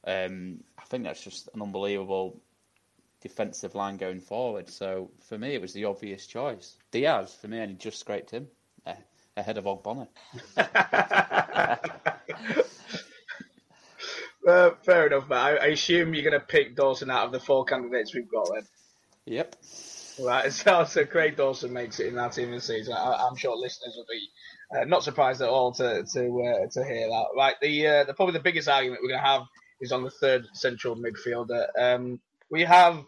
Um, 0.06 0.60
I 0.78 0.84
think 0.84 1.04
that's 1.04 1.22
just 1.22 1.48
an 1.54 1.62
unbelievable 1.62 2.40
defensive 3.20 3.74
line 3.74 3.96
going 3.96 4.20
forward. 4.20 4.68
So 4.68 5.10
for 5.28 5.38
me, 5.38 5.54
it 5.54 5.60
was 5.60 5.72
the 5.72 5.86
obvious 5.86 6.26
choice. 6.26 6.76
Dias 6.90 7.34
for 7.34 7.48
me, 7.48 7.58
and 7.58 7.70
he 7.70 7.76
just 7.76 7.98
scraped 7.98 8.30
him 8.30 8.48
eh, 8.86 8.94
ahead 9.36 9.58
of 9.58 9.64
Ogbonna. 9.64 10.08
Uh, 14.46 14.72
fair 14.84 15.06
enough, 15.06 15.26
but 15.26 15.38
I, 15.38 15.56
I 15.56 15.66
assume 15.68 16.12
you're 16.12 16.28
going 16.28 16.38
to 16.38 16.46
pick 16.46 16.76
Dawson 16.76 17.10
out 17.10 17.24
of 17.24 17.32
the 17.32 17.40
four 17.40 17.64
candidates 17.64 18.14
we've 18.14 18.30
got 18.30 18.46
then. 18.52 18.64
Yep. 19.24 19.56
Right, 20.20 20.52
so, 20.52 20.84
so 20.84 21.06
Craig 21.06 21.36
Dawson 21.36 21.72
makes 21.72 21.98
it 21.98 22.08
in 22.08 22.14
that 22.16 22.32
team 22.32 22.50
this 22.50 22.64
season. 22.66 22.92
I, 22.92 23.26
I'm 23.26 23.36
sure 23.36 23.56
listeners 23.56 23.94
will 23.96 24.06
be 24.10 24.28
uh, 24.76 24.84
not 24.84 25.02
surprised 25.02 25.40
at 25.40 25.48
all 25.48 25.72
to 25.72 26.04
to 26.04 26.42
uh, 26.42 26.66
to 26.72 26.84
hear 26.84 27.08
that. 27.08 27.24
Right, 27.36 27.54
the, 27.62 27.86
uh, 27.86 28.04
the 28.04 28.14
probably 28.14 28.34
the 28.34 28.40
biggest 28.40 28.68
argument 28.68 29.00
we're 29.02 29.10
going 29.10 29.22
to 29.22 29.26
have 29.26 29.42
is 29.84 29.92
on 29.92 30.02
the 30.02 30.10
third 30.10 30.46
central 30.54 30.96
midfielder. 30.96 31.66
Um, 31.78 32.20
we 32.50 32.62
have 32.62 33.04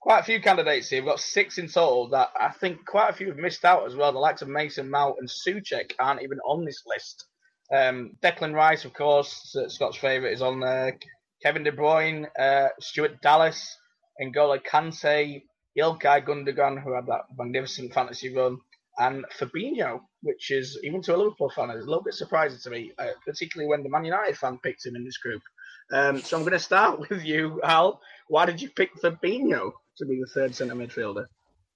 quite 0.00 0.20
a 0.20 0.24
few 0.24 0.40
candidates 0.40 0.90
here. 0.90 1.00
We've 1.00 1.10
got 1.10 1.20
six 1.20 1.58
in 1.58 1.68
total 1.68 2.10
that 2.10 2.28
I 2.38 2.50
think 2.50 2.84
quite 2.86 3.10
a 3.10 3.12
few 3.12 3.28
have 3.28 3.36
missed 3.36 3.64
out 3.64 3.86
as 3.86 3.96
well. 3.96 4.12
The 4.12 4.18
likes 4.18 4.42
of 4.42 4.48
Mason 4.48 4.90
Mount 4.90 5.16
and 5.18 5.28
Soucek 5.28 5.92
aren't 5.98 6.22
even 6.22 6.38
on 6.46 6.64
this 6.64 6.82
list. 6.86 7.24
Um, 7.72 8.16
Declan 8.22 8.54
Rice, 8.54 8.84
of 8.84 8.92
course, 8.92 9.56
Scott's 9.68 9.96
favourite, 9.96 10.34
is 10.34 10.42
on 10.42 10.60
there. 10.60 10.98
Kevin 11.42 11.64
De 11.64 11.72
Bruyne, 11.72 12.26
uh, 12.38 12.68
Stuart 12.80 13.20
Dallas, 13.22 13.76
N'Golo 14.20 14.60
Kante, 14.62 15.42
Ilkay 15.78 16.26
Gundogan, 16.26 16.82
who 16.82 16.94
had 16.94 17.06
that 17.06 17.22
magnificent 17.36 17.94
fantasy 17.94 18.34
run, 18.34 18.58
and 18.98 19.24
Fabinho, 19.38 20.00
which 20.22 20.50
is, 20.50 20.78
even 20.84 21.00
to 21.02 21.14
a 21.14 21.16
Liverpool 21.16 21.50
fan, 21.50 21.70
is 21.70 21.84
a 21.84 21.88
little 21.88 22.02
bit 22.02 22.14
surprising 22.14 22.58
to 22.62 22.70
me, 22.70 22.92
uh, 22.98 23.08
particularly 23.24 23.68
when 23.68 23.82
the 23.82 23.88
Man 23.88 24.04
United 24.04 24.36
fan 24.36 24.58
picked 24.62 24.84
him 24.84 24.96
in 24.96 25.04
this 25.04 25.16
group. 25.18 25.42
Um, 25.90 26.20
so 26.20 26.36
I'm 26.36 26.42
going 26.42 26.52
to 26.52 26.58
start 26.58 27.00
with 27.10 27.24
you, 27.24 27.60
Al. 27.62 28.00
Why 28.28 28.46
did 28.46 28.60
you 28.62 28.70
pick 28.70 28.94
Fabinho 29.00 29.72
to 29.98 30.06
be 30.06 30.20
the 30.20 30.30
third 30.32 30.54
centre 30.54 30.74
midfielder? 30.74 31.26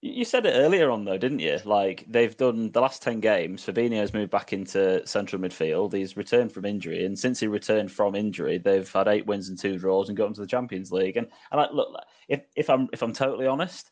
You 0.03 0.25
said 0.25 0.47
it 0.47 0.53
earlier 0.53 0.91
on, 0.91 1.05
though, 1.05 1.19
didn't 1.19 1.41
you? 1.41 1.59
Like 1.65 2.05
they've 2.07 2.37
done 2.37 2.71
the 2.71 2.81
last 2.81 3.03
ten 3.03 3.19
games. 3.19 3.65
Fabinho's 3.65 4.15
moved 4.15 4.31
back 4.31 4.53
into 4.53 5.05
central 5.07 5.41
midfield. 5.41 5.93
He's 5.93 6.17
returned 6.17 6.53
from 6.53 6.65
injury, 6.65 7.05
and 7.07 7.19
since 7.19 7.41
he 7.41 7.47
returned 7.47 7.91
from 7.91 8.15
injury, 8.15 8.59
they've 8.59 8.91
had 8.93 9.09
eight 9.09 9.27
wins 9.27 9.49
and 9.49 9.59
two 9.59 9.79
draws 9.79 10.09
and 10.09 10.17
got 10.17 10.29
into 10.29 10.43
the 10.43 10.47
Champions 10.47 10.93
League. 10.93 11.17
And, 11.17 11.27
and 11.51 11.61
I, 11.61 11.71
look, 11.73 11.89
if 12.29 12.43
if 12.55 12.69
I'm 12.71 12.89
if 12.93 13.03
I'm 13.03 13.15
totally 13.15 13.47
honest, 13.47 13.91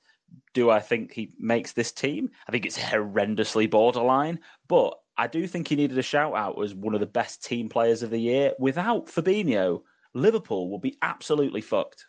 do 0.52 0.70
I 0.70 0.80
think 0.80 1.12
he 1.12 1.32
makes 1.38 1.72
this 1.72 1.90
team? 1.90 2.30
I 2.46 2.52
think 2.52 2.66
it's 2.66 2.78
horrendously 2.78 3.68
borderline, 3.68 4.40
but 4.68 4.98
I 5.16 5.26
do 5.26 5.46
think 5.46 5.68
he 5.68 5.76
needed 5.76 5.98
a 5.98 6.02
shout 6.02 6.34
out 6.34 6.62
as 6.62 6.74
one 6.74 6.94
of 6.94 7.00
the 7.00 7.06
best 7.06 7.44
team 7.44 7.68
players 7.68 8.02
of 8.02 8.10
the 8.10 8.20
year. 8.20 8.52
Without 8.58 9.06
Fabinho, 9.06 9.82
Liverpool 10.14 10.70
will 10.70 10.78
be 10.78 10.96
absolutely 11.02 11.60
fucked. 11.60 12.06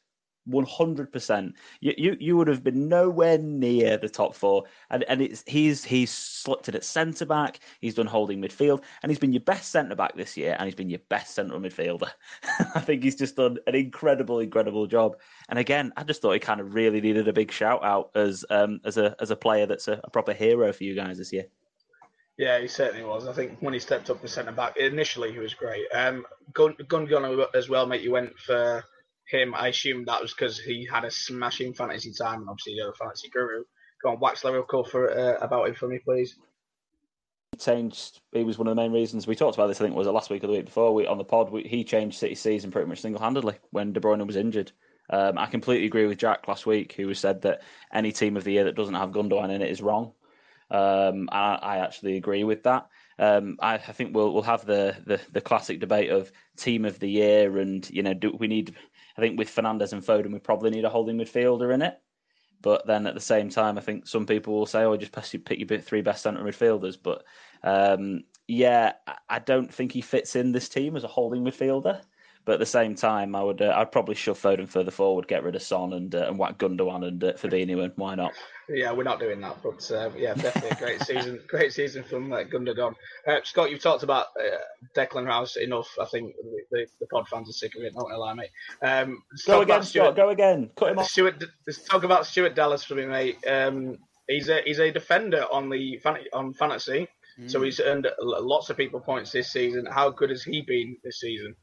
100%. 0.50 1.54
You, 1.80 1.94
you 1.98 2.18
you 2.20 2.38
would 2.38 2.48
have 2.48 2.64
been 2.64 2.88
nowhere 2.88 3.38
near 3.38 3.98
the 3.98 4.10
top 4.10 4.36
four. 4.36 4.66
And 4.90 5.04
and 5.06 5.22
it's 5.22 5.44
he's 5.48 5.84
he's 5.84 6.12
slipped 6.12 6.70
it 6.70 6.76
at 6.76 6.84
centre 6.84 7.26
back, 7.26 7.60
he's 7.82 7.96
done 7.96 8.06
holding 8.06 8.42
midfield, 8.42 8.84
and 9.02 9.12
he's 9.12 9.20
been 9.20 9.34
your 9.34 9.42
best 9.42 9.72
centre 9.72 9.96
back 9.96 10.16
this 10.16 10.38
year, 10.38 10.56
and 10.58 10.66
he's 10.66 10.76
been 10.76 10.90
your 10.90 11.00
best 11.10 11.36
central 11.36 11.60
midfielder. 11.60 12.10
I 12.76 12.80
think 12.80 13.04
he's 13.04 13.16
just 13.16 13.36
done 13.36 13.58
an 13.68 13.76
incredible, 13.76 14.40
incredible 14.40 14.88
job. 14.88 15.18
And 15.50 15.58
again, 15.58 15.92
I 15.98 16.04
just 16.04 16.22
thought 16.22 16.34
he 16.34 16.40
kind 16.40 16.62
of 16.62 16.74
really 16.74 17.02
needed 17.02 17.28
a 17.28 17.34
big 17.34 17.52
shout 17.52 17.84
out 17.84 18.12
as 18.16 18.46
um 18.50 18.80
as 18.86 18.98
a 18.98 19.16
as 19.20 19.32
a 19.32 19.36
player 19.36 19.66
that's 19.66 19.88
a, 19.88 20.00
a 20.04 20.10
proper 20.10 20.34
hero 20.34 20.72
for 20.74 20.84
you 20.84 20.96
guys 20.96 21.18
this 21.18 21.34
year. 21.34 21.46
Yeah, 22.38 22.60
he 22.60 22.68
certainly 22.68 23.06
was. 23.06 23.28
I 23.28 23.34
think 23.34 23.58
when 23.62 23.74
he 23.74 23.80
stepped 23.80 24.10
up 24.10 24.22
to 24.22 24.28
centre 24.28 24.52
back, 24.52 24.76
initially 24.78 25.32
he 25.32 25.40
was 25.40 25.54
great. 25.54 25.86
Um, 25.94 26.26
Gun 26.54 26.76
Gun 26.88 27.48
as 27.54 27.70
well, 27.70 27.86
mate. 27.86 28.02
You 28.02 28.12
went 28.12 28.38
for 28.38 28.84
him, 29.28 29.56
I 29.56 29.70
assume 29.70 30.06
that 30.06 30.22
was 30.22 30.34
because 30.34 30.60
he 30.60 30.88
had 30.92 31.06
a 31.06 31.12
smashing 31.12 31.74
fantasy 31.74 32.14
time, 32.14 32.42
and 32.42 32.50
obviously 32.50 32.74
you're 32.74 32.92
a 32.92 32.96
fantasy 32.96 33.30
guru. 33.30 33.64
Go 34.04 34.12
on, 34.12 34.20
wax 34.20 34.44
lyrical 34.44 34.84
for 34.84 35.10
uh, 35.10 35.38
about 35.40 35.68
him 35.68 35.76
for 35.76 35.88
me, 35.88 36.00
please. 36.04 36.36
He 37.54 37.58
changed. 37.58 38.22
He 38.34 38.44
was 38.44 38.58
one 38.58 38.68
of 38.68 38.76
the 38.76 38.82
main 38.82 38.92
reasons 38.92 39.26
we 39.26 39.36
talked 39.36 39.56
about 39.56 39.68
this. 39.68 39.80
I 39.82 39.86
think 39.86 39.96
was 39.96 40.08
it 40.08 40.12
last 40.12 40.30
week 40.30 40.44
or 40.44 40.48
the 40.48 40.54
week 40.54 40.66
before 40.66 40.94
we 40.94 41.08
on 41.08 41.18
the 41.18 41.24
pod. 41.24 41.50
We, 41.52 41.64
he 41.64 41.84
changed 41.84 42.20
City 42.20 42.36
season 42.36 42.72
pretty 42.72 42.88
much 42.88 43.02
single 43.02 43.22
handedly 43.22 43.56
when 43.72 43.94
De 43.94 44.00
Bruyne 44.00 44.26
was 44.28 44.36
injured. 44.36 44.72
Um, 45.10 45.38
I 45.38 45.46
completely 45.46 45.88
agree 45.88 46.08
with 46.08 46.18
Jack 46.18 46.48
last 46.48 46.66
week, 46.66 46.94
who 46.94 47.14
said 47.14 47.42
that 47.44 47.62
any 47.94 48.12
team 48.12 48.38
of 48.38 48.44
the 48.44 48.52
year 48.52 48.66
that 48.66 48.76
doesn't 48.76 48.96
have 48.96 49.12
Gundogan 49.12 49.54
in 49.54 49.62
it 49.62 49.70
is 49.70 49.82
wrong. 49.82 50.14
Um, 50.72 51.30
I, 51.32 51.56
I, 51.56 51.78
actually 51.78 52.18
agree 52.18 52.44
with 52.44 52.64
that. 52.64 52.88
Um, 53.20 53.58
I, 53.60 53.76
I, 53.76 53.78
think 53.78 54.16
we'll 54.16 54.34
we'll 54.34 54.42
have 54.42 54.66
the, 54.66 54.98
the, 55.06 55.22
the 55.32 55.40
classic 55.42 55.80
debate 55.80 56.10
of 56.10 56.32
team 56.58 56.86
of 56.86 56.98
the 56.98 57.10
year, 57.10 57.60
and 57.60 57.88
you 57.92 58.02
know, 58.02 58.16
do 58.16 58.36
we 58.40 58.48
need 58.48 58.76
I 59.18 59.22
think 59.22 59.38
with 59.38 59.54
Fernandes 59.54 59.94
and 59.94 60.04
Foden, 60.04 60.34
we 60.34 60.40
probably 60.40 60.72
need 60.72 60.86
a 60.86 60.90
holding 60.90 61.18
midfielder 61.18 61.74
in 61.74 61.82
it. 61.82 62.00
But 62.62 62.86
then 62.88 63.06
at 63.06 63.14
the 63.14 63.22
same 63.22 63.50
time, 63.50 63.78
I 63.78 63.82
think 63.82 64.08
some 64.08 64.26
people 64.26 64.54
will 64.54 64.66
say, 64.66 64.84
"Oh, 64.84 64.98
just 64.98 65.12
pick 65.46 65.60
your 65.60 65.80
three 65.80 66.02
best 66.02 66.24
centre 66.24 66.44
midfielders." 66.44 66.98
But 67.02 67.24
um, 67.64 68.24
yeah, 68.48 68.94
I 69.30 69.40
don't 69.40 69.74
think 69.74 69.92
he 69.92 70.02
fits 70.02 70.36
in 70.36 70.52
this 70.52 70.70
team 70.70 70.96
as 70.96 71.04
a 71.04 71.08
holding 71.08 71.44
midfielder. 71.44 72.02
But 72.46 72.54
at 72.54 72.60
the 72.60 72.66
same 72.68 72.94
time, 72.94 73.36
I 73.36 73.42
would 73.42 73.62
uh, 73.62 73.74
I'd 73.76 73.92
probably 73.92 74.14
shove 74.14 74.40
Foden 74.40 74.70
further 74.70 74.92
forward, 74.92 75.28
get 75.28 75.44
rid 75.44 75.56
of 75.56 75.64
Son, 75.64 75.94
and 75.94 76.14
uh, 76.14 76.28
and 76.28 76.38
whack 76.38 76.60
Gundogan 76.60 77.08
and 77.08 77.24
uh, 77.24 77.34
Fabinho, 77.34 77.84
and 77.84 77.92
why 77.96 78.14
not? 78.14 78.34
Yeah, 78.70 78.92
we're 78.92 79.04
not 79.04 79.20
doing 79.20 79.42
that, 79.42 79.58
but 79.64 79.92
uh, 79.92 80.12
yeah, 80.16 80.36
definitely 80.36 80.70
a 80.70 80.76
great 80.76 81.02
season, 81.06 81.40
great 81.48 81.74
season 81.74 82.04
from 82.04 82.32
uh, 82.32 82.44
Gundogan. 82.44 82.94
Uh, 83.28 83.38
Scott, 83.44 83.72
you've 83.72 83.82
talked 83.82 84.04
about 84.04 84.28
uh, 84.40 84.58
Declan 84.96 85.26
Rice 85.26 85.56
enough. 85.56 85.90
I 86.00 86.06
think 86.06 86.36
the, 86.72 86.86
the 87.00 87.08
pod 87.08 87.28
fans 87.28 87.50
are 87.50 87.54
sick 87.54 87.76
of 87.76 87.82
it. 87.82 87.94
Don't 87.94 88.04
gonna 88.04 88.18
lie, 88.18 88.34
mate. 88.34 88.52
Um, 88.82 89.24
go 89.48 89.62
again, 89.62 89.82
Scott. 89.82 90.16
Go 90.16 90.30
again. 90.30 90.70
Cut 90.76 90.92
him 90.92 91.00
off. 91.00 91.10
Stuart, 91.10 91.44
let's 91.66 91.84
talk 91.84 92.04
about 92.04 92.28
Stuart 92.28 92.54
Dallas 92.54 92.84
for 92.84 92.94
me, 92.94 93.06
mate. 93.06 93.38
Um, 93.48 93.98
he's 94.28 94.50
a 94.50 94.62
he's 94.66 94.80
a 94.80 94.92
defender 94.92 95.46
on 95.52 95.70
the 95.70 96.00
on 96.32 96.54
fantasy, 96.54 97.08
mm. 97.40 97.50
so 97.50 97.62
he's 97.64 97.80
earned 97.80 98.08
lots 98.20 98.70
of 98.70 98.78
people 98.78 99.00
points 99.00 99.32
this 99.32 99.52
season. 99.52 99.86
How 99.86 100.12
good 100.12 100.30
has 100.30 100.44
he 100.44 100.62
been 100.62 100.98
this 101.04 101.20
season? 101.20 101.56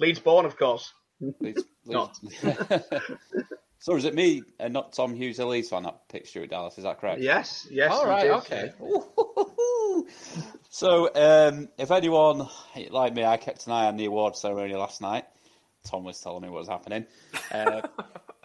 Leeds 0.00 0.18
born, 0.18 0.44
of 0.44 0.56
course. 0.56 0.92
Leeds, 1.40 1.64
Leeds. 1.86 2.20
so 3.78 3.96
is 3.96 4.04
it 4.04 4.14
me 4.14 4.42
and 4.58 4.72
not 4.72 4.92
Tom 4.92 5.14
Hughes, 5.14 5.38
a 5.38 5.46
Leeds 5.46 5.68
fan, 5.68 5.84
that 5.84 6.08
picked 6.08 6.28
Stuart 6.28 6.50
Dallas? 6.50 6.76
Is 6.78 6.84
that 6.84 7.00
correct? 7.00 7.20
Yes, 7.20 7.66
yes. 7.70 7.92
All 7.92 8.06
right, 8.06 8.30
okay. 8.30 8.72
so, 10.70 11.10
um, 11.14 11.68
if 11.78 11.90
anyone 11.90 12.48
like 12.90 13.14
me, 13.14 13.24
I 13.24 13.36
kept 13.36 13.66
an 13.66 13.72
eye 13.72 13.86
on 13.86 13.96
the 13.96 14.06
award 14.06 14.36
ceremony 14.36 14.74
last 14.74 15.00
night. 15.00 15.24
Tom 15.84 16.04
was 16.04 16.20
telling 16.20 16.42
me 16.42 16.48
what 16.48 16.60
was 16.60 16.68
happening. 16.68 17.06
Uh, 17.52 17.82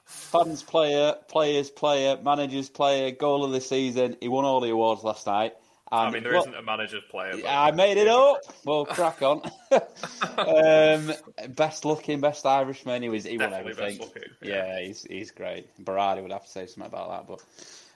fans, 0.06 0.62
player, 0.62 1.16
players, 1.30 1.70
player, 1.70 2.18
managers, 2.22 2.70
player, 2.70 3.12
goal 3.12 3.46
of 3.46 3.52
the 3.52 3.62
season. 3.62 4.18
He 4.20 4.28
won 4.28 4.44
all 4.44 4.60
the 4.60 4.72
awards 4.72 5.04
last 5.04 5.26
night. 5.26 5.54
I 5.92 6.12
mean, 6.12 6.24
there 6.24 6.34
well, 6.34 6.46
not 6.46 6.60
a 6.60 6.62
manager's 6.62 7.04
player. 7.10 7.34
But... 7.42 7.48
I 7.48 7.72
made 7.72 7.98
it 7.98 8.08
up. 8.08 8.42
Well, 8.64 8.86
crack 8.86 9.22
on. 9.22 9.42
um, 10.38 11.12
best 11.50 11.86
looking, 11.86 12.20
best 12.22 12.46
Irishman. 12.46 13.02
He 13.02 13.10
was. 13.10 13.24
He 13.24 13.38
Definitely 13.38 13.74
won 13.74 13.82
everything. 13.82 14.00
Looking, 14.00 14.24
yeah. 14.42 14.56
yeah. 14.56 14.86
he's 14.86 15.04
he's 15.04 15.32
great. 15.32 15.68
Berardi 15.84 16.22
would 16.22 16.32
have 16.32 16.46
to 16.46 16.50
say 16.50 16.66
something 16.68 16.86
about 16.86 17.28
that, 17.28 17.40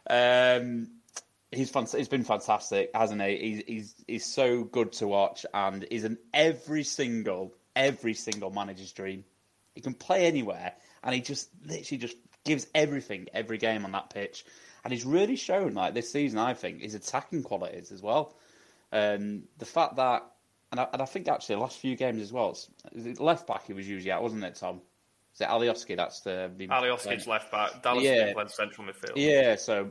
but 0.08 0.60
um, 0.60 0.88
he's 1.52 1.70
fun- 1.70 1.88
he's 1.92 2.08
been 2.08 2.24
fantastic, 2.24 2.90
hasn't 2.94 3.22
he? 3.22 3.38
He's 3.38 3.64
he's 3.68 3.96
he's 4.08 4.26
so 4.26 4.64
good 4.64 4.94
to 4.94 5.08
watch, 5.08 5.46
and 5.54 5.86
he's 5.90 6.04
an 6.04 6.18
every 6.34 6.84
single 6.84 7.54
every 7.76 8.14
single 8.14 8.50
manager's 8.50 8.92
dream. 8.92 9.24
He 9.76 9.82
can 9.82 9.94
play 9.94 10.26
anywhere, 10.26 10.74
and 11.04 11.14
he 11.14 11.22
just 11.22 11.50
literally 11.66 12.00
just 12.00 12.18
gives 12.44 12.68
everything 12.76 13.28
every 13.34 13.58
game 13.58 13.86
on 13.86 13.92
that 13.94 14.10
pitch 14.10 14.46
and 14.84 14.92
he's 14.92 15.06
really 15.06 15.36
shown 15.36 15.74
like 15.74 15.94
this 15.94 16.12
season. 16.12 16.40
I 16.40 16.54
think 16.54 16.82
his 16.82 16.96
attacking 16.96 17.44
qualities 17.44 17.92
as 17.92 18.02
well. 18.02 18.36
Um, 18.92 19.44
the 19.58 19.66
fact 19.66 19.96
that, 19.96 20.24
and 20.72 20.80
I, 20.80 20.88
and 20.94 21.02
I, 21.02 21.06
think 21.06 21.28
actually 21.28 21.56
the 21.56 21.62
last 21.62 21.80
few 21.80 21.96
games 21.96 22.22
as 22.22 22.32
well, 22.32 22.58
left 23.20 23.48
back 23.48 23.66
he 23.66 23.74
was 23.74 23.88
usually 23.88 24.12
at, 24.12 24.22
wasn't 24.22 24.44
it, 24.44 24.56
Tom? 24.56 24.82
Is 25.34 25.42
it 25.42 25.48
Alioski? 25.48 25.96
That's 25.96 26.20
the 26.20 26.52
Alioski's 26.60 27.28
left 27.28 27.52
back. 27.52 27.82
Dallas 27.82 28.04
yeah. 28.04 28.34
played 28.34 28.52
central 28.52 28.86
midfield. 28.86 29.14
Yeah, 29.16 29.56
so 29.56 29.90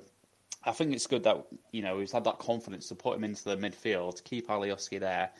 I 0.64 0.70
think 0.70 0.92
it's 0.92 1.06
good 1.06 1.24
that 1.24 1.44
you 1.72 1.82
know 1.82 1.98
he's 1.98 2.12
had 2.12 2.24
that 2.24 2.38
confidence 2.38 2.88
to 2.88 2.94
put 2.94 3.16
him 3.16 3.24
into 3.24 3.44
the 3.44 3.56
midfield, 3.56 4.16
to 4.16 4.22
keep 4.22 4.48
Alioski 4.48 5.00
there. 5.00 5.30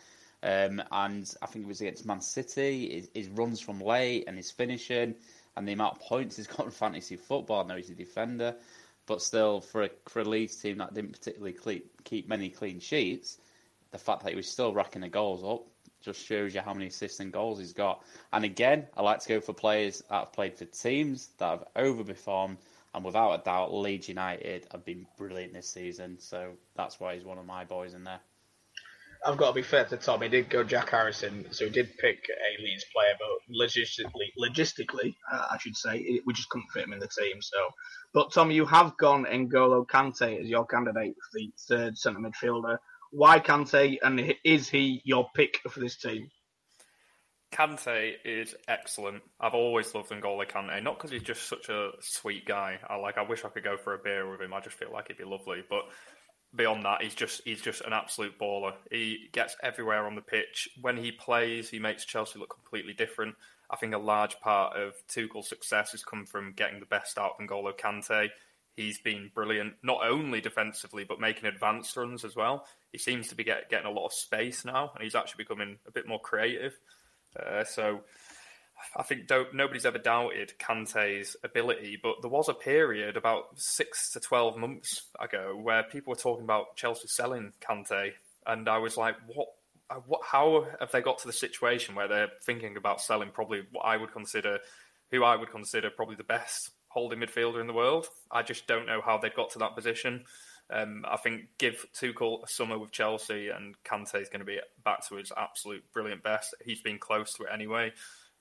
Um, 0.45 0.83
and 0.91 1.33
I 1.41 1.47
think 1.47 1.67
it 1.67 1.69
was 1.69 1.81
against 1.81 2.05
Man 2.05 2.21
City. 2.21 2.93
His, 2.97 3.11
his, 3.15 3.29
runs 3.29 3.61
from 3.61 3.81
late 3.81 4.25
and 4.27 4.37
his 4.37 4.51
finishing, 4.51 5.15
and 5.57 5.69
the 5.69 5.73
amount 5.73 5.99
of 5.99 6.01
points 6.01 6.37
he's 6.37 6.49
got 6.49 6.67
in 6.67 6.73
fantasy 6.73 7.15
football. 7.15 7.65
Now 7.65 7.77
he's 7.77 7.91
a 7.91 7.95
defender 7.95 8.57
but 9.07 9.23
still, 9.23 9.61
for 9.61 9.85
a 9.85 9.91
for 10.09 10.21
a 10.21 10.25
Leeds 10.25 10.57
team 10.57 10.79
that 10.79 10.95
didn't 10.95 11.13
particularly 11.13 11.83
keep 12.05 12.29
many 12.29 12.49
clean 12.49 12.81
sheets, 12.81 13.39
the 13.91 13.99
fact 13.99 14.23
that 14.23 14.31
he 14.31 14.37
was 14.37 14.49
still 14.49 14.73
racking 14.73 15.03
the 15.03 15.09
goals 15.09 15.45
up 15.45 15.67
just 16.01 16.25
shows 16.25 16.55
you 16.55 16.61
how 16.61 16.75
many 16.75 16.87
assists 16.87 17.21
and 17.21 17.33
goals 17.33 17.59
he's 17.59 17.73
got. 17.73 18.03
And 18.33 18.45
again, 18.45 18.87
I 18.97 19.03
like 19.03 19.21
to 19.21 19.29
go 19.29 19.41
for 19.41 19.53
players 19.53 20.03
that 20.11 20.19
have 20.19 20.33
played 20.33 20.57
for 20.57 20.65
teams 20.65 21.29
that 21.39 21.47
have 21.47 21.65
overperformed, 21.77 22.57
and 22.95 23.05
without 23.05 23.41
a 23.41 23.43
doubt, 23.45 23.73
Leeds 23.73 24.09
United 24.09 24.67
have 24.73 24.85
been 24.85 25.07
brilliant 25.17 25.53
this 25.53 25.69
season. 25.69 26.19
So 26.19 26.53
that's 26.75 26.99
why 26.99 27.15
he's 27.15 27.25
one 27.25 27.39
of 27.39 27.47
my 27.47 27.65
boys 27.65 27.95
in 27.95 28.05
there. 28.05 28.21
I've 29.25 29.37
got 29.37 29.49
to 29.49 29.55
be 29.55 29.63
fair 29.63 29.85
to 29.85 29.97
Tom. 29.97 30.23
He 30.23 30.29
did 30.29 30.51
go 30.51 30.65
Jack 30.65 30.91
Harrison, 30.91 31.47
so 31.53 31.65
he 31.67 31.71
did 31.71 31.97
pick 31.99 32.29
a 32.29 32.63
Leeds 32.63 32.85
player, 32.93 33.15
but 33.19 33.57
logistically, 33.57 34.33
logistically, 34.39 35.15
uh, 35.33 35.47
I 35.51 35.59
should 35.59 35.77
say, 35.77 35.99
it, 35.99 36.23
we 36.27 36.33
just 36.33 36.49
couldn't 36.49 36.71
fit 36.73 36.85
him 36.85 36.93
in 36.93 36.99
the 36.99 37.09
team. 37.09 37.41
So, 37.41 37.57
but 38.13 38.33
Tom, 38.33 38.51
you 38.51 38.67
have 38.67 38.97
gone 38.97 39.25
N'Golo 39.25 39.87
Kante 39.87 40.41
as 40.41 40.49
your 40.49 40.67
candidate 40.67 41.15
for 41.15 41.39
the 41.39 41.53
third 41.69 41.97
centre 41.99 42.19
midfielder. 42.19 42.79
Why 43.13 43.39
Kante, 43.39 43.99
and 44.03 44.35
is 44.45 44.69
he 44.69 45.03
your 45.05 45.29
pick 45.35 45.61
for 45.71 45.79
this 45.79 45.97
team? 45.97 46.29
Kante 47.53 48.15
is 48.25 48.55
excellent. 48.67 49.23
I've 49.39 49.55
always 49.55 49.95
loved 49.95 50.11
N'Golo 50.11 50.49
Kante, 50.49 50.83
not 50.83 50.97
because 50.97 51.11
he's 51.11 51.23
just 51.23 51.49
such 51.49 51.69
a 51.69 51.91
sweet 52.01 52.47
guy. 52.47 52.79
I 52.89 52.97
like. 52.97 53.19
I 53.19 53.23
wish 53.23 53.45
I 53.45 53.51
could 53.51 53.63
go 53.63 53.77
for 53.77 53.95
a 53.95 53.99
beer 53.99 54.29
with 54.29 54.41
him. 54.41 54.55
I 54.55 54.61
just 54.61 54.77
feel 54.77 54.91
like 54.91 55.09
he'd 55.09 55.19
be 55.19 55.25
lovely, 55.25 55.63
but 55.69 55.83
beyond 56.55 56.85
that, 56.85 57.03
he's 57.03 57.15
just 57.15 57.43
he's 57.45 57.61
just 57.61 57.83
an 57.83 57.93
absolute 57.93 58.39
baller. 58.39 58.75
He 58.91 59.29
gets 59.33 59.57
everywhere 59.63 60.07
on 60.07 60.15
the 60.15 60.23
pitch. 60.23 60.69
When 60.81 60.97
he 60.97 61.13
plays, 61.13 61.71
he 61.71 61.79
makes 61.79 62.05
Chelsea 62.05 62.39
look 62.39 62.55
completely 62.55 62.93
different. 62.93 63.35
I 63.71 63.77
think 63.77 63.95
a 63.95 63.99
large 63.99 64.39
part 64.41 64.77
of 64.77 64.95
Tuchel's 65.09 65.49
success 65.49 65.93
has 65.93 66.05
come 66.05 66.27
from 66.27 66.53
getting 66.53 66.81
the 66.81 66.87
best 66.87 67.19
out 67.19 67.37
of 67.39 67.47
N'Golo 67.47 67.77
Kante. 67.77 68.29
He's 68.77 68.99
been 68.99 69.31
brilliant, 69.35 69.75
not 69.83 70.01
only 70.05 70.41
defensively, 70.41 71.05
but 71.05 71.21
making 71.21 71.47
advanced 71.47 71.97
runs 71.97 72.25
as 72.25 72.37
well. 72.37 72.67
He 72.91 72.99
seems 72.99 73.29
to 73.29 73.35
be 73.35 73.45
get, 73.45 73.71
getting 73.71 73.87
a 73.87 73.91
lot 73.91 74.07
of 74.07 74.13
space 74.13 74.65
now, 74.65 74.93
and 74.95 75.03
he's 75.03 75.15
actually 75.15 75.45
becoming 75.45 75.79
a 75.87 75.91
bit 75.91 76.07
more 76.07 76.21
creative. 76.21 76.79
Uh, 77.39 77.65
so 77.65 78.01
I 78.97 79.03
think 79.03 79.31
nobody's 79.53 79.87
ever 79.87 79.99
doubted 79.99 80.55
Kante's 80.59 81.37
ability, 81.43 81.99
but 82.03 82.17
there 82.21 82.31
was 82.31 82.49
a 82.49 82.55
period 82.55 83.17
about 83.17 83.59
six 83.59 84.11
to 84.13 84.21
12 84.21 84.57
months 84.57 85.03
ago 85.21 85.59
where 85.61 85.83
people 85.83 86.11
were 86.11 86.17
talking 86.17 86.45
about 86.45 86.77
Chelsea 86.77 87.09
selling 87.09 87.53
Kante, 87.61 88.13
and 88.47 88.69
I 88.69 88.79
was 88.79 88.97
like, 88.97 89.17
what? 89.27 89.49
Uh, 89.91 89.97
what, 90.07 90.21
how 90.25 90.67
have 90.81 90.93
they 90.93 91.03
got 91.03 91.19
to 91.19 91.27
the 91.27 91.33
situation 91.33 91.95
where 91.95 92.09
they're 92.09 92.31
thinking 92.45 92.77
about 92.77 93.01
selling 93.01 93.31
probably 93.31 93.63
what 93.73 93.83
I 93.83 93.97
would 93.97 94.13
consider, 94.13 94.61
who 95.11 95.23
I 95.25 95.37
would 95.37 95.51
consider 95.51 95.91
probably 95.91 96.17
the 96.17 96.25
best 96.25 96.71
holding 96.89 97.19
midfielder 97.19 97.61
in 97.61 97.67
the 97.67 97.73
world? 97.73 98.07
I 98.31 98.43
just 98.43 98.67
don't 98.67 98.87
know 98.87 99.03
how 99.05 99.19
they've 99.19 99.35
got 99.35 99.51
to 99.51 99.59
that 99.59 99.75
position. 99.75 100.25
Um, 100.71 101.05
I 101.07 101.17
think 101.19 101.43
give 101.59 101.85
Tuchel 101.95 102.43
a 102.45 102.49
summer 102.49 102.79
with 102.79 102.93
Chelsea 102.93 103.49
and 103.49 103.75
Kante 103.85 104.23
is 104.23 104.29
going 104.29 104.41
to 104.41 104.47
be 104.47 104.61
back 104.85 105.07
to 105.09 105.17
his 105.17 105.33
absolute 105.37 105.85
brilliant 105.93 106.23
best. 106.23 106.55
He's 106.65 106.81
been 106.81 106.99
close 106.99 107.35
to 107.35 107.43
it 107.43 107.51
anyway. 107.53 107.93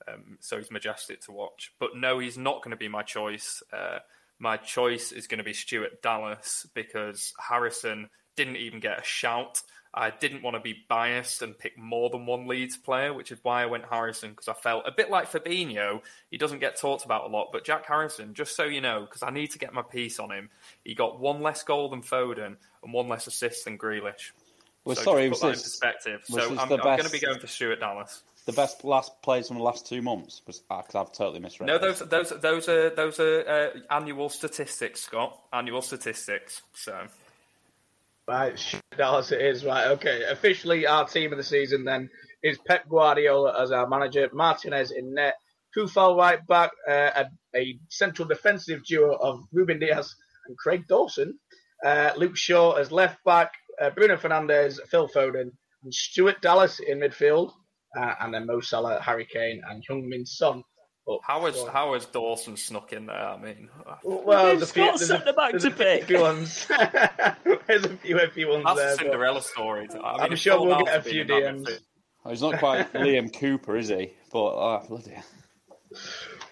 Um, 0.08 0.38
so 0.40 0.58
he's 0.58 0.70
majestic 0.70 1.20
to 1.22 1.32
watch. 1.32 1.72
But 1.78 1.96
no, 1.96 2.18
he's 2.18 2.38
not 2.38 2.62
going 2.62 2.70
to 2.70 2.76
be 2.76 2.88
my 2.88 3.02
choice. 3.02 3.62
Uh, 3.72 3.98
my 4.38 4.56
choice 4.56 5.12
is 5.12 5.26
going 5.26 5.38
to 5.38 5.44
be 5.44 5.52
Stuart 5.52 6.02
Dallas 6.02 6.66
because 6.74 7.32
Harrison 7.38 8.08
didn't 8.36 8.56
even 8.56 8.80
get 8.80 8.98
a 8.98 9.04
shout. 9.04 9.62
I 9.94 10.10
didn't 10.10 10.42
want 10.42 10.56
to 10.56 10.60
be 10.60 10.84
biased 10.88 11.42
and 11.42 11.56
pick 11.56 11.76
more 11.76 12.08
than 12.08 12.24
one 12.24 12.46
Leeds 12.46 12.78
player, 12.78 13.12
which 13.12 13.30
is 13.30 13.38
why 13.42 13.62
I 13.62 13.66
went 13.66 13.84
Harrison 13.90 14.30
because 14.30 14.48
I 14.48 14.54
felt 14.54 14.84
a 14.86 14.90
bit 14.90 15.10
like 15.10 15.30
Fabinho. 15.30 16.00
He 16.30 16.38
doesn't 16.38 16.60
get 16.60 16.80
talked 16.80 17.04
about 17.04 17.24
a 17.24 17.28
lot, 17.28 17.50
but 17.52 17.64
Jack 17.64 17.84
Harrison, 17.86 18.32
just 18.32 18.56
so 18.56 18.64
you 18.64 18.80
know, 18.80 19.02
because 19.02 19.22
I 19.22 19.30
need 19.30 19.50
to 19.50 19.58
get 19.58 19.74
my 19.74 19.82
piece 19.82 20.18
on 20.18 20.30
him, 20.30 20.48
he 20.82 20.94
got 20.94 21.20
one 21.20 21.42
less 21.42 21.62
goal 21.62 21.90
than 21.90 22.00
Foden 22.00 22.56
and 22.82 22.92
one 22.92 23.08
less 23.08 23.26
assist 23.26 23.66
than 23.66 23.76
Grealish. 23.76 24.32
Well, 24.84 24.96
so 24.96 25.02
sorry, 25.02 25.28
was 25.28 25.40
this, 25.42 25.62
perspective. 25.62 26.22
So 26.24 26.50
I'm, 26.52 26.58
I'm 26.58 26.68
going 26.68 27.04
to 27.04 27.10
be 27.10 27.20
going 27.20 27.38
for 27.38 27.46
Stuart 27.46 27.80
Dallas 27.80 28.22
the 28.46 28.52
best 28.52 28.84
last 28.84 29.22
plays 29.22 29.48
from 29.48 29.58
the 29.58 29.62
last 29.62 29.86
two 29.86 30.02
months? 30.02 30.40
Because 30.40 30.62
I've 30.70 31.12
totally 31.12 31.40
misread. 31.40 31.68
No, 31.68 31.78
those 31.78 32.00
those 32.00 32.30
those 32.40 32.68
are 32.68 32.90
those 32.90 33.20
are 33.20 33.48
uh, 33.48 33.94
annual 33.94 34.28
statistics, 34.28 35.02
Scott. 35.02 35.38
Annual 35.52 35.82
statistics. 35.82 36.62
So. 36.74 37.06
Right, 38.28 38.56
Dallas 38.96 39.32
it 39.32 39.42
is. 39.42 39.64
Right, 39.64 39.88
okay. 39.88 40.22
Officially, 40.30 40.86
our 40.86 41.06
team 41.08 41.32
of 41.32 41.38
the 41.38 41.44
season 41.44 41.84
then 41.84 42.08
is 42.42 42.56
Pep 42.66 42.88
Guardiola 42.88 43.60
as 43.60 43.72
our 43.72 43.88
manager, 43.88 44.28
Martinez 44.32 44.92
in 44.92 45.14
net, 45.14 45.34
Coufal 45.76 46.16
right 46.16 46.44
back, 46.46 46.70
uh, 46.88 47.24
a, 47.24 47.26
a, 47.56 47.78
central 47.88 48.28
defensive 48.28 48.84
duo 48.84 49.16
of 49.16 49.42
Ruben 49.52 49.80
Dias 49.80 50.14
and 50.46 50.56
Craig 50.56 50.86
Dawson, 50.86 51.38
uh, 51.84 52.12
Luke 52.16 52.36
Shaw 52.36 52.72
as 52.72 52.92
left 52.92 53.22
back, 53.24 53.52
uh, 53.80 53.90
Bruno 53.90 54.16
Fernandes, 54.16 54.78
Phil 54.88 55.08
Foden, 55.08 55.50
and 55.82 55.94
Stuart 55.94 56.40
Dallas 56.40 56.78
in 56.78 57.00
midfield 57.00 57.52
uh, 57.96 58.14
and 58.20 58.32
then 58.32 58.46
Mo 58.46 58.60
Salah, 58.60 59.00
Harry 59.00 59.26
Kane, 59.30 59.62
and 59.68 59.84
Heung-min 59.88 60.26
Son. 60.26 60.62
how 61.24 61.46
has 61.46 61.62
how 61.72 61.94
has 61.94 62.06
Dawson 62.06 62.56
snuck 62.56 62.92
in 62.92 63.06
there? 63.06 63.16
I 63.16 63.38
mean, 63.38 63.68
well, 64.04 64.56
the 64.56 64.66
few, 64.66 64.84
there's, 64.84 65.10
a, 65.10 65.18
back 65.32 65.52
there's 65.52 65.64
to 65.64 65.70
pick. 65.70 66.04
few 66.04 66.20
ones. 66.20 66.66
there's 67.66 67.84
a 67.84 67.96
few, 67.96 68.18
a 68.18 68.28
few 68.28 68.48
ones 68.48 68.64
That's 68.64 68.78
there. 68.78 68.92
a 68.92 68.96
Cinderella 68.96 69.34
but... 69.34 69.44
story. 69.44 69.88
I 70.02 70.26
am 70.26 70.36
sure 70.36 70.60
we'll 70.60 70.84
get 70.84 70.96
a 70.96 71.02
few 71.02 71.24
DMs. 71.24 71.68
Oh, 72.24 72.30
he's 72.30 72.42
not 72.42 72.58
quite 72.58 72.92
Liam 72.94 73.36
Cooper, 73.36 73.76
is 73.76 73.88
he? 73.88 74.12
But 74.32 74.38
oh, 74.38 74.84
bloody. 74.88 75.16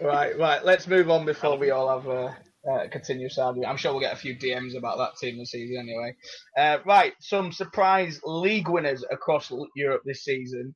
Right, 0.01 0.37
right. 0.39 0.65
Let's 0.65 0.87
move 0.87 1.11
on 1.11 1.25
before 1.25 1.57
we 1.57 1.71
all 1.71 1.89
have 1.89 2.07
a, 2.09 2.37
uh, 2.71 2.89
continuous 2.91 3.39
argument. 3.39 3.71
I'm 3.71 3.77
sure 3.77 3.93
we'll 3.93 4.01
get 4.01 4.13
a 4.13 4.17
few 4.17 4.37
DMs 4.37 4.77
about 4.77 4.99
that 4.99 5.17
team 5.17 5.39
this 5.39 5.53
season 5.53 5.79
anyway. 5.79 6.15
Uh, 6.59 6.79
right, 6.85 7.15
some 7.21 7.53
surprise 7.53 8.21
league 8.25 8.69
winners 8.69 9.05
across 9.11 9.51
Europe 9.75 10.03
this 10.05 10.25
season. 10.25 10.75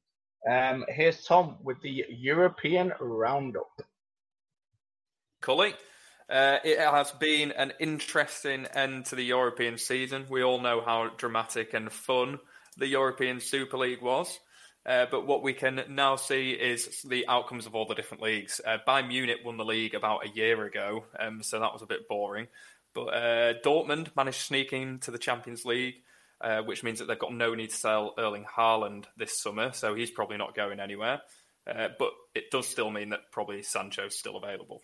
Um, 0.49 0.85
here's 0.89 1.25
Tom 1.25 1.57
with 1.63 1.81
the 1.81 2.05
European 2.11 2.93
Roundup. 3.01 3.83
Cully, 5.41 5.75
uh, 6.29 6.59
it 6.65 6.79
has 6.79 7.11
been 7.13 7.53
an 7.53 7.73
interesting 7.81 8.67
end 8.67 9.07
to 9.07 9.17
the 9.17 9.25
European 9.25 9.79
season. 9.79 10.27
We 10.29 10.43
all 10.43 10.61
know 10.61 10.83
how 10.85 11.11
dramatic 11.17 11.75
and 11.75 11.91
fun 11.91 12.39
the 12.77 12.87
European 12.87 13.41
Super 13.41 13.79
League 13.79 14.03
was. 14.03 14.39
Uh, 14.87 15.07
but 15.11 15.27
what 15.27 15.43
we 15.43 15.55
can 15.55 15.83
now 15.89 16.17
see 16.17 16.51
is 16.51 17.03
the 17.09 17.27
outcomes 17.27 17.65
of 17.65 17.75
all 17.75 17.87
the 17.87 17.95
different 17.95 18.23
leagues. 18.23 18.61
Uh, 18.67 18.77
Bayern 18.87 19.09
Munich 19.09 19.39
won 19.43 19.57
the 19.57 19.65
league 19.65 19.95
about 19.95 20.27
a 20.27 20.29
year 20.29 20.63
ago, 20.67 21.05
um, 21.19 21.43
so 21.43 21.59
that 21.59 21.73
was 21.73 21.81
a 21.81 21.87
bit 21.87 22.07
boring. 22.07 22.49
But 22.95 23.07
uh, 23.07 23.55
Dortmund 23.65 24.15
managed 24.15 24.39
to 24.41 24.45
sneak 24.45 24.75
into 24.75 25.11
the 25.11 25.19
Champions 25.19 25.65
League. 25.65 25.95
Uh, 26.45 26.61
which 26.61 26.83
means 26.83 26.99
that 26.99 27.07
they've 27.07 27.19
got 27.19 27.33
no 27.33 27.55
need 27.55 27.71
to 27.71 27.77
sell 27.77 28.13
Erling 28.19 28.45
Haaland 28.45 29.07
this 29.17 29.41
summer, 29.41 29.73
so 29.73 29.95
he's 29.95 30.11
probably 30.11 30.37
not 30.37 30.55
going 30.55 30.79
anywhere. 30.79 31.23
Uh, 31.67 31.89
but 31.99 32.11
it 32.35 32.51
does 32.51 32.69
still 32.69 32.91
mean 32.91 33.09
that 33.09 33.21
probably 33.33 33.63
Sancho's 33.63 34.15
still 34.15 34.37
available. 34.37 34.83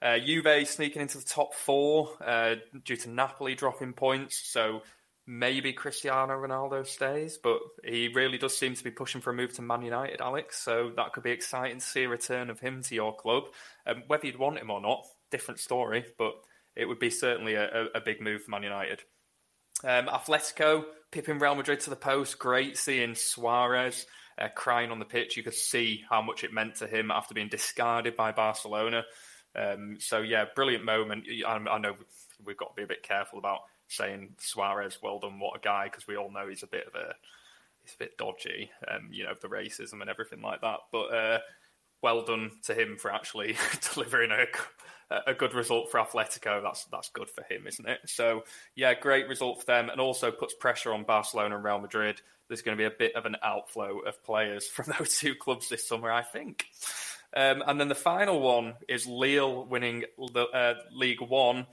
Uh, 0.00 0.20
Juve 0.20 0.68
sneaking 0.68 1.02
into 1.02 1.18
the 1.18 1.24
top 1.24 1.52
four 1.52 2.10
uh, 2.24 2.54
due 2.84 2.96
to 2.98 3.10
Napoli 3.10 3.56
dropping 3.56 3.92
points, 3.94 4.40
so 4.44 4.82
maybe 5.26 5.72
Cristiano 5.72 6.34
Ronaldo 6.34 6.86
stays, 6.86 7.38
but 7.42 7.58
he 7.82 8.06
really 8.14 8.38
does 8.38 8.56
seem 8.56 8.76
to 8.76 8.84
be 8.84 8.92
pushing 8.92 9.20
for 9.20 9.30
a 9.30 9.34
move 9.34 9.52
to 9.54 9.62
Man 9.62 9.82
United, 9.82 10.20
Alex. 10.20 10.62
So 10.62 10.92
that 10.96 11.12
could 11.12 11.24
be 11.24 11.32
exciting 11.32 11.80
to 11.80 11.84
see 11.84 12.04
a 12.04 12.08
return 12.08 12.50
of 12.50 12.60
him 12.60 12.82
to 12.82 12.94
your 12.94 13.16
club. 13.16 13.44
Um, 13.84 14.04
whether 14.06 14.28
you'd 14.28 14.38
want 14.38 14.58
him 14.58 14.70
or 14.70 14.80
not, 14.80 15.04
different 15.32 15.58
story, 15.58 16.04
but 16.18 16.34
it 16.76 16.84
would 16.84 17.00
be 17.00 17.10
certainly 17.10 17.54
a, 17.54 17.64
a, 17.64 17.84
a 17.96 18.00
big 18.00 18.20
move 18.20 18.44
for 18.44 18.52
Man 18.52 18.62
United. 18.62 19.02
Um, 19.84 20.06
Atletico 20.06 20.84
pipping 21.10 21.38
Real 21.38 21.54
Madrid 21.54 21.80
to 21.80 21.90
the 21.90 21.96
post. 21.96 22.38
Great 22.38 22.76
seeing 22.78 23.14
Suarez 23.14 24.06
uh, 24.38 24.48
crying 24.54 24.90
on 24.90 24.98
the 24.98 25.04
pitch. 25.04 25.36
You 25.36 25.42
could 25.42 25.54
see 25.54 26.04
how 26.08 26.22
much 26.22 26.42
it 26.42 26.52
meant 26.52 26.76
to 26.76 26.86
him 26.86 27.10
after 27.10 27.34
being 27.34 27.48
discarded 27.48 28.16
by 28.16 28.32
Barcelona. 28.32 29.04
Um, 29.54 29.98
so 30.00 30.20
yeah, 30.20 30.46
brilliant 30.56 30.84
moment. 30.84 31.26
I, 31.46 31.52
I, 31.52 31.78
know 31.78 31.94
we've 32.44 32.56
got 32.56 32.74
to 32.74 32.80
be 32.80 32.82
a 32.82 32.88
bit 32.88 33.02
careful 33.02 33.38
about 33.38 33.60
saying 33.88 34.34
Suarez, 34.38 34.98
well 35.02 35.20
done, 35.20 35.38
what 35.38 35.56
a 35.56 35.60
guy, 35.60 35.84
because 35.84 36.08
we 36.08 36.16
all 36.16 36.32
know 36.32 36.48
he's 36.48 36.64
a 36.64 36.68
bit 36.68 36.86
of 36.86 36.94
a 36.94 37.14
he's 37.82 37.94
a 37.94 37.98
bit 37.98 38.18
dodgy, 38.18 38.70
um, 38.90 39.08
you 39.12 39.24
know, 39.24 39.34
the 39.40 39.48
racism 39.48 40.00
and 40.00 40.10
everything 40.10 40.42
like 40.42 40.62
that. 40.62 40.78
But 40.90 41.14
uh, 41.14 41.38
well 42.04 42.22
done 42.22 42.50
to 42.64 42.74
him 42.74 42.98
for 42.98 43.10
actually 43.10 43.56
delivering 43.94 44.30
a, 44.30 45.16
a 45.26 45.34
good 45.34 45.54
result 45.54 45.90
for 45.90 45.98
Atletico. 45.98 46.62
That's 46.62 46.84
that's 46.84 47.08
good 47.08 47.30
for 47.30 47.42
him, 47.42 47.66
isn't 47.66 47.88
it? 47.88 48.00
So 48.04 48.44
yeah, 48.76 48.92
great 48.92 49.26
result 49.26 49.60
for 49.60 49.66
them, 49.66 49.88
and 49.88 50.00
also 50.00 50.30
puts 50.30 50.54
pressure 50.54 50.92
on 50.92 51.04
Barcelona 51.04 51.56
and 51.56 51.64
Real 51.64 51.80
Madrid. 51.80 52.20
There's 52.46 52.60
going 52.60 52.76
to 52.76 52.80
be 52.80 52.86
a 52.86 52.96
bit 52.96 53.16
of 53.16 53.24
an 53.24 53.36
outflow 53.42 54.00
of 54.00 54.22
players 54.22 54.68
from 54.74 54.92
those 54.98 55.18
two 55.18 55.34
clubs 55.34 55.70
this 55.70 55.88
summer, 55.88 56.12
I 56.12 56.22
think. 56.22 56.66
Um, 57.34 57.64
and 57.66 57.80
then 57.80 57.88
the 57.88 57.96
final 57.96 58.40
one 58.40 58.74
is 58.86 59.06
Lille 59.06 59.64
winning 59.64 60.04
the 60.18 60.44
uh, 60.44 60.74
League 60.92 61.22
One, 61.22 61.66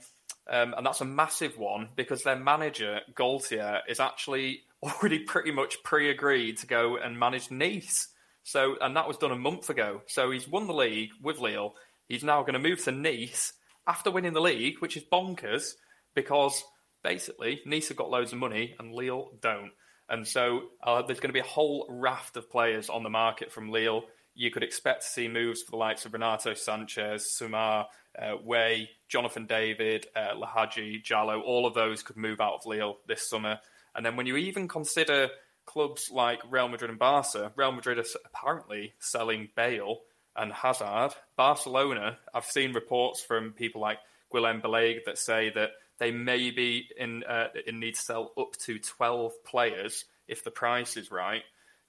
um, 0.50 0.74
and 0.74 0.84
that's 0.84 1.02
a 1.02 1.04
massive 1.04 1.58
one 1.58 1.90
because 1.94 2.22
their 2.22 2.38
manager 2.38 3.00
Galtier 3.14 3.80
is 3.86 4.00
actually 4.00 4.62
already 4.82 5.20
pretty 5.20 5.52
much 5.52 5.82
pre-agreed 5.84 6.56
to 6.58 6.66
go 6.66 6.96
and 6.96 7.20
manage 7.20 7.50
Nice. 7.50 8.08
So, 8.44 8.76
and 8.80 8.96
that 8.96 9.08
was 9.08 9.16
done 9.16 9.32
a 9.32 9.36
month 9.36 9.70
ago. 9.70 10.02
So 10.06 10.30
he's 10.30 10.48
won 10.48 10.66
the 10.66 10.74
league 10.74 11.10
with 11.22 11.38
Lille. 11.38 11.74
He's 12.08 12.24
now 12.24 12.42
going 12.42 12.54
to 12.54 12.58
move 12.58 12.82
to 12.84 12.92
Nice 12.92 13.52
after 13.86 14.10
winning 14.10 14.32
the 14.32 14.40
league, 14.40 14.80
which 14.80 14.96
is 14.96 15.04
bonkers 15.04 15.72
because 16.14 16.62
basically 17.02 17.60
Nice 17.66 17.88
have 17.88 17.96
got 17.96 18.10
loads 18.10 18.32
of 18.32 18.38
money 18.38 18.74
and 18.78 18.92
Lille 18.92 19.30
don't. 19.40 19.70
And 20.08 20.26
so 20.26 20.64
uh, 20.82 21.02
there's 21.02 21.20
going 21.20 21.30
to 21.30 21.34
be 21.34 21.40
a 21.40 21.44
whole 21.44 21.86
raft 21.88 22.36
of 22.36 22.50
players 22.50 22.90
on 22.90 23.02
the 23.02 23.08
market 23.08 23.52
from 23.52 23.70
Lille. 23.70 24.04
You 24.34 24.50
could 24.50 24.62
expect 24.62 25.02
to 25.02 25.08
see 25.08 25.28
moves 25.28 25.62
for 25.62 25.70
the 25.70 25.76
likes 25.76 26.04
of 26.04 26.12
Renato 26.12 26.52
Sanches, 26.52 27.22
Soumaré, 27.40 27.86
uh, 28.20 28.36
Weah, 28.44 28.86
Jonathan 29.08 29.46
David, 29.46 30.06
uh, 30.16 30.34
Lahadji, 30.34 31.02
Jallo. 31.02 31.42
All 31.42 31.66
of 31.66 31.74
those 31.74 32.02
could 32.02 32.16
move 32.16 32.40
out 32.40 32.54
of 32.54 32.66
Lille 32.66 32.98
this 33.06 33.28
summer. 33.28 33.58
And 33.94 34.04
then 34.04 34.16
when 34.16 34.26
you 34.26 34.36
even 34.36 34.68
consider 34.68 35.28
clubs 35.66 36.10
like 36.10 36.40
Real 36.50 36.68
Madrid 36.68 36.90
and 36.90 36.98
Barca, 36.98 37.52
Real 37.56 37.72
Madrid 37.72 37.98
are 37.98 38.04
apparently 38.24 38.94
selling 38.98 39.48
Bale 39.56 40.00
and 40.36 40.52
Hazard. 40.52 41.14
Barcelona, 41.36 42.18
I've 42.32 42.44
seen 42.44 42.72
reports 42.72 43.22
from 43.22 43.52
people 43.52 43.80
like 43.80 43.98
Guillem 44.32 44.62
Balagué 44.62 45.04
that 45.06 45.18
say 45.18 45.50
that 45.50 45.70
they 45.98 46.10
may 46.10 46.50
be 46.50 46.88
in 46.96 47.22
uh, 47.24 47.48
in 47.66 47.80
need 47.80 47.94
to 47.94 48.00
sell 48.00 48.32
up 48.38 48.56
to 48.64 48.78
12 48.78 49.44
players 49.44 50.04
if 50.26 50.42
the 50.42 50.50
price 50.50 50.96
is 50.96 51.10
right. 51.10 51.42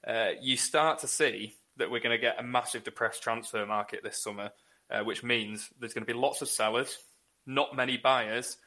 Uh, 0.05 0.31
you 0.41 0.57
start 0.57 0.99
to 0.99 1.07
see 1.07 1.55
that 1.77 1.89
we're 1.89 1.99
going 1.99 2.15
to 2.15 2.21
get 2.21 2.39
a 2.39 2.43
massive 2.43 2.83
depressed 2.83 3.23
transfer 3.23 3.65
market 3.65 4.01
this 4.03 4.21
summer, 4.21 4.51
uh, 4.91 5.03
which 5.03 5.23
means 5.23 5.69
there's 5.79 5.93
going 5.93 6.05
to 6.05 6.13
be 6.13 6.19
lots 6.19 6.41
of 6.41 6.49
sellers, 6.49 6.99
not 7.47 7.75
many 7.75 7.97
buyers, 7.97 8.57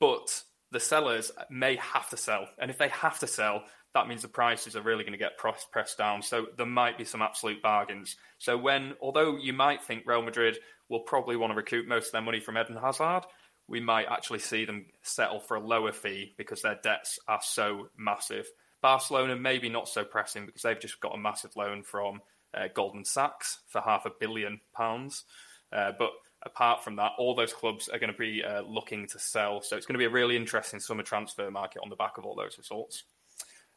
but 0.00 0.42
the 0.72 0.80
sellers 0.80 1.30
may 1.50 1.76
have 1.76 2.08
to 2.10 2.16
sell. 2.16 2.48
And 2.58 2.70
if 2.70 2.78
they 2.78 2.88
have 2.88 3.18
to 3.20 3.26
sell, 3.26 3.64
that 3.94 4.08
means 4.08 4.22
the 4.22 4.28
prices 4.28 4.74
are 4.74 4.82
really 4.82 5.04
going 5.04 5.12
to 5.12 5.18
get 5.18 5.36
pressed 5.36 5.98
down. 5.98 6.22
So 6.22 6.46
there 6.56 6.66
might 6.66 6.96
be 6.96 7.04
some 7.04 7.20
absolute 7.20 7.62
bargains. 7.62 8.16
So 8.38 8.56
when, 8.56 8.94
although 9.00 9.36
you 9.36 9.52
might 9.52 9.82
think 9.82 10.04
Real 10.06 10.22
Madrid 10.22 10.58
will 10.88 11.00
probably 11.00 11.36
want 11.36 11.52
to 11.52 11.56
recoup 11.56 11.86
most 11.86 12.06
of 12.06 12.12
their 12.12 12.22
money 12.22 12.40
from 12.40 12.56
Eden 12.56 12.76
Hazard, 12.76 13.24
we 13.68 13.80
might 13.80 14.06
actually 14.08 14.38
see 14.38 14.64
them 14.64 14.86
settle 15.02 15.40
for 15.40 15.56
a 15.56 15.66
lower 15.66 15.92
fee 15.92 16.34
because 16.36 16.62
their 16.62 16.78
debts 16.82 17.18
are 17.28 17.40
so 17.42 17.88
massive. 17.96 18.46
Barcelona 18.80 19.36
maybe 19.36 19.68
not 19.68 19.88
so 19.88 20.04
pressing 20.04 20.46
because 20.46 20.62
they've 20.62 20.80
just 20.80 21.00
got 21.00 21.14
a 21.14 21.18
massive 21.18 21.54
loan 21.54 21.82
from 21.82 22.20
uh, 22.54 22.68
Goldman 22.74 23.04
Sachs 23.04 23.58
for 23.68 23.80
half 23.80 24.06
a 24.06 24.10
billion 24.18 24.60
pounds. 24.74 25.24
Uh, 25.72 25.92
but 25.98 26.10
apart 26.44 26.82
from 26.82 26.96
that, 26.96 27.12
all 27.18 27.34
those 27.34 27.52
clubs 27.52 27.88
are 27.88 27.98
going 27.98 28.12
to 28.12 28.18
be 28.18 28.42
uh, 28.42 28.62
looking 28.62 29.06
to 29.08 29.18
sell. 29.18 29.62
So 29.62 29.76
it's 29.76 29.86
going 29.86 29.94
to 29.94 29.98
be 29.98 30.04
a 30.06 30.10
really 30.10 30.36
interesting 30.36 30.80
summer 30.80 31.02
transfer 31.02 31.50
market 31.50 31.82
on 31.82 31.90
the 31.90 31.96
back 31.96 32.18
of 32.18 32.24
all 32.24 32.34
those 32.34 32.58
results. 32.58 33.04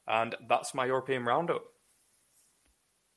And 0.08 0.36
that's 0.48 0.74
my 0.74 0.86
European 0.86 1.26
roundup. 1.26 1.64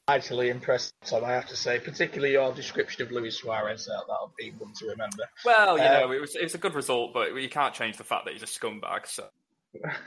Actually 0.08 0.48
impressed, 0.48 0.94
Tom, 1.04 1.22
I 1.22 1.32
have 1.32 1.48
to 1.48 1.56
say, 1.56 1.78
particularly 1.78 2.32
your 2.32 2.50
description 2.54 3.02
of 3.02 3.12
Luis 3.12 3.36
Suarez. 3.36 3.84
That, 3.84 4.04
that'll 4.08 4.32
be 4.38 4.52
one 4.56 4.72
to 4.78 4.86
remember. 4.86 5.24
Well, 5.44 5.76
you 5.76 5.84
uh, 5.84 6.00
know, 6.00 6.12
it 6.12 6.20
was, 6.20 6.34
it 6.34 6.44
was 6.44 6.54
a 6.54 6.58
good 6.58 6.74
result, 6.74 7.12
but 7.12 7.34
you 7.34 7.48
can't 7.50 7.74
change 7.74 7.98
the 7.98 8.04
fact 8.04 8.24
that 8.24 8.32
he's 8.32 8.42
a 8.42 8.46
scumbag. 8.46 9.06
So. 9.06 9.26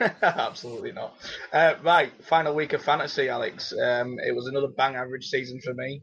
Absolutely 0.22 0.90
not. 0.90 1.16
Uh, 1.52 1.74
right, 1.84 2.12
final 2.24 2.52
week 2.52 2.72
of 2.72 2.82
fantasy, 2.82 3.28
Alex. 3.28 3.72
Um, 3.72 4.18
it 4.26 4.34
was 4.34 4.48
another 4.48 4.66
bang 4.66 4.96
average 4.96 5.28
season 5.28 5.60
for 5.60 5.72
me. 5.72 6.02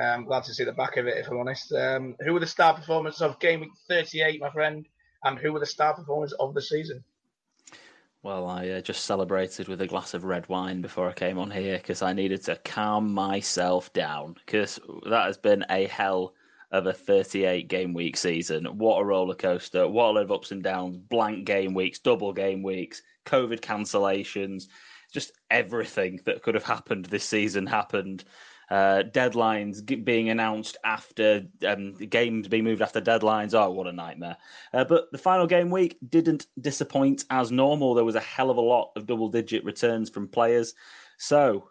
Um, 0.00 0.24
glad 0.24 0.44
to 0.44 0.54
see 0.54 0.64
the 0.64 0.72
back 0.72 0.96
of 0.96 1.06
it, 1.06 1.16
if 1.16 1.28
I'm 1.28 1.38
honest. 1.38 1.72
Um, 1.72 2.16
who 2.20 2.32
were 2.32 2.40
the 2.40 2.46
star 2.46 2.74
performers 2.74 3.22
of 3.22 3.38
game 3.38 3.60
week 3.60 3.70
38, 3.88 4.40
my 4.40 4.50
friend? 4.50 4.86
And 5.22 5.38
who 5.38 5.52
were 5.52 5.60
the 5.60 5.66
star 5.66 5.94
performers 5.94 6.32
of 6.32 6.52
the 6.52 6.62
season? 6.62 7.04
Well, 8.26 8.48
I 8.48 8.70
uh, 8.70 8.80
just 8.80 9.04
celebrated 9.04 9.68
with 9.68 9.80
a 9.82 9.86
glass 9.86 10.12
of 10.12 10.24
red 10.24 10.48
wine 10.48 10.80
before 10.80 11.08
I 11.08 11.12
came 11.12 11.38
on 11.38 11.48
here 11.48 11.76
because 11.76 12.02
I 12.02 12.12
needed 12.12 12.42
to 12.46 12.56
calm 12.56 13.14
myself 13.14 13.92
down 13.92 14.34
because 14.44 14.80
that 15.08 15.26
has 15.26 15.38
been 15.38 15.64
a 15.70 15.86
hell 15.86 16.34
of 16.72 16.88
a 16.88 16.92
38 16.92 17.68
game 17.68 17.94
week 17.94 18.16
season. 18.16 18.64
What 18.64 18.98
a 18.98 19.04
roller 19.04 19.36
coaster. 19.36 19.86
What 19.86 20.06
a 20.06 20.10
lot 20.10 20.22
of 20.24 20.32
ups 20.32 20.50
and 20.50 20.60
downs, 20.60 20.96
blank 20.96 21.44
game 21.44 21.72
weeks, 21.72 22.00
double 22.00 22.32
game 22.32 22.64
weeks, 22.64 23.00
COVID 23.26 23.60
cancellations, 23.60 24.64
just 25.12 25.30
everything 25.48 26.18
that 26.24 26.42
could 26.42 26.56
have 26.56 26.64
happened 26.64 27.04
this 27.04 27.22
season 27.22 27.64
happened 27.64 28.24
uh, 28.70 29.02
deadlines 29.10 30.04
being 30.04 30.30
announced 30.30 30.76
after 30.84 31.46
um, 31.66 31.94
games 31.94 32.48
being 32.48 32.64
moved 32.64 32.82
after 32.82 33.00
deadlines. 33.00 33.54
Oh, 33.54 33.70
what 33.70 33.86
a 33.86 33.92
nightmare! 33.92 34.36
Uh, 34.72 34.84
but 34.84 35.10
the 35.12 35.18
final 35.18 35.46
game 35.46 35.70
week 35.70 35.98
didn't 36.08 36.46
disappoint 36.60 37.24
as 37.30 37.52
normal. 37.52 37.94
There 37.94 38.04
was 38.04 38.16
a 38.16 38.20
hell 38.20 38.50
of 38.50 38.56
a 38.56 38.60
lot 38.60 38.92
of 38.96 39.06
double-digit 39.06 39.64
returns 39.64 40.10
from 40.10 40.28
players. 40.28 40.74
So, 41.18 41.70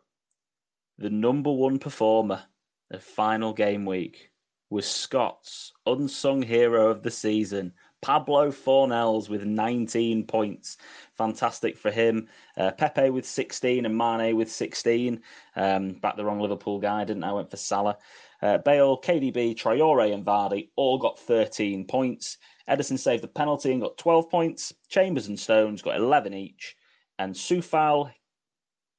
the 0.98 1.10
number 1.10 1.52
one 1.52 1.80
performer 1.80 2.44
of 2.92 3.04
final 3.04 3.54
game 3.54 3.86
week 3.86 4.32
was 4.70 4.88
Scott's 4.88 5.74
unsung 5.86 6.42
hero 6.42 6.90
of 6.90 7.04
the 7.04 7.12
season, 7.12 7.74
Pablo 8.06 8.52
Fornals 8.52 9.30
with 9.30 9.46
19 9.46 10.28
points. 10.28 10.78
Fantastic 11.16 11.76
for 11.76 11.90
him. 11.90 12.28
Uh, 12.56 12.70
Pepe 12.70 13.10
with 13.10 13.26
16 13.26 13.84
and 13.84 13.98
Mane 13.98 14.36
with 14.36 14.52
16. 14.52 15.20
Um, 15.56 15.94
back 15.94 16.16
the 16.16 16.24
wrong 16.24 16.40
Liverpool 16.40 16.78
guy, 16.78 17.04
didn't 17.04 17.24
I? 17.24 17.32
Went 17.32 17.50
for 17.50 17.58
Salah. 17.58 17.98
Uh, 18.44 18.60
Bale, 18.60 19.02
KDB, 19.02 19.56
Traore, 19.56 20.14
and 20.14 20.24
Vardy 20.24 20.70
all 20.76 21.00
got 21.00 21.18
13 21.18 21.88
points. 21.88 22.38
Ederson 22.70 23.00
saved 23.00 23.24
the 23.24 23.28
penalty 23.28 23.72
and 23.72 23.82
got 23.82 23.98
12 23.98 24.30
points. 24.30 24.72
Chambers 24.88 25.28
and 25.28 25.40
Stones 25.40 25.82
got 25.82 25.96
11 25.96 26.36
each. 26.36 26.76
And 27.18 27.34
Coufal, 27.34 28.12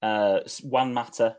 uh, 0.02 0.40
Juan 0.64 0.92
Mata, 0.92 1.36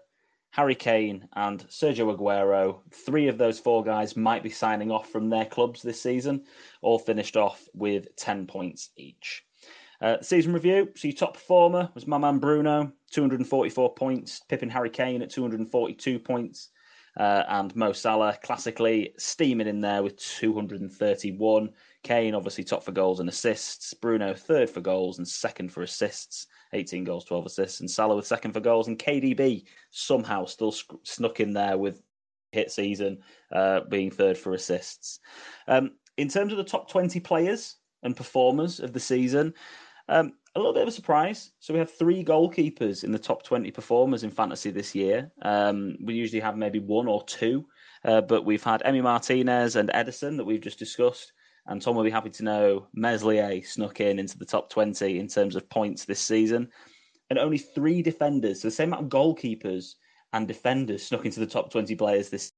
Harry 0.58 0.74
Kane, 0.74 1.30
and 1.34 1.68
Sergio 1.68 2.12
Aguero. 2.16 2.80
Three 2.92 3.28
of 3.28 3.38
those 3.38 3.60
four 3.60 3.84
guys 3.84 4.18
might 4.18 4.42
be 4.42 4.50
signing 4.50 4.90
off 4.90 5.08
from 5.12 5.30
their 5.30 5.46
clubs 5.46 5.84
this 5.84 6.02
season, 6.02 6.46
all 6.82 6.98
finished 6.98 7.38
off 7.38 7.68
with 7.76 8.16
10 8.16 8.48
points 8.48 8.90
each. 8.98 9.44
Uh, 10.02 10.18
season 10.22 10.54
review. 10.54 10.90
So, 10.96 11.10
your 11.10 11.16
top 11.16 11.36
performer 11.36 11.92
was 11.94 12.08
my 12.08 12.18
man 12.18 12.40
Bruno, 12.40 12.92
244 13.12 13.94
points, 13.94 14.42
Pippin 14.50 14.70
Harry 14.70 14.90
Kane 14.90 15.22
at 15.22 15.30
242 15.30 16.18
points, 16.18 16.70
uh, 17.20 17.44
and 17.50 17.76
Mo 17.76 17.94
Salah 17.94 18.36
classically 18.42 19.14
steaming 19.20 19.68
in 19.68 19.80
there 19.80 20.02
with 20.02 20.18
231. 20.18 21.70
Kane 22.02 22.34
obviously 22.34 22.64
top 22.64 22.84
for 22.84 22.92
goals 22.92 23.20
and 23.20 23.30
assists. 23.30 23.94
Bruno 23.94 24.34
third 24.34 24.72
for 24.72 24.82
goals 24.82 25.20
and 25.20 25.28
second 25.28 25.72
for 25.72 25.84
assists. 25.84 26.48
18 26.74 27.04
goals, 27.04 27.26
12 27.26 27.46
assists, 27.46 27.80
and 27.80 27.90
Salah 27.90 28.16
with 28.16 28.28
second 28.28 28.54
for 28.54 28.60
goals, 28.60 28.88
and 28.88 29.00
KDB 29.00 29.66
somehow 29.92 30.46
still 30.46 30.74
snuck 31.04 31.40
in 31.40 31.54
there 31.54 31.78
with 31.78 32.02
hit 32.52 32.72
season, 32.72 33.20
uh, 33.52 33.82
being 33.90 34.12
third 34.12 34.38
for 34.38 34.54
assists. 34.54 35.20
Um, 35.68 35.92
in 36.18 36.28
terms 36.28 36.52
of 36.52 36.58
the 36.58 36.64
top 36.64 36.90
20 36.90 37.20
players 37.20 37.76
and 38.04 38.16
performers 38.16 38.80
of 38.80 38.94
the 38.94 39.00
season, 39.00 39.54
um, 40.10 40.34
a 40.56 40.60
little 40.60 40.74
bit 40.74 40.82
of 40.82 40.88
a 40.88 40.92
surprise. 40.92 41.52
So 41.60 41.74
we 41.74 41.80
have 41.80 41.92
three 41.92 42.24
goalkeepers 42.24 43.04
in 43.04 43.12
the 43.12 43.20
top 43.20 43.44
20 43.44 43.70
performers 43.72 44.24
in 44.24 44.32
fantasy 44.32 44.72
this 44.72 44.96
year. 44.96 45.32
Um, 45.44 45.98
we 46.04 46.16
usually 46.16 46.40
have 46.40 46.58
maybe 46.58 46.80
one 46.80 47.08
or 47.08 47.24
two, 47.26 47.68
uh, 48.04 48.22
but 48.22 48.46
we've 48.46 48.64
had 48.64 48.82
Emi 48.82 49.04
Martinez 49.04 49.76
and 49.76 49.90
Ederson 49.90 50.38
that 50.38 50.46
we've 50.46 50.62
just 50.62 50.80
discussed. 50.80 51.34
And 51.68 51.82
Tom 51.82 51.96
will 51.96 52.04
be 52.04 52.10
happy 52.10 52.30
to 52.30 52.44
know 52.44 52.88
Meslier 52.94 53.62
snuck 53.64 54.00
in 54.00 54.20
into 54.20 54.38
the 54.38 54.46
top 54.46 54.70
20 54.70 55.20
in 55.20 55.28
terms 55.28 55.56
of 55.56 55.70
points 55.70 56.06
this 56.06 56.22
season. 56.22 56.70
And 57.30 57.38
only 57.38 57.58
three 57.58 58.02
defenders, 58.02 58.62
so 58.62 58.70
the 58.70 58.72
same 58.74 58.94
amount 58.94 59.06
of 59.06 59.10
goalkeepers 59.10 59.96
and 60.34 60.48
defenders 60.48 61.06
snuck 61.06 61.26
into 61.26 61.42
the 61.42 61.46
top 61.46 61.72
20 61.72 61.96
players 61.96 62.30
this 62.30 62.54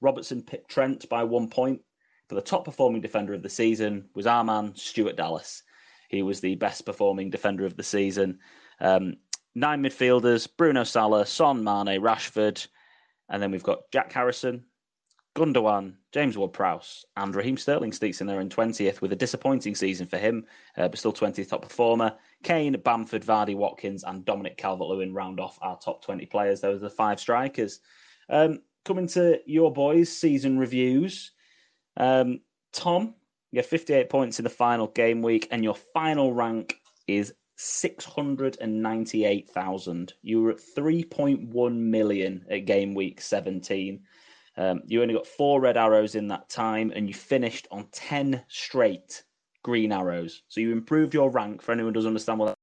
Robertson 0.00 0.42
pipped 0.42 0.70
Trent 0.70 1.08
by 1.08 1.24
one 1.24 1.48
point, 1.48 1.80
but 2.28 2.36
the 2.36 2.42
top 2.42 2.64
performing 2.64 3.00
defender 3.00 3.34
of 3.34 3.42
the 3.42 3.48
season 3.48 4.08
was 4.14 4.26
our 4.26 4.44
man, 4.44 4.74
Stuart 4.74 5.16
Dallas. 5.16 5.62
He 6.08 6.22
was 6.22 6.40
the 6.40 6.54
best 6.54 6.84
performing 6.86 7.30
defender 7.30 7.66
of 7.66 7.76
the 7.76 7.82
season. 7.82 8.38
Um, 8.80 9.16
nine 9.54 9.82
midfielders 9.82 10.48
Bruno 10.56 10.84
Salah, 10.84 11.26
Son, 11.26 11.64
Mane, 11.64 12.00
Rashford. 12.00 12.66
And 13.28 13.42
then 13.42 13.50
we've 13.50 13.62
got 13.62 13.90
Jack 13.92 14.12
Harrison, 14.12 14.64
Gundogan, 15.36 15.92
James 16.12 16.38
Ward 16.38 16.54
Prowse, 16.54 17.04
and 17.18 17.34
Raheem 17.34 17.58
Sterling 17.58 17.92
sneaks 17.92 18.22
in 18.22 18.26
there 18.26 18.40
in 18.40 18.48
20th 18.48 19.02
with 19.02 19.12
a 19.12 19.16
disappointing 19.16 19.74
season 19.74 20.06
for 20.06 20.16
him, 20.16 20.46
uh, 20.78 20.88
but 20.88 20.98
still 20.98 21.12
20th 21.12 21.50
top 21.50 21.60
performer. 21.60 22.14
Kane, 22.42 22.74
Bamford, 22.82 23.22
Vardy, 23.22 23.54
Watkins, 23.54 24.02
and 24.02 24.24
Dominic 24.24 24.56
Calvert 24.56 24.88
Lewin 24.88 25.12
round 25.12 25.38
off 25.38 25.58
our 25.60 25.78
top 25.78 26.02
20 26.02 26.24
players. 26.26 26.62
Those 26.62 26.80
are 26.80 26.88
the 26.88 26.90
five 26.90 27.20
strikers. 27.20 27.80
Um, 28.30 28.60
coming 28.86 29.08
to 29.08 29.38
your 29.44 29.70
boys' 29.70 30.10
season 30.10 30.58
reviews. 30.58 31.32
Um, 31.98 32.40
Tom, 32.72 33.14
you 33.52 33.58
have 33.58 33.66
58 33.66 34.08
points 34.08 34.38
in 34.38 34.44
the 34.44 34.50
final 34.50 34.86
game 34.86 35.20
week, 35.20 35.48
and 35.50 35.62
your 35.62 35.76
final 35.92 36.32
rank 36.32 36.76
is 37.06 37.34
698,000. 37.56 40.14
You 40.22 40.42
were 40.42 40.52
at 40.52 40.60
3.1 40.76 41.76
million 41.76 42.46
at 42.50 42.64
game 42.64 42.94
week 42.94 43.20
17. 43.20 44.00
Um, 44.56 44.82
you 44.86 45.02
only 45.02 45.14
got 45.14 45.26
four 45.26 45.60
red 45.60 45.76
arrows 45.76 46.14
in 46.14 46.28
that 46.28 46.48
time, 46.48 46.92
and 46.94 47.08
you 47.08 47.14
finished 47.14 47.68
on 47.70 47.88
10 47.92 48.42
straight 48.48 49.22
green 49.62 49.92
arrows. 49.92 50.42
So 50.48 50.60
you 50.60 50.72
improved 50.72 51.12
your 51.12 51.30
rank. 51.30 51.60
For 51.60 51.72
anyone 51.72 51.92
who 51.92 51.94
doesn't 51.94 52.08
understand 52.08 52.38
what 52.38 52.46
that 52.46 52.56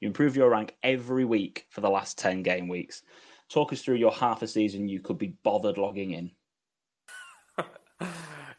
you 0.00 0.06
improved 0.06 0.36
your 0.36 0.50
rank 0.50 0.76
every 0.82 1.24
week 1.24 1.66
for 1.70 1.80
the 1.80 1.90
last 1.90 2.18
10 2.18 2.42
game 2.42 2.68
weeks. 2.68 3.02
Talk 3.48 3.72
us 3.72 3.82
through 3.82 3.96
your 3.96 4.12
half 4.12 4.42
a 4.42 4.46
season 4.46 4.88
you 4.88 5.00
could 5.00 5.18
be 5.18 5.34
bothered 5.42 5.78
logging 5.78 6.12
in. 6.12 6.30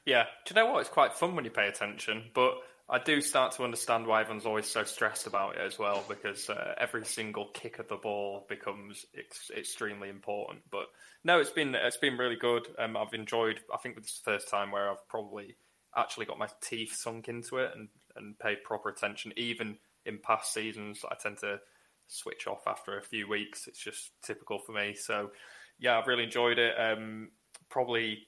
yeah, 0.05 0.25
do 0.45 0.53
you 0.53 0.55
know 0.55 0.71
what? 0.71 0.81
It's 0.81 0.89
quite 0.89 1.13
fun 1.13 1.35
when 1.35 1.45
you 1.45 1.51
pay 1.51 1.67
attention, 1.67 2.25
but 2.33 2.55
I 2.89 2.97
do 2.97 3.21
start 3.21 3.51
to 3.53 3.63
understand 3.63 4.07
why 4.07 4.21
everyone's 4.21 4.47
always 4.47 4.65
so 4.65 4.83
stressed 4.83 5.27
about 5.27 5.55
it 5.55 5.61
as 5.61 5.77
well, 5.77 6.03
because 6.09 6.49
uh, 6.49 6.73
every 6.77 7.05
single 7.05 7.49
kick 7.53 7.77
of 7.77 7.87
the 7.87 7.97
ball 7.97 8.45
becomes 8.49 9.05
ex- 9.15 9.51
extremely 9.55 10.09
important. 10.09 10.61
But 10.71 10.87
no, 11.23 11.39
it's 11.39 11.51
been 11.51 11.75
it's 11.75 11.97
been 11.97 12.17
really 12.17 12.35
good. 12.35 12.67
Um, 12.79 12.97
I've 12.97 13.13
enjoyed. 13.13 13.59
I 13.71 13.77
think 13.77 13.95
this 13.95 14.13
is 14.13 14.21
the 14.25 14.31
first 14.31 14.49
time 14.49 14.71
where 14.71 14.89
I've 14.89 15.07
probably 15.07 15.55
actually 15.95 16.25
got 16.25 16.39
my 16.39 16.49
teeth 16.61 16.95
sunk 16.95 17.27
into 17.27 17.57
it 17.57 17.71
and 17.75 17.89
and 18.15 18.39
paid 18.39 18.63
proper 18.63 18.89
attention. 18.89 19.33
Even 19.37 19.77
in 20.05 20.17
past 20.17 20.51
seasons, 20.51 21.05
I 21.09 21.15
tend 21.21 21.37
to 21.39 21.59
switch 22.07 22.47
off 22.47 22.63
after 22.65 22.97
a 22.97 23.03
few 23.03 23.29
weeks. 23.29 23.67
It's 23.67 23.83
just 23.83 24.11
typical 24.23 24.57
for 24.57 24.71
me. 24.71 24.95
So 24.95 25.29
yeah, 25.77 25.99
I've 25.99 26.07
really 26.07 26.23
enjoyed 26.23 26.57
it. 26.57 26.73
Um, 26.79 27.29
probably 27.69 28.27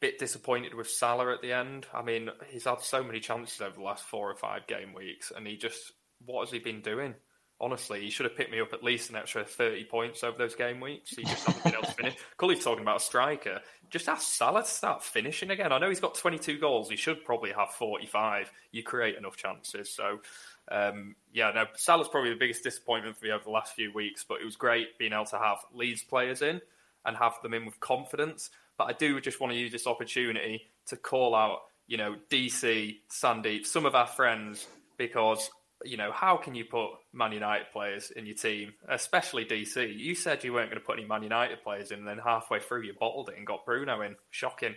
bit 0.00 0.18
disappointed 0.18 0.74
with 0.74 0.88
Salah 0.88 1.32
at 1.32 1.42
the 1.42 1.52
end. 1.52 1.86
I 1.92 2.02
mean, 2.02 2.30
he's 2.48 2.64
had 2.64 2.80
so 2.80 3.02
many 3.02 3.20
chances 3.20 3.60
over 3.60 3.76
the 3.76 3.82
last 3.82 4.04
four 4.04 4.30
or 4.30 4.36
five 4.36 4.66
game 4.66 4.94
weeks, 4.94 5.32
and 5.34 5.46
he 5.46 5.56
just 5.56 5.92
what 6.24 6.44
has 6.44 6.52
he 6.52 6.58
been 6.58 6.80
doing? 6.80 7.14
honestly, 7.60 8.00
he 8.00 8.10
should 8.10 8.24
have 8.24 8.36
picked 8.36 8.50
me 8.50 8.60
up 8.60 8.72
at 8.72 8.82
least 8.82 9.10
an 9.10 9.16
extra 9.16 9.44
30 9.44 9.84
points 9.84 10.24
over 10.24 10.38
those 10.38 10.54
game 10.54 10.80
weeks. 10.80 11.10
He 11.10 11.24
just 11.24 11.44
hasn't 11.44 11.62
been 11.62 11.74
able 11.74 11.84
to 11.84 11.92
finish. 11.92 12.16
Cully's 12.38 12.64
talking 12.64 12.82
about 12.82 12.96
a 12.96 13.04
striker. 13.04 13.60
Just 13.90 14.08
ask 14.08 14.22
Salah 14.22 14.62
to 14.62 14.68
start 14.68 15.02
finishing 15.02 15.50
again. 15.50 15.72
I 15.72 15.78
know 15.78 15.88
he's 15.88 16.00
got 16.00 16.14
22 16.14 16.58
goals. 16.58 16.88
He 16.88 16.96
should 16.96 17.24
probably 17.24 17.52
have 17.52 17.70
45. 17.72 18.50
You 18.72 18.82
create 18.82 19.16
enough 19.16 19.36
chances. 19.36 19.90
So, 19.90 20.20
um, 20.70 21.16
yeah, 21.32 21.50
no, 21.54 21.66
Salah's 21.74 22.08
probably 22.08 22.30
the 22.30 22.38
biggest 22.38 22.62
disappointment 22.62 23.18
for 23.18 23.26
me 23.26 23.32
over 23.32 23.44
the 23.44 23.50
last 23.50 23.74
few 23.74 23.92
weeks, 23.92 24.24
but 24.26 24.40
it 24.40 24.44
was 24.44 24.56
great 24.56 24.98
being 24.98 25.12
able 25.12 25.26
to 25.26 25.38
have 25.38 25.58
Leeds 25.74 26.02
players 26.02 26.40
in 26.40 26.60
and 27.04 27.16
have 27.16 27.34
them 27.42 27.54
in 27.54 27.66
with 27.66 27.78
confidence. 27.80 28.50
But 28.80 28.88
I 28.88 28.92
do 28.94 29.20
just 29.20 29.40
want 29.40 29.52
to 29.52 29.58
use 29.58 29.72
this 29.72 29.86
opportunity 29.86 30.62
to 30.86 30.96
call 30.96 31.34
out, 31.34 31.58
you 31.86 31.98
know, 31.98 32.16
DC, 32.30 32.96
Sandeep, 33.12 33.66
some 33.66 33.84
of 33.84 33.94
our 33.94 34.06
friends, 34.06 34.66
because 34.96 35.50
you 35.84 35.98
know, 35.98 36.10
how 36.12 36.38
can 36.38 36.54
you 36.54 36.64
put 36.64 36.92
Man 37.12 37.32
United 37.32 37.66
players 37.74 38.10
in 38.10 38.24
your 38.24 38.36
team, 38.36 38.72
especially 38.88 39.44
DC? 39.44 39.98
You 39.98 40.14
said 40.14 40.42
you 40.44 40.54
weren't 40.54 40.70
going 40.70 40.80
to 40.80 40.86
put 40.86 40.98
any 40.98 41.06
Man 41.06 41.22
United 41.22 41.62
players 41.62 41.90
in, 41.90 41.98
and 41.98 42.08
then 42.08 42.16
halfway 42.24 42.58
through 42.58 42.84
you 42.84 42.94
bottled 42.98 43.28
it 43.28 43.36
and 43.36 43.46
got 43.46 43.66
Bruno 43.66 44.00
in. 44.00 44.16
Shocking. 44.30 44.76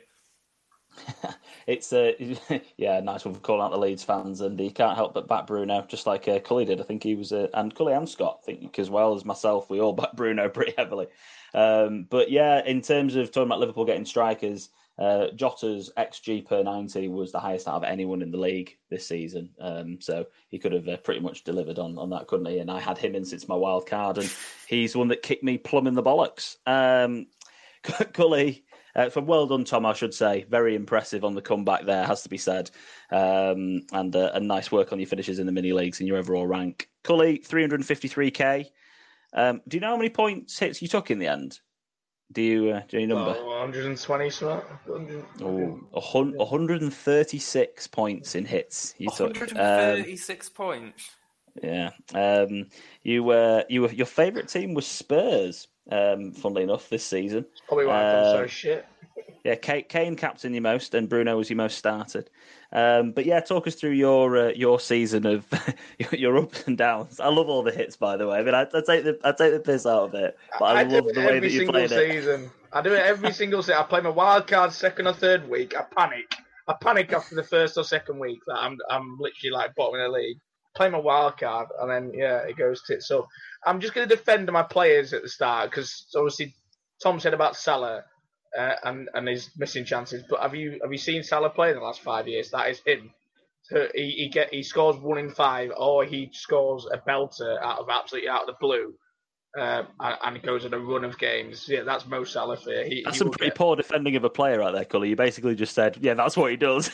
it's 1.65 1.93
a 1.93 2.13
uh, 2.49 2.59
yeah, 2.77 2.99
nice 2.99 3.23
one 3.23 3.33
for 3.33 3.39
calling 3.39 3.61
out 3.61 3.71
the 3.71 3.77
Leeds 3.77 4.03
fans, 4.03 4.41
and 4.41 4.59
he 4.59 4.69
can't 4.69 4.97
help 4.97 5.13
but 5.13 5.29
back 5.29 5.47
Bruno, 5.47 5.85
just 5.87 6.05
like 6.05 6.27
uh, 6.27 6.39
Cully 6.39 6.65
did. 6.65 6.81
I 6.81 6.83
think 6.83 7.03
he 7.03 7.15
was, 7.15 7.31
uh, 7.31 7.47
and 7.53 7.73
Cully 7.73 7.93
and 7.93 8.09
Scott, 8.09 8.39
I 8.43 8.45
think 8.47 8.77
as 8.79 8.89
well 8.89 9.15
as 9.15 9.23
myself, 9.23 9.69
we 9.69 9.79
all 9.79 9.93
back 9.93 10.11
Bruno 10.13 10.49
pretty 10.49 10.73
heavily. 10.77 11.07
Um, 11.53 12.07
but 12.09 12.31
yeah, 12.31 12.63
in 12.65 12.81
terms 12.81 13.15
of 13.15 13.31
talking 13.31 13.47
about 13.47 13.59
Liverpool 13.59 13.85
getting 13.85 14.05
strikers, 14.05 14.69
uh, 14.97 15.27
Jota's 15.35 15.91
XG 15.97 16.45
per 16.45 16.61
90 16.63 17.07
was 17.07 17.31
the 17.31 17.39
highest 17.39 17.67
out 17.67 17.75
of 17.75 17.83
anyone 17.83 18.21
in 18.21 18.31
the 18.31 18.37
league 18.37 18.77
this 18.89 19.07
season. 19.07 19.49
Um, 19.59 19.99
so 19.99 20.27
he 20.49 20.59
could 20.59 20.71
have 20.71 20.87
uh, 20.87 20.97
pretty 20.97 21.19
much 21.19 21.43
delivered 21.43 21.79
on, 21.79 21.97
on 21.97 22.09
that, 22.11 22.27
couldn't 22.27 22.45
he? 22.45 22.59
And 22.59 22.69
I 22.69 22.79
had 22.79 22.97
him 22.97 23.15
in 23.15 23.25
since 23.25 23.47
my 23.47 23.55
wild 23.55 23.87
card, 23.87 24.17
and 24.17 24.31
he's 24.67 24.93
the 24.93 24.99
one 24.99 25.07
that 25.07 25.23
kicked 25.23 25.43
me 25.43 25.57
plumb 25.57 25.87
in 25.87 25.95
the 25.95 26.03
bollocks. 26.03 26.57
Um, 26.67 27.27
Cully, 28.13 28.63
uh, 28.95 29.09
so 29.09 29.21
well 29.21 29.47
done, 29.47 29.63
Tom, 29.63 29.85
I 29.85 29.93
should 29.93 30.13
say. 30.13 30.45
Very 30.49 30.75
impressive 30.75 31.25
on 31.25 31.33
the 31.33 31.41
comeback 31.41 31.85
there, 31.85 32.05
has 32.05 32.23
to 32.23 32.29
be 32.29 32.37
said. 32.37 32.69
Um, 33.11 33.85
and 33.91 34.15
uh, 34.15 34.31
a 34.33 34.39
nice 34.39 34.71
work 34.71 34.93
on 34.93 34.99
your 34.99 35.07
finishes 35.07 35.39
in 35.39 35.47
the 35.47 35.51
mini 35.51 35.73
leagues 35.73 35.99
and 35.99 36.07
your 36.07 36.17
overall 36.17 36.45
rank. 36.45 36.89
Cully, 37.03 37.39
353k. 37.39 38.69
Um, 39.33 39.61
do 39.67 39.77
you 39.77 39.81
know 39.81 39.89
how 39.89 39.97
many 39.97 40.09
points 40.09 40.57
hits 40.59 40.81
you 40.81 40.87
took 40.87 41.11
in 41.11 41.19
the 41.19 41.27
end? 41.27 41.59
Do 42.31 42.41
you 42.41 42.69
uh, 42.71 42.81
do 42.87 42.99
you 42.99 43.07
number? 43.07 43.31
120 43.31 44.29
something. 44.29 45.25
Oh, 45.41 45.79
136 45.91 47.87
points 47.87 48.35
in 48.35 48.45
hits 48.45 48.95
you 48.97 49.09
took. 49.09 49.35
136 49.35 50.47
um, 50.47 50.53
points. 50.53 51.11
Yeah. 51.61 51.91
Um, 52.13 52.67
you 53.03 53.23
were 53.23 53.59
uh, 53.59 53.63
you 53.69 53.83
were 53.83 53.91
your 53.91 54.07
favourite 54.07 54.47
team 54.47 54.73
was 54.73 54.87
Spurs. 54.87 55.67
Um, 55.91 56.31
funnily 56.31 56.63
enough, 56.63 56.89
this 56.89 57.05
season. 57.05 57.45
Probably 57.67 57.85
why 57.85 58.03
I'm 58.03 58.23
so 58.23 58.41
um, 58.43 58.47
shit. 58.47 58.85
Yeah, 59.43 59.55
Kane 59.55 60.15
captain 60.15 60.53
you 60.53 60.61
most, 60.61 60.93
and 60.95 61.09
Bruno 61.09 61.35
was 61.35 61.49
your 61.49 61.57
most 61.57 61.77
started. 61.77 62.29
Um, 62.71 63.11
but 63.11 63.25
yeah, 63.25 63.41
talk 63.41 63.67
us 63.67 63.75
through 63.75 63.91
your 63.91 64.37
uh, 64.37 64.51
your 64.55 64.79
season 64.79 65.25
of 65.25 65.45
your 66.13 66.37
ups 66.37 66.65
and 66.65 66.77
downs. 66.77 67.19
I 67.19 67.27
love 67.27 67.49
all 67.49 67.61
the 67.61 67.71
hits, 67.71 67.97
by 67.97 68.15
the 68.15 68.25
way. 68.25 68.37
I 68.37 68.43
mean, 68.43 68.55
I, 68.55 68.61
I 68.61 68.81
take 68.81 69.03
the 69.03 69.19
I 69.21 69.33
take 69.33 69.51
the 69.51 69.59
piss 69.59 69.85
out 69.85 70.03
of 70.03 70.13
it, 70.15 70.37
but 70.59 70.65
I, 70.65 70.79
I 70.79 70.83
love 70.83 71.07
the 71.13 71.19
way 71.19 71.39
that 71.39 71.51
you 71.51 71.67
play 71.67 71.83
it. 71.83 71.91
Every 71.91 72.07
single 72.07 72.21
season, 72.21 72.51
I 72.71 72.81
do 72.81 72.93
it 72.93 73.05
every 73.05 73.33
single 73.33 73.61
season. 73.61 73.75
I 73.81 73.83
play 73.83 73.99
my 73.99 74.11
wild 74.11 74.47
card 74.47 74.71
second 74.71 75.07
or 75.07 75.13
third 75.13 75.49
week. 75.49 75.75
I 75.75 75.83
panic. 75.93 76.33
I 76.69 76.75
panic 76.79 77.11
after 77.11 77.35
the 77.35 77.43
first 77.43 77.77
or 77.77 77.83
second 77.83 78.19
week 78.19 78.39
that 78.47 78.55
I'm 78.55 78.77
I'm 78.89 79.17
literally 79.19 79.51
like 79.51 79.75
bottom 79.75 79.99
of 79.99 80.09
the 80.09 80.17
league. 80.17 80.37
Play 80.73 80.89
my 80.89 80.99
wild 80.99 81.37
card, 81.37 81.67
and 81.81 81.91
then 81.91 82.13
yeah, 82.17 82.37
it 82.37 82.55
goes 82.55 82.81
tits 82.87 83.11
up. 83.11 83.27
I'm 83.65 83.81
just 83.81 83.93
going 83.93 84.07
to 84.07 84.15
defend 84.15 84.49
my 84.53 84.63
players 84.63 85.11
at 85.11 85.21
the 85.21 85.29
start 85.29 85.69
because 85.69 86.07
obviously 86.15 86.55
Tom 87.01 87.19
said 87.19 87.33
about 87.33 87.57
Salah 87.57 88.05
uh, 88.57 88.75
and 88.83 89.09
and 89.13 89.27
his 89.27 89.49
missing 89.57 89.85
chances. 89.85 90.23
But 90.29 90.41
have 90.41 90.55
you 90.55 90.79
have 90.81 90.91
you 90.91 90.97
seen 90.97 91.23
Salah 91.23 91.49
play 91.49 91.69
in 91.69 91.75
the 91.75 91.81
last 91.81 92.01
five 92.01 92.27
years? 92.27 92.51
That 92.51 92.69
is 92.69 92.81
him. 92.85 93.11
So 93.63 93.87
he, 93.95 94.11
he 94.11 94.29
get 94.29 94.53
he 94.53 94.63
scores 94.63 94.97
one 94.97 95.17
in 95.17 95.29
five, 95.29 95.71
or 95.77 96.05
he 96.05 96.29
scores 96.33 96.87
a 96.91 96.97
belter 96.97 97.61
out 97.61 97.79
of 97.79 97.89
absolutely 97.89 98.29
out 98.29 98.41
of 98.41 98.47
the 98.47 98.57
blue, 98.59 98.93
uh, 99.57 99.83
and, 99.99 100.17
and 100.23 100.43
goes 100.43 100.65
on 100.65 100.73
a 100.73 100.79
run 100.79 101.03
of 101.03 101.17
games. 101.17 101.67
Yeah, 101.67 101.83
that's 101.83 102.05
Mo 102.05 102.23
Salah 102.23 102.57
for 102.57 102.71
he, 102.83 103.03
That's 103.03 103.15
he 103.15 103.19
some 103.19 103.31
pretty 103.31 103.49
get... 103.49 103.55
poor 103.55 103.75
defending 103.75 104.15
of 104.15 104.23
a 104.23 104.29
player 104.29 104.59
right 104.59 104.73
there, 104.73 104.85
Cully. 104.85 105.09
You 105.09 105.15
basically 105.15 105.55
just 105.55 105.73
said, 105.73 105.97
yeah, 106.01 106.13
that's 106.13 106.35
what 106.35 106.51
he 106.51 106.57
does. 106.57 106.91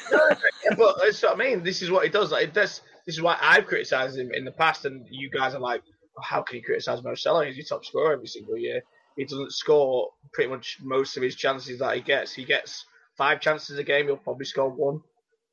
but 0.77 0.97
that's 1.03 1.21
what 1.23 1.33
I 1.33 1.35
mean. 1.35 1.63
This 1.63 1.81
is 1.81 1.89
what 1.89 2.03
he 2.03 2.09
does. 2.09 2.31
Like 2.31 2.53
this, 2.53 2.81
this 3.05 3.15
is 3.15 3.21
why 3.21 3.37
I've 3.41 3.65
criticised 3.65 4.17
him 4.17 4.31
in 4.33 4.45
the 4.45 4.51
past, 4.51 4.85
and 4.85 5.07
you 5.09 5.29
guys 5.31 5.55
are 5.55 5.59
like, 5.59 5.81
oh, 6.17 6.21
how 6.21 6.43
can 6.43 6.57
you 6.57 6.63
criticise 6.63 7.03
Mo 7.03 7.15
Salah? 7.15 7.45
He's 7.45 7.57
your 7.57 7.65
top 7.65 7.83
scorer 7.83 8.13
every 8.13 8.27
single 8.27 8.57
year 8.57 8.83
he 9.19 9.25
doesn't 9.25 9.51
score 9.51 10.11
pretty 10.31 10.49
much 10.49 10.77
most 10.81 11.17
of 11.17 11.23
his 11.23 11.35
chances 11.35 11.79
that 11.79 11.93
he 11.93 12.01
gets. 12.01 12.33
He 12.33 12.45
gets 12.45 12.85
five 13.17 13.41
chances 13.41 13.77
a 13.77 13.83
game, 13.83 14.05
he'll 14.05 14.15
probably 14.15 14.45
score 14.45 14.69
one. 14.69 15.01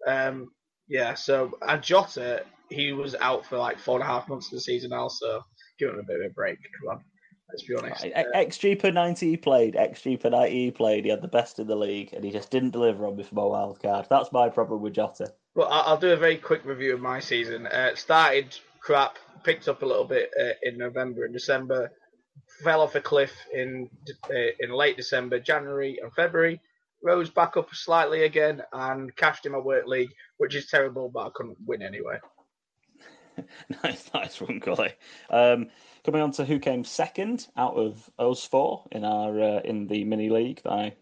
Um, 0.07 0.53
yeah, 0.87 1.15
so 1.15 1.59
and 1.67 1.83
Jota, 1.83 2.45
he 2.71 2.93
was 2.93 3.17
out 3.17 3.45
for 3.45 3.59
like 3.59 3.81
four 3.81 3.97
and 3.97 4.05
a 4.05 4.07
half 4.07 4.29
months 4.29 4.47
of 4.47 4.53
the 4.53 4.61
season 4.61 4.91
now, 4.91 5.09
so 5.09 5.43
give 5.81 5.91
him 5.91 5.99
a 5.99 6.05
bit 6.05 6.21
of 6.21 6.31
a 6.31 6.33
break. 6.33 6.59
Come 6.81 6.97
on, 6.97 7.05
let's 7.51 7.65
be 7.65 7.75
honest. 7.75 8.05
Uh, 8.05 8.23
XG 8.37 8.79
per 8.79 8.93
90 8.93 9.31
he 9.31 9.37
played, 9.37 9.75
XG 9.75 10.21
per 10.21 10.31
90 10.31 10.53
he 10.53 10.71
played, 10.71 11.05
he 11.05 11.11
had 11.11 11.21
the 11.21 11.27
best 11.27 11.59
in 11.59 11.67
the 11.67 11.75
league, 11.75 12.13
and 12.13 12.25
he 12.25 12.31
just 12.31 12.53
didn't 12.53 12.71
deliver 12.71 13.05
on 13.05 13.17
me 13.17 13.25
for 13.25 13.35
my 13.35 13.43
wild 13.43 13.83
card. 13.83 14.07
That's 14.09 14.31
my 14.31 14.49
problem 14.49 14.81
with 14.81 14.95
Jota. 14.95 15.35
Well, 15.57 15.67
I'll 15.69 15.99
do 15.99 16.13
a 16.13 16.17
very 16.17 16.37
quick 16.37 16.65
review 16.65 16.95
of 16.95 17.01
my 17.01 17.19
season. 17.19 17.67
Uh, 17.67 17.97
started 17.97 18.57
crap, 18.81 19.19
picked 19.43 19.67
up 19.67 19.83
a 19.83 19.87
little 19.87 20.05
bit 20.05 20.31
uh, 20.41 20.53
in 20.63 20.79
November 20.79 21.25
and 21.25 21.35
December 21.35 21.91
fell 22.63 22.81
off 22.81 22.95
a 22.95 23.01
cliff 23.01 23.33
in 23.53 23.89
uh, 24.31 24.53
in 24.61 24.71
late 24.71 24.97
December, 24.97 25.39
January, 25.39 25.99
and 26.03 26.13
February. 26.13 26.61
Rose 27.03 27.31
back 27.31 27.57
up 27.57 27.75
slightly 27.75 28.25
again 28.25 28.63
and 28.73 29.15
cashed 29.17 29.47
in 29.47 29.53
my 29.53 29.59
work 29.59 29.87
league, 29.87 30.13
which 30.39 30.55
is 30.55 30.67
terrible, 30.67 31.09
but 31.09 31.27
I 31.27 31.31
couldn't 31.35 31.59
win 31.67 31.83
anyway. 31.83 32.19
nice, 33.85 34.11
nice 34.15 34.41
one, 34.41 34.61
Cully. 34.61 34.93
Um, 35.31 35.69
coming 36.05 36.23
on 36.23 36.33
to 36.33 36.45
who 36.45 36.59
came 36.59 36.85
second 36.85 37.49
out 37.57 37.75
of 37.75 38.11
us 38.19 38.45
four 38.45 38.85
in 38.93 39.05
our 39.05 39.41
uh, 39.41 39.61
in 39.61 39.87
the 39.87 40.05
mini 40.05 40.31
league 40.31 40.63
that 40.65 40.73
I 40.73 40.95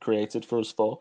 created 0.00 0.44
for 0.44 0.58
us 0.58 0.72
four. 0.72 1.00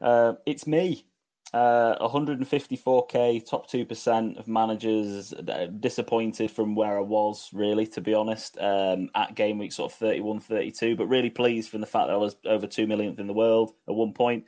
Uh, 0.00 0.34
it's 0.46 0.66
me. 0.66 1.06
Uh, 1.54 1.96
154k, 2.08 3.48
top 3.48 3.70
2% 3.70 4.38
of 4.40 4.48
managers. 4.48 5.32
Uh, 5.32 5.68
disappointed 5.78 6.50
from 6.50 6.74
where 6.74 6.98
I 6.98 7.02
was, 7.02 7.48
really, 7.52 7.86
to 7.86 8.00
be 8.00 8.12
honest, 8.12 8.58
um, 8.58 9.08
at 9.14 9.36
game 9.36 9.58
week 9.58 9.70
sort 9.72 9.92
of 9.92 9.98
31 9.98 10.40
32, 10.40 10.96
but 10.96 11.06
really 11.06 11.30
pleased 11.30 11.70
from 11.70 11.80
the 11.80 11.86
fact 11.86 12.08
that 12.08 12.14
I 12.14 12.16
was 12.16 12.34
over 12.44 12.66
2 12.66 12.88
millionth 12.88 13.20
in 13.20 13.28
the 13.28 13.32
world 13.32 13.72
at 13.88 13.94
one 13.94 14.12
point. 14.12 14.46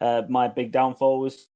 Uh, 0.00 0.22
my 0.28 0.46
big 0.46 0.70
downfall 0.70 1.18
was 1.18 1.48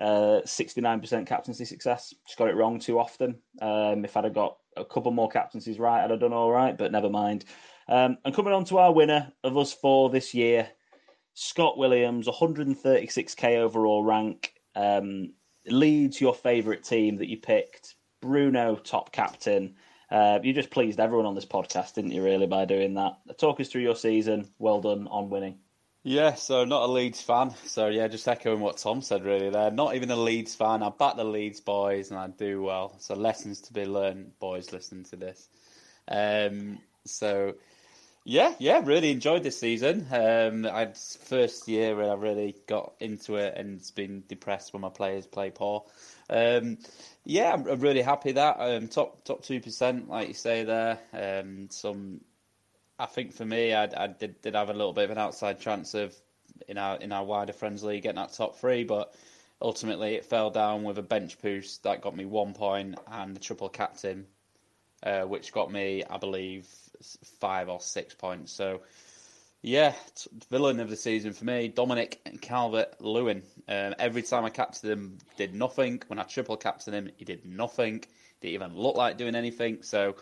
uh, 0.00 0.40
69% 0.46 1.26
captaincy 1.26 1.64
success. 1.64 2.14
Just 2.24 2.38
got 2.38 2.48
it 2.48 2.54
wrong 2.54 2.78
too 2.78 2.96
often. 2.96 3.40
Um, 3.60 4.04
if 4.04 4.16
I'd 4.16 4.22
have 4.22 4.34
got 4.34 4.56
a 4.76 4.84
couple 4.84 5.10
more 5.10 5.28
captaincies 5.28 5.80
right, 5.80 6.04
I'd 6.04 6.12
have 6.12 6.20
done 6.20 6.32
all 6.32 6.52
right, 6.52 6.78
but 6.78 6.92
never 6.92 7.10
mind. 7.10 7.44
Um, 7.88 8.18
and 8.24 8.32
coming 8.32 8.52
on 8.52 8.64
to 8.66 8.78
our 8.78 8.92
winner 8.92 9.32
of 9.42 9.58
us 9.58 9.72
four 9.72 10.10
this 10.10 10.32
year, 10.32 10.70
Scott 11.34 11.78
Williams, 11.78 12.26
136k 12.26 13.56
overall 13.56 14.04
rank. 14.04 14.54
Um, 14.74 15.32
Leeds, 15.66 16.20
your 16.20 16.34
favourite 16.34 16.84
team 16.84 17.16
that 17.16 17.28
you 17.28 17.36
picked. 17.36 17.94
Bruno, 18.20 18.76
top 18.76 19.12
captain. 19.12 19.76
Uh, 20.10 20.40
you 20.42 20.52
just 20.52 20.70
pleased 20.70 20.98
everyone 20.98 21.26
on 21.26 21.34
this 21.34 21.46
podcast, 21.46 21.94
didn't 21.94 22.10
you, 22.10 22.22
really, 22.22 22.46
by 22.46 22.64
doing 22.64 22.94
that? 22.94 23.16
Talk 23.38 23.60
us 23.60 23.68
through 23.68 23.82
your 23.82 23.96
season. 23.96 24.48
Well 24.58 24.80
done 24.80 25.06
on 25.08 25.30
winning. 25.30 25.58
Yeah, 26.02 26.34
so 26.34 26.64
not 26.64 26.88
a 26.88 26.92
Leeds 26.92 27.20
fan. 27.20 27.54
So, 27.66 27.88
yeah, 27.88 28.08
just 28.08 28.26
echoing 28.26 28.60
what 28.60 28.78
Tom 28.78 29.02
said, 29.02 29.24
really, 29.24 29.50
there. 29.50 29.70
Not 29.70 29.94
even 29.94 30.10
a 30.10 30.16
Leeds 30.16 30.54
fan. 30.54 30.82
I 30.82 30.88
back 30.88 31.16
the 31.16 31.24
Leeds 31.24 31.60
boys 31.60 32.10
and 32.10 32.18
I 32.18 32.28
do 32.28 32.62
well. 32.62 32.96
So, 32.98 33.14
lessons 33.14 33.60
to 33.62 33.72
be 33.72 33.84
learned, 33.84 34.38
boys, 34.40 34.72
listening 34.72 35.04
to 35.04 35.16
this. 35.16 35.48
Um, 36.08 36.78
so, 37.04 37.54
yeah, 38.24 38.54
yeah, 38.58 38.82
really 38.84 39.10
enjoyed 39.10 39.42
this 39.42 39.58
season. 39.58 40.06
Um, 40.10 40.66
I'd 40.66 40.96
first 40.96 41.66
year 41.68 41.96
where 41.96 42.10
I 42.10 42.14
really 42.14 42.54
got 42.66 42.92
into 43.00 43.36
it 43.36 43.54
and 43.56 43.80
been 43.94 44.24
depressed 44.28 44.72
when 44.72 44.82
my 44.82 44.90
players 44.90 45.26
play 45.26 45.50
poor. 45.50 45.84
Um, 46.28 46.78
yeah, 47.24 47.52
I'm, 47.52 47.80
really 47.80 48.02
happy 48.02 48.32
that 48.32 48.56
um, 48.58 48.88
top 48.88 49.24
top 49.24 49.42
two 49.42 49.60
percent, 49.60 50.08
like 50.08 50.28
you 50.28 50.34
say 50.34 50.64
there. 50.64 50.98
Um, 51.12 51.68
some, 51.70 52.20
I 52.98 53.06
think 53.06 53.32
for 53.32 53.44
me, 53.44 53.72
I, 53.74 53.84
I 53.96 54.06
did, 54.08 54.40
did 54.42 54.54
have 54.54 54.68
a 54.70 54.74
little 54.74 54.92
bit 54.92 55.04
of 55.04 55.10
an 55.10 55.18
outside 55.18 55.60
chance 55.60 55.94
of 55.94 56.14
in 56.68 56.78
our 56.78 56.96
in 56.96 57.12
our 57.12 57.24
wider 57.24 57.52
friends 57.52 57.82
league 57.82 58.02
getting 58.02 58.16
that 58.16 58.32
top 58.32 58.58
three, 58.58 58.84
but 58.84 59.14
ultimately 59.62 60.14
it 60.14 60.24
fell 60.24 60.50
down 60.50 60.84
with 60.84 60.98
a 60.98 61.02
bench 61.02 61.40
boost 61.40 61.82
that 61.82 62.02
got 62.02 62.16
me 62.16 62.24
one 62.24 62.52
point 62.52 62.98
and 63.10 63.34
the 63.34 63.40
triple 63.40 63.68
captain, 63.68 64.26
uh, 65.02 65.22
which 65.22 65.52
got 65.52 65.70
me, 65.70 66.04
I 66.08 66.18
believe, 66.18 66.66
five 67.40 67.68
or 67.68 67.80
six 67.80 68.14
points. 68.14 68.52
So, 68.52 68.80
yeah, 69.62 69.94
villain 70.50 70.80
of 70.80 70.88
the 70.88 70.96
season 70.96 71.32
for 71.32 71.44
me, 71.44 71.68
Dominic 71.68 72.20
Calvert 72.40 73.00
Lewin. 73.00 73.42
Um, 73.68 73.94
every 73.98 74.22
time 74.22 74.44
I 74.44 74.50
captained 74.50 74.92
him, 74.92 75.18
did 75.36 75.54
nothing. 75.54 76.02
When 76.06 76.18
I 76.18 76.24
triple 76.24 76.56
captained 76.56 76.96
him, 76.96 77.10
he 77.16 77.24
did 77.24 77.44
nothing. 77.44 78.04
didn't 78.40 78.54
even 78.54 78.74
look 78.74 78.96
like 78.96 79.18
doing 79.18 79.34
anything. 79.34 79.82
So, 79.82 80.16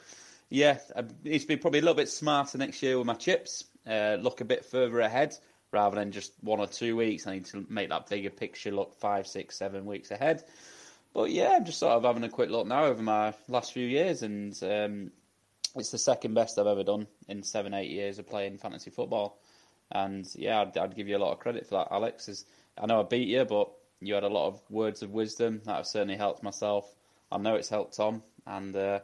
yeah, 0.50 0.78
I 0.96 1.04
need 1.24 1.40
to 1.40 1.46
be 1.46 1.56
probably 1.56 1.80
a 1.80 1.82
little 1.82 1.94
bit 1.94 2.08
smarter 2.08 2.58
next 2.58 2.82
year 2.82 2.98
with 2.98 3.06
my 3.06 3.14
chips. 3.14 3.64
Uh, 3.86 4.16
look 4.20 4.40
a 4.40 4.44
bit 4.44 4.64
further 4.64 5.00
ahead 5.00 5.36
rather 5.72 5.96
than 5.96 6.12
just 6.12 6.32
one 6.40 6.60
or 6.60 6.66
two 6.66 6.96
weeks. 6.96 7.26
I 7.26 7.34
need 7.34 7.46
to 7.46 7.66
make 7.68 7.90
that 7.90 8.08
bigger 8.08 8.30
picture 8.30 8.70
look 8.70 8.94
five, 8.94 9.26
six, 9.26 9.56
seven 9.56 9.84
weeks 9.84 10.10
ahead. 10.10 10.44
But 11.14 11.30
yeah, 11.30 11.54
I'm 11.56 11.64
just 11.64 11.78
sort 11.78 11.92
of 11.92 12.04
having 12.04 12.24
a 12.24 12.28
quick 12.28 12.50
look 12.50 12.66
now 12.66 12.84
over 12.84 13.02
my 13.02 13.34
last 13.48 13.72
few 13.72 13.86
years, 13.86 14.22
and 14.22 14.56
um, 14.62 15.10
it's 15.74 15.90
the 15.90 15.98
second 15.98 16.34
best 16.34 16.58
I've 16.58 16.66
ever 16.66 16.84
done 16.84 17.06
in 17.28 17.42
seven, 17.42 17.74
eight 17.74 17.90
years 17.90 18.18
of 18.18 18.28
playing 18.28 18.58
fantasy 18.58 18.90
football. 18.90 19.40
And 19.90 20.28
yeah, 20.34 20.60
I'd, 20.60 20.76
I'd 20.76 20.96
give 20.96 21.08
you 21.08 21.16
a 21.16 21.18
lot 21.18 21.32
of 21.32 21.38
credit 21.38 21.66
for 21.66 21.76
that, 21.76 21.88
Alex. 21.90 22.28
As 22.28 22.44
I 22.80 22.86
know 22.86 23.00
I 23.00 23.04
beat 23.04 23.28
you, 23.28 23.44
but 23.44 23.70
you 24.00 24.14
had 24.14 24.24
a 24.24 24.28
lot 24.28 24.48
of 24.48 24.60
words 24.70 25.02
of 25.02 25.12
wisdom 25.12 25.60
that 25.64 25.76
have 25.76 25.86
certainly 25.86 26.16
helped 26.16 26.42
myself. 26.42 26.94
I 27.32 27.38
know 27.38 27.54
it's 27.56 27.68
helped 27.68 27.96
Tom, 27.96 28.22
and 28.46 28.74
uh, 28.76 29.00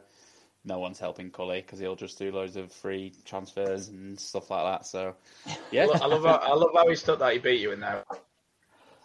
no 0.63 0.79
one's 0.79 0.99
helping 0.99 1.31
Cully 1.31 1.61
because 1.61 1.79
he'll 1.79 1.95
just 1.95 2.17
do 2.17 2.31
loads 2.31 2.55
of 2.55 2.71
free 2.71 3.13
transfers 3.23 3.89
and 3.89 4.19
stuff 4.19 4.49
like 4.49 4.63
that. 4.63 4.85
So, 4.85 5.15
yeah, 5.71 5.87
I 6.01 6.05
love, 6.07 6.23
how, 6.23 6.35
I 6.35 6.53
love 6.53 6.71
how 6.73 6.87
he 6.87 6.95
stuck 6.95 7.19
that 7.19 7.33
he 7.33 7.39
beat 7.39 7.61
you 7.61 7.71
in 7.71 7.79
there. 7.79 8.03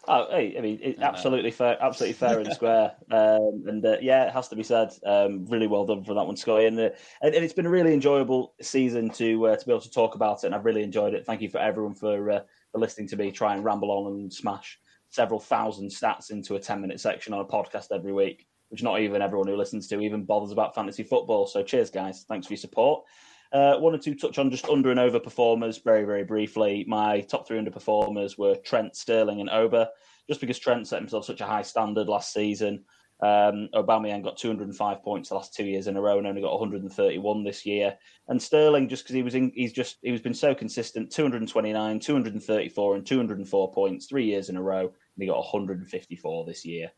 Oh, 0.08 0.26
hey, 0.30 0.56
I 0.56 0.60
mean, 0.60 0.78
it, 0.82 0.98
absolutely 1.00 1.50
fair, 1.50 1.76
absolutely 1.80 2.14
fair 2.14 2.40
and 2.40 2.52
square, 2.54 2.92
um, 3.10 3.64
and 3.66 3.84
uh, 3.84 3.96
yeah, 4.00 4.24
it 4.24 4.32
has 4.32 4.48
to 4.48 4.56
be 4.56 4.62
said. 4.62 4.92
Um, 5.04 5.44
really 5.46 5.66
well 5.66 5.84
done 5.84 6.04
for 6.04 6.14
that 6.14 6.26
one, 6.26 6.36
Scotty, 6.36 6.64
and, 6.64 6.78
uh, 6.78 6.90
and, 7.20 7.34
and 7.34 7.44
it's 7.44 7.52
been 7.52 7.66
a 7.66 7.70
really 7.70 7.92
enjoyable 7.92 8.54
season 8.62 9.10
to 9.10 9.48
uh, 9.48 9.56
to 9.56 9.66
be 9.66 9.72
able 9.72 9.82
to 9.82 9.90
talk 9.90 10.14
about 10.14 10.42
it, 10.42 10.46
and 10.46 10.54
I've 10.54 10.64
really 10.64 10.82
enjoyed 10.82 11.14
it. 11.14 11.26
Thank 11.26 11.42
you 11.42 11.50
for 11.50 11.58
everyone 11.58 11.94
for 11.94 12.30
uh, 12.30 12.40
for 12.72 12.78
listening 12.78 13.08
to 13.08 13.16
me 13.16 13.30
try 13.30 13.54
and 13.54 13.64
ramble 13.64 13.90
on 13.90 14.12
and 14.12 14.32
smash 14.32 14.78
several 15.10 15.40
thousand 15.40 15.90
stats 15.90 16.30
into 16.30 16.54
a 16.54 16.60
ten 16.60 16.80
minute 16.80 17.00
section 17.00 17.34
on 17.34 17.40
a 17.40 17.44
podcast 17.44 17.88
every 17.94 18.12
week, 18.12 18.46
which 18.70 18.82
not 18.82 19.00
even 19.00 19.20
everyone 19.20 19.48
who 19.48 19.56
listens 19.56 19.86
to 19.88 20.00
even 20.00 20.24
bothers 20.24 20.52
about 20.52 20.74
fantasy 20.74 21.02
football. 21.02 21.46
So, 21.46 21.62
cheers, 21.62 21.90
guys! 21.90 22.24
Thanks 22.26 22.46
for 22.46 22.54
your 22.54 22.58
support. 22.58 23.04
Uh, 23.52 23.76
wanted 23.78 24.00
to 24.02 24.14
touch 24.14 24.38
on 24.38 24.50
just 24.50 24.68
under 24.68 24.90
and 24.90 25.00
over 25.00 25.18
performers 25.18 25.78
very, 25.78 26.04
very 26.04 26.22
briefly. 26.22 26.84
My 26.86 27.20
top 27.22 27.48
three 27.48 27.58
underperformers 27.58 28.38
were 28.38 28.54
Trent, 28.54 28.94
Sterling, 28.94 29.40
and 29.40 29.50
Auba. 29.50 29.88
Just 30.28 30.40
because 30.40 30.58
Trent 30.58 30.86
set 30.86 31.00
himself 31.00 31.24
such 31.24 31.40
a 31.40 31.46
high 31.46 31.62
standard 31.62 32.08
last 32.08 32.32
season, 32.32 32.84
um, 33.22 33.68
Aubameyang 33.74 34.22
got 34.22 34.38
205 34.38 35.02
points 35.02 35.28
the 35.28 35.34
last 35.34 35.52
two 35.52 35.64
years 35.64 35.88
in 35.88 35.96
a 35.96 36.00
row 36.00 36.18
and 36.18 36.28
only 36.28 36.40
got 36.40 36.52
131 36.52 37.42
this 37.42 37.66
year. 37.66 37.98
And 38.28 38.40
Sterling, 38.40 38.88
just 38.88 39.02
because 39.02 39.14
he 39.14 39.22
was 39.22 39.34
in, 39.34 39.50
he's 39.54 39.72
just 39.72 39.98
he's 40.00 40.20
been 40.20 40.32
so 40.32 40.54
consistent, 40.54 41.10
229, 41.10 41.98
234, 41.98 42.94
and 42.94 43.04
204 43.06 43.72
points 43.72 44.06
three 44.06 44.26
years 44.26 44.48
in 44.48 44.56
a 44.56 44.62
row, 44.62 44.82
and 44.82 44.92
he 45.18 45.26
got 45.26 45.38
154 45.38 46.46
this 46.46 46.64
year. 46.64 46.90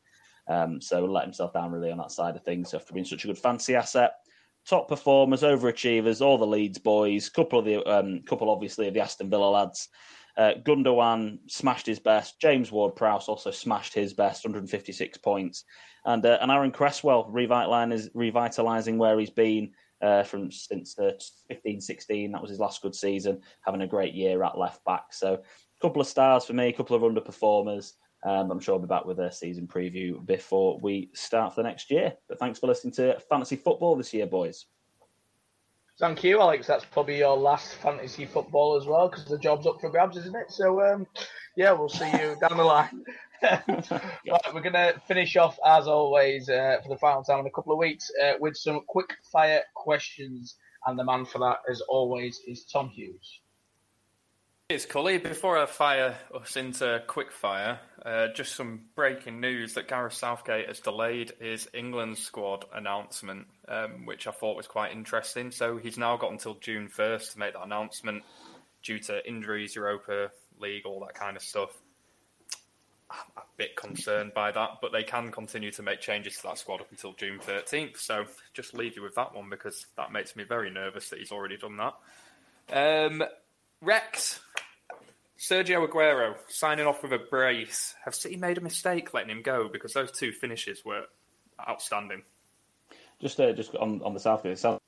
Um, 0.48 0.80
so 0.80 1.04
let 1.04 1.24
himself 1.24 1.54
down 1.54 1.72
really 1.72 1.90
on 1.90 1.98
that 1.98 2.10
side 2.10 2.36
of 2.36 2.44
things 2.44 2.74
after 2.74 2.92
being 2.92 3.06
such 3.06 3.24
a 3.24 3.28
good 3.28 3.38
fancy 3.38 3.74
asset 3.74 4.16
top 4.68 4.88
performers, 4.88 5.42
overachievers, 5.42 6.20
all 6.20 6.38
the 6.38 6.46
Leeds 6.46 6.78
boys, 6.78 7.28
couple 7.28 7.58
of 7.58 7.64
the 7.64 7.84
um, 7.84 8.22
couple 8.22 8.50
obviously 8.50 8.88
of 8.88 8.94
the 8.94 9.00
Aston 9.00 9.30
Villa 9.30 9.50
lads. 9.50 9.88
Uh, 10.36 10.52
Gundogan 10.64 11.38
smashed 11.48 11.86
his 11.86 11.98
best. 11.98 12.40
James 12.40 12.72
Ward-Prowse 12.72 13.28
also 13.28 13.50
smashed 13.50 13.92
his 13.92 14.14
best, 14.14 14.44
156 14.44 15.18
points, 15.18 15.64
and 16.06 16.24
uh, 16.24 16.38
and 16.40 16.50
Aaron 16.50 16.70
Cresswell 16.70 17.28
revitalizing 17.30 18.10
revitalizing 18.14 18.98
where 18.98 19.18
he's 19.18 19.30
been 19.30 19.72
uh, 20.00 20.22
from 20.22 20.50
since 20.50 20.98
uh, 20.98 21.12
15, 21.48 21.80
16. 21.80 22.32
That 22.32 22.40
was 22.42 22.50
his 22.50 22.58
last 22.58 22.82
good 22.82 22.94
season, 22.94 23.40
having 23.64 23.82
a 23.82 23.86
great 23.86 24.14
year 24.14 24.42
at 24.42 24.58
left 24.58 24.84
back. 24.84 25.12
So, 25.12 25.34
a 25.34 25.80
couple 25.80 26.00
of 26.00 26.08
stars 26.08 26.44
for 26.44 26.54
me, 26.54 26.68
a 26.68 26.72
couple 26.72 26.96
of 26.96 27.02
underperformers. 27.02 27.92
Um, 28.24 28.50
I'm 28.50 28.60
sure 28.60 28.74
I'll 28.74 28.80
be 28.80 28.86
back 28.86 29.04
with 29.04 29.18
a 29.18 29.32
season 29.32 29.66
preview 29.66 30.24
before 30.24 30.78
we 30.80 31.10
start 31.12 31.54
for 31.54 31.62
the 31.62 31.68
next 31.68 31.90
year. 31.90 32.14
But 32.28 32.38
thanks 32.38 32.58
for 32.58 32.68
listening 32.68 32.94
to 32.94 33.18
Fantasy 33.28 33.56
Football 33.56 33.96
this 33.96 34.14
year, 34.14 34.26
boys. 34.26 34.66
Thank 35.98 36.24
you, 36.24 36.40
Alex. 36.40 36.66
That's 36.66 36.84
probably 36.84 37.18
your 37.18 37.36
last 37.36 37.74
fantasy 37.74 38.24
football 38.24 38.76
as 38.76 38.86
well, 38.86 39.08
because 39.08 39.24
the 39.24 39.38
job's 39.38 39.66
up 39.66 39.80
for 39.80 39.90
grabs, 39.90 40.16
isn't 40.16 40.34
it? 40.34 40.50
So, 40.50 40.80
um, 40.82 41.06
yeah, 41.56 41.72
we'll 41.72 41.88
see 41.88 42.10
you 42.12 42.36
down 42.40 42.56
the 42.56 42.64
line. 42.64 43.04
right, 43.42 44.54
we're 44.54 44.62
going 44.62 44.72
to 44.72 44.94
finish 45.06 45.36
off, 45.36 45.58
as 45.66 45.86
always, 45.86 46.48
uh, 46.48 46.78
for 46.82 46.88
the 46.88 46.98
final 46.98 47.22
time 47.22 47.40
in 47.40 47.46
a 47.46 47.50
couple 47.50 47.72
of 47.72 47.78
weeks 47.78 48.10
uh, 48.22 48.32
with 48.40 48.56
some 48.56 48.80
quick 48.86 49.14
fire 49.30 49.62
questions. 49.74 50.56
And 50.86 50.98
the 50.98 51.04
man 51.04 51.24
for 51.24 51.38
that, 51.40 51.58
as 51.70 51.80
always, 51.82 52.40
is 52.46 52.64
Tom 52.64 52.88
Hughes. 52.88 53.40
It's 54.72 54.86
Cully. 54.86 55.18
Before 55.18 55.58
I 55.58 55.66
fire 55.66 56.16
us 56.34 56.56
into 56.56 57.02
quick 57.06 57.30
fire, 57.30 57.78
uh, 58.06 58.28
just 58.28 58.54
some 58.54 58.80
breaking 58.94 59.38
news 59.38 59.74
that 59.74 59.86
Gareth 59.86 60.14
Southgate 60.14 60.66
has 60.66 60.80
delayed 60.80 61.30
his 61.38 61.68
England 61.74 62.16
squad 62.16 62.64
announcement, 62.72 63.48
um, 63.68 64.06
which 64.06 64.26
I 64.26 64.30
thought 64.30 64.56
was 64.56 64.66
quite 64.66 64.92
interesting. 64.92 65.50
So 65.50 65.76
he's 65.76 65.98
now 65.98 66.16
got 66.16 66.32
until 66.32 66.54
June 66.54 66.88
1st 66.88 67.34
to 67.34 67.38
make 67.38 67.52
that 67.52 67.64
announcement 67.64 68.22
due 68.82 68.98
to 69.00 69.28
injuries, 69.28 69.76
Europa 69.76 70.30
League, 70.58 70.86
all 70.86 71.00
that 71.00 71.12
kind 71.12 71.36
of 71.36 71.42
stuff. 71.42 71.68
I'm 73.10 73.18
a 73.36 73.42
bit 73.58 73.76
concerned 73.76 74.32
by 74.32 74.52
that, 74.52 74.78
but 74.80 74.90
they 74.90 75.02
can 75.02 75.30
continue 75.30 75.70
to 75.72 75.82
make 75.82 76.00
changes 76.00 76.36
to 76.36 76.44
that 76.44 76.56
squad 76.56 76.80
up 76.80 76.90
until 76.90 77.12
June 77.12 77.40
13th. 77.40 77.98
So 77.98 78.24
just 78.54 78.72
leave 78.72 78.96
you 78.96 79.02
with 79.02 79.16
that 79.16 79.34
one 79.34 79.50
because 79.50 79.84
that 79.98 80.12
makes 80.12 80.34
me 80.34 80.44
very 80.44 80.70
nervous 80.70 81.10
that 81.10 81.18
he's 81.18 81.30
already 81.30 81.58
done 81.58 81.76
that. 81.76 81.94
Um, 82.72 83.22
Rex, 83.82 84.40
Sergio 85.42 85.88
Aguero 85.88 86.36
signing 86.48 86.86
off 86.86 87.02
with 87.02 87.12
a 87.12 87.18
brace. 87.18 87.96
Have 88.04 88.14
City 88.14 88.36
made 88.36 88.58
a 88.58 88.60
mistake 88.60 89.12
letting 89.12 89.30
him 89.30 89.42
go 89.42 89.68
because 89.68 89.92
those 89.92 90.12
two 90.12 90.30
finishes 90.30 90.84
were 90.84 91.02
outstanding? 91.68 92.22
Just, 93.20 93.40
uh, 93.40 93.52
just 93.52 93.74
on 93.74 94.00
on 94.04 94.14
the 94.14 94.20
Southgate, 94.20 94.52
it 94.52 94.58
sounds 94.60 94.80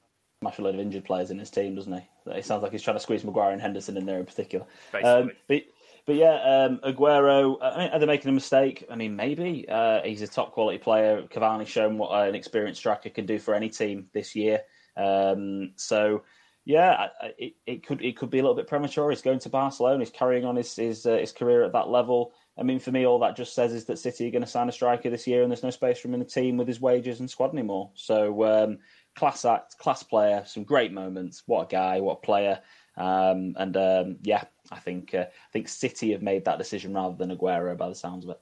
like 0.42 0.59
a 0.59 0.62
load 0.62 0.74
of 0.74 0.80
injured 0.80 1.05
players 1.05 1.32
in 1.32 1.40
his 1.40 1.50
team, 1.50 1.74
doesn't 1.74 1.92
he? 1.92 2.30
It 2.30 2.44
sounds 2.44 2.62
like 2.62 2.70
he's 2.70 2.82
trying 2.82 2.96
to 2.96 3.00
squeeze 3.00 3.24
Maguire 3.24 3.50
and 3.50 3.61
Henderson 3.61 3.96
in 3.96 4.07
there 4.07 4.20
in 4.20 4.26
particular. 4.26 4.66
Um, 5.02 5.32
but, 5.48 5.62
but 6.07 6.14
yeah, 6.14 6.66
um, 6.68 6.78
Aguero. 6.84 7.57
I 7.61 7.78
mean, 7.78 7.90
are 7.90 7.98
they 7.98 8.07
making 8.07 8.28
a 8.28 8.34
mistake? 8.34 8.86
I 8.88 8.94
mean, 8.94 9.16
maybe 9.16 9.66
uh, 9.68 10.02
he's 10.05 10.22
a 10.22 10.28
top 10.28 10.52
quality 10.52 10.78
player. 10.78 11.22
Cavani's 11.22 11.68
shown 11.68 11.98
what 11.98 12.11
an 12.28 12.36
experienced 12.36 12.78
striker 12.78 13.11
can 13.11 13.26
do 13.26 13.40
for 13.40 13.55
any 13.55 13.70
team 13.70 14.09
this 14.12 14.36
year. 14.36 14.61
Um, 14.96 15.72
so 15.74 16.22
yeah, 16.64 17.08
it, 17.38 17.54
it 17.66 17.86
could 17.86 18.02
it 18.02 18.16
could 18.16 18.30
be 18.30 18.38
a 18.38 18.42
little 18.42 18.56
bit 18.56 18.66
premature. 18.66 19.10
He's 19.10 19.20
going 19.20 19.38
to 19.40 19.50
Barcelona. 19.50 19.98
He's 19.98 20.10
carrying 20.10 20.46
on 20.46 20.56
his 20.56 20.74
his, 20.74 21.04
uh, 21.04 21.18
his 21.18 21.32
career 21.32 21.62
at 21.62 21.72
that 21.72 21.88
level. 21.88 22.32
I 22.56 22.62
mean, 22.62 22.78
for 22.78 22.90
me, 22.90 23.04
all 23.04 23.18
that 23.18 23.36
just 23.36 23.54
says 23.54 23.72
is 23.72 23.84
that 23.86 23.98
City 23.98 24.28
are 24.28 24.30
going 24.30 24.44
to 24.44 24.48
sign 24.48 24.68
a 24.68 24.72
striker 24.72 25.10
this 25.10 25.26
year, 25.26 25.42
and 25.42 25.50
there's 25.50 25.62
no 25.62 25.70
space 25.70 25.98
for 25.98 26.08
him 26.08 26.14
in 26.14 26.20
the 26.20 26.26
team 26.26 26.56
with 26.56 26.68
his 26.68 26.80
wages 26.80 27.20
and 27.20 27.28
squad 27.28 27.52
anymore. 27.52 27.90
So, 27.94 28.44
um, 28.44 28.78
class 29.14 29.44
act, 29.44 29.76
class 29.76 30.02
player, 30.02 30.42
some 30.46 30.64
great 30.64 30.92
moments. 30.92 31.42
What 31.46 31.64
a 31.64 31.66
guy, 31.66 32.00
what 32.00 32.18
a 32.22 32.26
player. 32.26 32.60
Um, 32.96 33.54
and 33.58 33.76
um, 33.76 34.16
yeah, 34.22 34.44
I 34.70 34.78
think 34.78 35.12
uh, 35.12 35.26
I 35.28 35.52
think 35.52 35.68
City 35.68 36.12
have 36.12 36.22
made 36.22 36.46
that 36.46 36.58
decision 36.58 36.94
rather 36.94 37.16
than 37.16 37.36
Aguero, 37.36 37.76
by 37.76 37.90
the 37.90 37.94
sounds 37.94 38.24
of 38.24 38.30
it. 38.30 38.40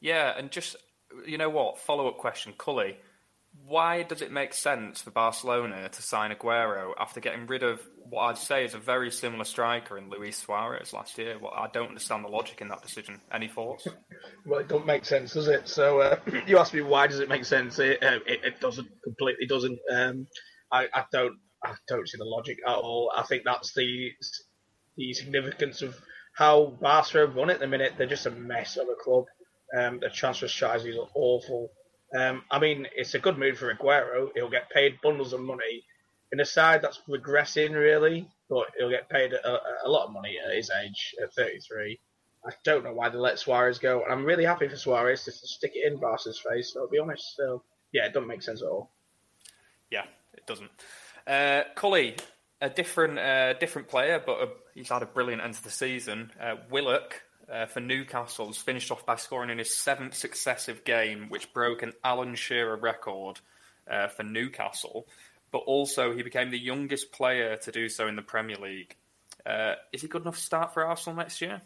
Yeah, 0.00 0.36
and 0.36 0.50
just 0.50 0.76
you 1.26 1.38
know 1.38 1.48
what? 1.48 1.78
Follow 1.78 2.08
up 2.08 2.18
question, 2.18 2.52
Cully 2.58 2.98
why 3.66 4.02
does 4.02 4.20
it 4.20 4.30
make 4.30 4.52
sense 4.52 5.00
for 5.00 5.10
Barcelona 5.10 5.88
to 5.88 6.02
sign 6.02 6.34
Aguero 6.34 6.92
after 6.98 7.20
getting 7.20 7.46
rid 7.46 7.62
of 7.62 7.80
what 8.10 8.24
I'd 8.24 8.38
say 8.38 8.64
is 8.64 8.74
a 8.74 8.78
very 8.78 9.10
similar 9.10 9.44
striker 9.44 9.96
in 9.96 10.10
Luis 10.10 10.36
Suarez 10.36 10.92
last 10.92 11.16
year? 11.16 11.38
Well, 11.40 11.52
I 11.54 11.68
don't 11.72 11.88
understand 11.88 12.24
the 12.24 12.28
logic 12.28 12.60
in 12.60 12.68
that 12.68 12.82
decision. 12.82 13.20
Any 13.32 13.48
thoughts? 13.48 13.88
well, 14.46 14.60
it 14.60 14.68
don't 14.68 14.84
make 14.84 15.06
sense, 15.06 15.32
does 15.32 15.48
it? 15.48 15.66
So 15.68 16.00
uh, 16.00 16.16
you 16.46 16.58
asked 16.58 16.74
me 16.74 16.82
why 16.82 17.06
does 17.06 17.20
it 17.20 17.28
make 17.28 17.46
sense? 17.46 17.78
It, 17.78 18.02
uh, 18.02 18.18
it, 18.26 18.40
it 18.44 18.60
doesn't 18.60 18.88
completely 19.02 19.46
doesn't. 19.46 19.78
Um, 19.90 20.26
I, 20.70 20.88
I, 20.92 21.04
don't 21.10 21.36
I 21.64 21.72
don't 21.88 22.08
see 22.08 22.18
the 22.18 22.24
logic 22.24 22.58
at 22.66 22.74
all. 22.74 23.12
I 23.16 23.22
think 23.22 23.44
that's 23.44 23.72
the 23.74 24.10
the 24.96 25.12
significance 25.14 25.80
of 25.80 25.96
how 26.34 26.76
Barca 26.80 27.26
run 27.26 27.48
it. 27.48 27.54
At 27.54 27.60
the 27.60 27.66
minute 27.66 27.94
they're 27.96 28.06
just 28.06 28.26
a 28.26 28.30
mess 28.30 28.76
of 28.76 28.88
a 28.88 29.02
club. 29.02 29.24
Um, 29.76 30.00
the 30.00 30.10
transfer 30.10 30.48
strategies 30.48 30.96
are 30.96 31.08
awful. 31.14 31.70
Um, 32.14 32.42
I 32.50 32.58
mean, 32.58 32.86
it's 32.94 33.14
a 33.14 33.18
good 33.18 33.38
move 33.38 33.58
for 33.58 33.74
Aguero. 33.74 34.28
He'll 34.34 34.50
get 34.50 34.70
paid 34.70 35.00
bundles 35.02 35.32
of 35.32 35.40
money 35.40 35.82
in 36.32 36.40
a 36.40 36.44
side 36.44 36.82
that's 36.82 37.00
regressing, 37.08 37.74
really, 37.74 38.28
but 38.48 38.66
he'll 38.78 38.90
get 38.90 39.08
paid 39.08 39.32
a, 39.32 39.58
a 39.84 39.88
lot 39.88 40.06
of 40.06 40.12
money 40.12 40.36
at 40.38 40.54
his 40.54 40.70
age, 40.70 41.14
at 41.22 41.32
33. 41.34 41.98
I 42.46 42.50
don't 42.62 42.84
know 42.84 42.92
why 42.92 43.08
they 43.08 43.18
let 43.18 43.38
Suarez 43.38 43.78
go, 43.78 44.02
and 44.02 44.12
I'm 44.12 44.24
really 44.24 44.44
happy 44.44 44.68
for 44.68 44.76
Suarez 44.76 45.24
to 45.24 45.32
stick 45.32 45.72
it 45.74 45.90
in 45.90 45.98
Barca's 45.98 46.38
face. 46.38 46.76
I'll 46.76 46.88
be 46.88 46.98
honest, 46.98 47.36
so 47.36 47.62
yeah, 47.92 48.04
it 48.04 48.12
doesn't 48.12 48.28
make 48.28 48.42
sense 48.42 48.62
at 48.62 48.68
all. 48.68 48.90
Yeah, 49.90 50.04
it 50.34 50.46
doesn't. 50.46 50.70
Uh, 51.26 51.62
Cully, 51.74 52.16
a 52.60 52.68
different 52.68 53.18
uh, 53.18 53.54
different 53.54 53.88
player, 53.88 54.22
but 54.24 54.42
a, 54.42 54.48
he's 54.74 54.90
had 54.90 55.02
a 55.02 55.06
brilliant 55.06 55.42
end 55.42 55.54
to 55.54 55.64
the 55.64 55.70
season. 55.70 56.32
Uh, 56.38 56.56
Willock 56.70 57.22
uh, 57.52 57.66
for 57.66 57.80
Newcastle 57.80 58.52
finished 58.52 58.90
off 58.90 59.06
by 59.06 59.16
scoring 59.16 59.50
in 59.50 59.58
his 59.58 59.74
seventh 59.74 60.14
successive 60.14 60.84
game, 60.84 61.28
which 61.28 61.52
broke 61.52 61.82
an 61.82 61.92
Alan 62.02 62.34
Shearer 62.34 62.76
record 62.76 63.40
uh, 63.90 64.08
for 64.08 64.22
Newcastle. 64.22 65.06
But 65.50 65.58
also, 65.58 66.12
he 66.12 66.22
became 66.22 66.50
the 66.50 66.58
youngest 66.58 67.12
player 67.12 67.56
to 67.56 67.70
do 67.70 67.88
so 67.88 68.08
in 68.08 68.16
the 68.16 68.22
Premier 68.22 68.56
League. 68.56 68.96
Uh, 69.46 69.74
is 69.92 70.02
he 70.02 70.08
good 70.08 70.22
enough 70.22 70.36
to 70.36 70.42
start 70.42 70.74
for 70.74 70.84
Arsenal 70.84 71.16
next 71.16 71.40
year? 71.40 71.60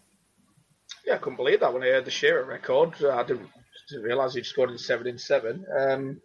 Yeah, 1.07 1.15
I 1.15 1.19
couldn't 1.19 1.37
believe 1.37 1.61
that 1.61 1.73
when 1.73 1.83
I 1.83 1.87
heard 1.87 2.05
the 2.05 2.11
Shearer 2.11 2.45
record. 2.45 3.03
I 3.05 3.23
didn't, 3.23 3.49
didn't 3.89 4.05
realise 4.05 4.35
he'd 4.35 4.47
scored 4.47 4.71
in 4.71 4.79
seven 4.79 5.07
in 5.07 5.19
seven. 5.19 5.65
Um, 5.79 6.21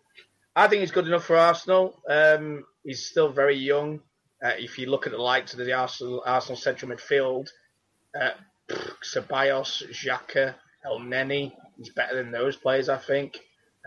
I 0.56 0.68
think 0.68 0.82
he's 0.82 0.92
good 0.92 1.08
enough 1.08 1.26
for 1.26 1.38
Arsenal. 1.38 2.02
Um, 2.10 2.66
he's 2.84 3.06
still 3.06 3.32
very 3.32 3.58
young. 3.58 4.02
Uh, 4.44 4.52
if 4.58 4.78
you 4.78 4.90
look 4.90 5.06
at 5.06 5.14
the 5.14 5.22
likes 5.22 5.54
of 5.54 5.60
the 5.60 5.74
Arsenal, 5.74 6.22
Arsenal 6.26 6.58
central 6.58 6.92
midfield, 6.92 7.48
uh, 8.20 8.32
Ceballos, 9.04 9.84
Xhaka, 9.92 10.56
Elneny, 10.86 11.52
he's 11.78 11.90
better 11.90 12.16
than 12.16 12.32
those 12.32 12.56
players, 12.56 12.90
I 12.90 12.98
think. 12.98 13.40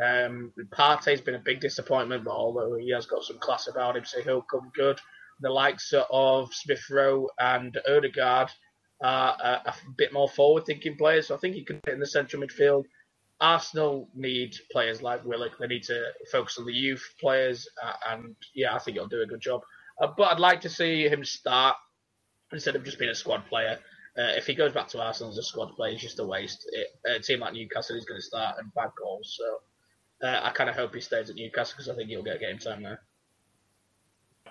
Um, 0.03 0.53
Partey's 0.77 1.21
been 1.21 1.37
a 1.37 1.43
big 1.45 1.61
disappointment, 1.61 2.25
but 2.25 2.33
although 2.33 2.77
he 2.77 2.91
has 2.93 3.07
got 3.07 3.25
some 3.25 3.39
class 3.39 3.67
about 3.69 3.97
him, 3.97 4.05
so 4.05 4.21
he'll 4.23 4.43
come 4.43 4.71
good. 4.75 4.99
The 5.41 5.51
likes 5.51 5.93
of 6.11 6.55
Smith 6.55 6.85
Rowe 6.91 7.29
and 7.39 7.77
Odegaard 7.89 8.51
are 9.03 9.37
a, 9.43 9.71
a 9.71 9.75
bit 9.97 10.13
more 10.13 10.29
forward-thinking 10.29 10.97
players, 10.97 11.29
so 11.29 11.35
I 11.35 11.39
think 11.39 11.55
he 11.55 11.65
could 11.65 11.81
fit 11.85 11.95
in 11.95 12.01
the 12.01 12.07
central 12.07 12.43
midfield. 12.43 12.85
Arsenal 13.41 14.09
need 14.15 14.57
players 14.73 15.03
like 15.03 15.25
Willock. 15.25 15.59
They 15.59 15.67
need 15.67 15.83
to 15.85 16.05
focus 16.33 16.59
on 16.59 16.65
the 16.65 16.73
youth 16.73 17.07
players, 17.21 17.69
uh, 17.83 17.93
and 18.11 18.35
yeah, 18.55 18.75
I 18.75 18.79
think 18.79 18.97
he'll 18.97 19.07
do 19.07 19.23
a 19.23 19.27
good 19.27 19.41
job. 19.41 19.61
Uh, 20.01 20.09
but 20.17 20.33
I'd 20.33 20.41
like 20.41 20.61
to 20.63 20.71
see 20.71 21.07
him 21.07 21.25
start 21.25 21.77
instead 22.53 22.77
of 22.77 22.85
just 22.85 22.99
being 22.99 23.11
a 23.11 23.15
squad 23.15 23.47
player. 23.47 23.79
Uh, 24.19 24.33
if 24.37 24.47
he 24.47 24.55
goes 24.55 24.73
back 24.73 24.89
to 24.89 25.01
Arsenal 25.01 25.31
as 25.31 25.39
a 25.39 25.43
squad 25.43 25.75
player, 25.75 25.93
it's 25.93 26.03
just 26.03 26.19
a 26.19 26.25
waste. 26.25 26.69
It, 26.73 26.89
a 27.07 27.21
team 27.21 27.41
like 27.41 27.53
Newcastle 27.53 27.97
is 27.97 28.05
going 28.05 28.21
to 28.21 28.27
start 28.27 28.57
and 28.59 28.73
bag 28.75 28.91
goals, 28.99 29.39
so 29.39 30.27
uh, 30.27 30.41
I 30.43 30.51
kind 30.51 30.71
of 30.71 30.77
hope 30.77 30.95
he 30.95 31.01
stays 31.01 31.29
at 31.29 31.37
Newcastle 31.37 31.75
because 31.77 31.91
I 31.91 31.95
think 31.95 32.09
he'll 32.09 32.23
get 32.23 32.41
game 32.41 32.59
time 32.59 32.83
there. 32.83 33.03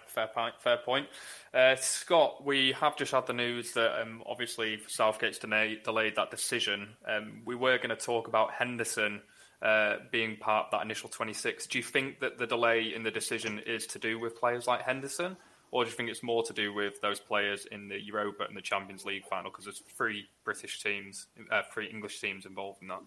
Fair 0.07 0.27
point. 0.27 0.53
Fair 0.59 0.77
point. 0.77 1.07
Uh, 1.53 1.75
Scott, 1.75 2.45
we 2.45 2.71
have 2.79 2.95
just 2.95 3.11
had 3.11 3.27
the 3.27 3.33
news 3.33 3.73
that 3.73 4.01
um, 4.01 4.23
obviously 4.25 4.79
Southgate's 4.87 5.39
delayed, 5.39 5.83
delayed 5.83 6.15
that 6.15 6.31
decision. 6.31 6.95
Um, 7.05 7.41
we 7.45 7.55
were 7.55 7.77
going 7.77 7.89
to 7.89 7.97
talk 7.97 8.29
about 8.29 8.53
Henderson 8.53 9.21
uh, 9.61 9.97
being 10.11 10.37
part 10.37 10.67
of 10.67 10.71
that 10.71 10.83
initial 10.83 11.09
26. 11.09 11.67
Do 11.67 11.77
you 11.77 11.83
think 11.83 12.21
that 12.21 12.37
the 12.37 12.47
delay 12.47 12.93
in 12.95 13.03
the 13.03 13.11
decision 13.11 13.59
is 13.65 13.87
to 13.87 13.99
do 13.99 14.17
with 14.17 14.39
players 14.39 14.67
like 14.67 14.83
Henderson? 14.83 15.35
Or 15.75 15.83
do 15.83 15.89
you 15.89 15.97
think 15.97 16.09
it's 16.09 16.23
more 16.23 16.41
to 16.41 16.53
do 16.53 16.71
with 16.71 17.01
those 17.01 17.19
players 17.19 17.65
in 17.65 17.89
the 17.89 18.01
Europa 18.01 18.45
and 18.47 18.55
the 18.55 18.61
Champions 18.61 19.03
League 19.03 19.25
final? 19.25 19.51
Because 19.51 19.65
there's 19.65 19.83
three 19.97 20.29
British 20.45 20.81
teams, 20.81 21.27
uh, 21.51 21.63
three 21.73 21.87
English 21.87 22.21
teams 22.21 22.45
involved 22.45 22.81
in 22.81 22.87
that. 22.87 23.01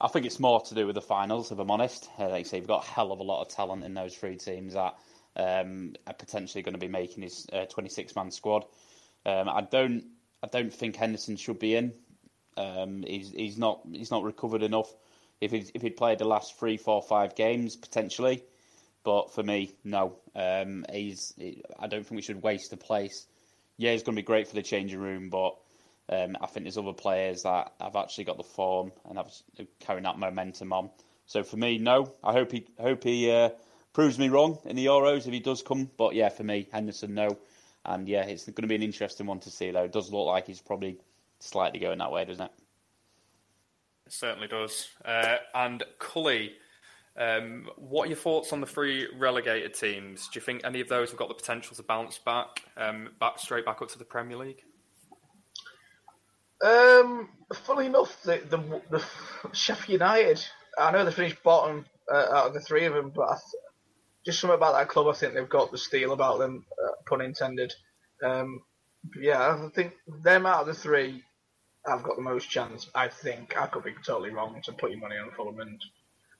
I 0.00 0.08
think 0.08 0.26
it's 0.26 0.40
more 0.40 0.60
to 0.62 0.74
do 0.74 0.84
with 0.86 0.96
the 0.96 1.00
finals, 1.00 1.52
if 1.52 1.60
I'm 1.60 1.70
honest. 1.70 2.08
Uh, 2.18 2.24
like 2.30 2.40
I 2.40 2.42
say, 2.42 2.56
you've 2.56 2.66
got 2.66 2.84
a 2.84 2.88
hell 2.88 3.12
of 3.12 3.20
a 3.20 3.22
lot 3.22 3.40
of 3.40 3.54
talent 3.54 3.84
in 3.84 3.94
those 3.94 4.16
three 4.16 4.34
teams 4.34 4.74
that 4.74 4.96
um, 5.36 5.94
are 6.08 6.14
potentially 6.14 6.60
going 6.60 6.72
to 6.72 6.80
be 6.80 6.88
making 6.88 7.22
his 7.22 7.46
26 7.70 8.16
uh, 8.16 8.20
man 8.20 8.32
squad. 8.32 8.64
Um, 9.24 9.48
I 9.48 9.60
don't, 9.60 10.06
I 10.42 10.48
don't 10.48 10.74
think 10.74 10.96
Henderson 10.96 11.36
should 11.36 11.60
be 11.60 11.76
in. 11.76 11.92
Um, 12.56 13.04
he's 13.06 13.30
he's 13.30 13.58
not 13.58 13.82
he's 13.92 14.10
not 14.10 14.24
recovered 14.24 14.64
enough. 14.64 14.92
If 15.40 15.52
he'd, 15.52 15.70
if 15.72 15.82
he'd 15.82 15.96
played 15.96 16.18
the 16.18 16.24
last 16.24 16.58
three, 16.58 16.78
four, 16.78 17.00
five 17.00 17.36
games 17.36 17.76
potentially, 17.76 18.42
but 19.06 19.32
for 19.32 19.44
me, 19.44 19.72
no. 19.84 20.16
Um, 20.34 20.84
he's 20.92 21.32
I 21.78 21.86
don't 21.86 22.04
think 22.04 22.16
we 22.16 22.22
should 22.22 22.42
waste 22.42 22.72
the 22.72 22.76
place. 22.76 23.28
Yeah, 23.76 23.92
he's 23.92 24.02
going 24.02 24.16
to 24.16 24.20
be 24.20 24.26
great 24.26 24.48
for 24.48 24.56
the 24.56 24.64
changing 24.64 24.98
room, 24.98 25.30
but 25.30 25.54
um, 26.08 26.36
I 26.40 26.46
think 26.46 26.64
there's 26.64 26.76
other 26.76 26.92
players 26.92 27.44
that 27.44 27.72
have 27.80 27.94
actually 27.94 28.24
got 28.24 28.36
the 28.36 28.42
form 28.42 28.90
and 29.08 29.16
have 29.16 29.30
carrying 29.78 30.02
that 30.02 30.18
momentum 30.18 30.72
on. 30.72 30.90
So 31.26 31.44
for 31.44 31.56
me, 31.56 31.78
no. 31.78 32.12
I 32.24 32.32
hope 32.32 32.50
he 32.50 32.66
hope 32.80 33.04
he 33.04 33.30
uh, 33.30 33.50
proves 33.92 34.18
me 34.18 34.28
wrong 34.28 34.58
in 34.64 34.74
the 34.74 34.86
Euros 34.86 35.28
if 35.28 35.32
he 35.32 35.38
does 35.38 35.62
come. 35.62 35.88
But 35.96 36.16
yeah, 36.16 36.30
for 36.30 36.42
me, 36.42 36.66
Henderson, 36.72 37.14
no. 37.14 37.38
And 37.84 38.08
yeah, 38.08 38.24
it's 38.24 38.46
going 38.46 38.62
to 38.62 38.66
be 38.66 38.74
an 38.74 38.82
interesting 38.82 39.26
one 39.26 39.38
to 39.40 39.50
see, 39.50 39.70
though. 39.70 39.84
It 39.84 39.92
does 39.92 40.12
look 40.12 40.26
like 40.26 40.48
he's 40.48 40.60
probably 40.60 40.98
slightly 41.38 41.78
going 41.78 41.98
that 41.98 42.10
way, 42.10 42.24
doesn't 42.24 42.44
it? 42.44 42.52
It 44.06 44.12
certainly 44.12 44.48
does. 44.48 44.88
Uh, 45.04 45.36
and 45.54 45.84
Cully, 46.00 46.54
um, 47.18 47.68
what 47.76 48.04
are 48.04 48.06
your 48.08 48.16
thoughts 48.16 48.52
on 48.52 48.60
the 48.60 48.66
three 48.66 49.08
relegated 49.16 49.74
teams? 49.74 50.28
Do 50.28 50.38
you 50.38 50.40
think 50.40 50.62
any 50.64 50.80
of 50.80 50.88
those 50.88 51.10
have 51.10 51.18
got 51.18 51.28
the 51.28 51.34
potential 51.34 51.76
to 51.76 51.82
bounce 51.82 52.18
back, 52.18 52.62
um, 52.76 53.10
back 53.20 53.38
straight 53.38 53.64
back 53.64 53.82
up 53.82 53.88
to 53.88 53.98
the 53.98 54.04
Premier 54.04 54.36
League? 54.36 54.62
Um, 56.64 57.28
funny 57.52 57.86
enough, 57.86 58.22
the, 58.22 58.40
the, 58.48 58.82
the 58.90 59.04
Sheffield 59.52 60.00
United, 60.00 60.44
I 60.78 60.90
know 60.90 61.04
they 61.04 61.12
finished 61.12 61.42
bottom 61.42 61.84
uh, 62.12 62.26
out 62.32 62.46
of 62.48 62.54
the 62.54 62.60
three 62.60 62.84
of 62.84 62.94
them, 62.94 63.12
but 63.14 63.28
th- 63.28 63.62
just 64.24 64.40
something 64.40 64.56
about 64.56 64.74
that 64.74 64.88
club. 64.88 65.06
I 65.06 65.12
think 65.12 65.34
they've 65.34 65.48
got 65.48 65.70
the 65.70 65.78
steel 65.78 66.12
about 66.12 66.38
them, 66.38 66.64
uh, 66.82 66.92
pun 67.06 67.20
intended. 67.20 67.72
Um, 68.22 68.62
yeah, 69.20 69.40
I 69.40 69.68
think 69.74 69.92
them 70.22 70.46
out 70.46 70.62
of 70.62 70.66
the 70.66 70.74
three 70.74 71.22
I've 71.86 72.02
got 72.02 72.16
the 72.16 72.22
most 72.22 72.50
chance. 72.50 72.88
I 72.94 73.08
think 73.08 73.56
I 73.56 73.66
could 73.66 73.84
be 73.84 73.94
totally 74.04 74.30
wrong 74.30 74.60
to 74.64 74.72
put 74.72 74.90
your 74.90 75.00
money 75.00 75.16
on 75.16 75.30
Fulham 75.30 75.60
and, 75.60 75.80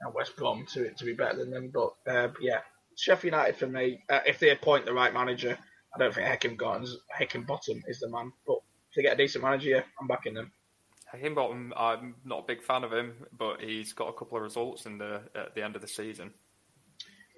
and 0.01 0.14
West 0.14 0.36
Brom 0.36 0.66
to 0.72 0.90
to 0.90 1.05
be 1.05 1.14
better 1.14 1.38
than 1.38 1.51
them. 1.51 1.72
But 1.72 1.92
uh, 2.07 2.28
yeah, 2.40 2.61
Sheffield 2.97 3.32
United 3.32 3.57
for 3.57 3.66
me. 3.66 4.03
Uh, 4.09 4.20
if 4.26 4.38
they 4.38 4.51
appoint 4.51 4.84
the 4.84 4.94
right 4.94 5.12
manager, 5.12 5.59
I 5.94 5.99
don't 5.99 6.14
think 6.14 6.26
Heckingbottom, 6.26 7.47
Bottom 7.47 7.82
is 7.88 8.01
the 8.01 8.09
man. 8.09 8.32
But 8.47 8.59
if 8.90 8.97
they 8.97 9.03
get 9.03 9.14
a 9.14 9.16
decent 9.16 9.44
manager, 9.44 9.68
yeah, 9.70 9.82
I'm 10.01 10.07
backing 10.07 10.34
them. 10.34 10.53
Heckingbottom, 11.14 11.72
I'm 11.76 12.16
not 12.24 12.40
a 12.40 12.47
big 12.47 12.62
fan 12.62 12.84
of 12.84 12.92
him, 12.92 13.14
but 13.36 13.61
he's 13.61 13.92
got 13.92 14.09
a 14.09 14.12
couple 14.12 14.36
of 14.36 14.42
results 14.42 14.86
in 14.86 14.99
the 14.99 15.22
at 15.34 15.55
the 15.55 15.62
end 15.62 15.76
of 15.76 15.82
the 15.82 15.88
season. 15.88 16.32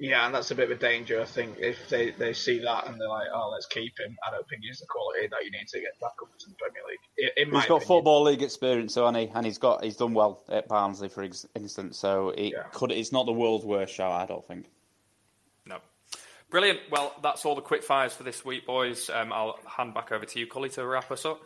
Yeah, 0.01 0.27
and 0.27 0.35
that's 0.35 0.51
a 0.53 0.55
bit 0.55 0.71
of 0.71 0.77
a 0.77 0.81
danger. 0.81 1.21
I 1.21 1.25
think 1.25 1.57
if 1.59 1.89
they, 1.89 2.13
they 2.13 2.33
see 2.33 2.61
that 2.61 2.87
and 2.87 3.01
they're 3.01 3.09
like, 3.09 3.27
"Oh, 3.35 3.51
let's 3.53 3.67
keep 3.67 3.99
him," 3.99 4.17
I 4.27 4.31
don't 4.31 4.49
think 4.49 4.63
he's 4.63 4.79
the 4.79 4.87
quality 4.87 5.27
that 5.27 5.45
you 5.45 5.51
need 5.51 5.67
to 5.69 5.81
get 5.81 5.99
back 6.01 6.13
up 6.23 6.29
to 6.39 6.49
the 6.49 6.55
Premier 6.55 6.83
League. 6.89 7.33
In, 7.37 7.49
in 7.49 7.55
he's 7.55 7.67
got 7.67 7.83
opinion. 7.83 7.87
football 7.87 8.23
league 8.23 8.43
experience, 8.43 8.95
so 8.95 9.09
and 9.09 9.17
he 9.17 9.31
and 9.35 9.45
he's 9.45 9.59
got 9.59 9.83
he's 9.83 9.97
done 9.97 10.15
well 10.15 10.45
at 10.49 10.69
Barnsley, 10.69 11.09
for 11.09 11.25
instance. 11.25 11.99
So 11.99 12.31
it 12.31 12.53
yeah. 12.53 12.63
could 12.73 12.93
it's 12.93 13.11
not 13.11 13.27
the 13.27 13.33
world's 13.33 13.65
worst 13.65 13.93
show, 13.93 14.09
I 14.09 14.25
don't 14.25 14.47
think. 14.47 14.67
No, 15.67 15.79
brilliant. 16.49 16.79
Well, 16.93 17.13
that's 17.21 17.45
all 17.45 17.57
the 17.57 17.61
quick 17.61 17.83
fires 17.83 18.13
for 18.13 18.23
this 18.23 18.45
week, 18.45 18.67
boys. 18.67 19.11
Um, 19.11 19.33
I'll 19.33 19.59
hand 19.67 19.95
back 19.95 20.13
over 20.13 20.25
to 20.25 20.39
you, 20.39 20.47
Cully, 20.47 20.69
to 20.71 20.87
wrap 20.87 21.11
us 21.11 21.25
up. 21.25 21.41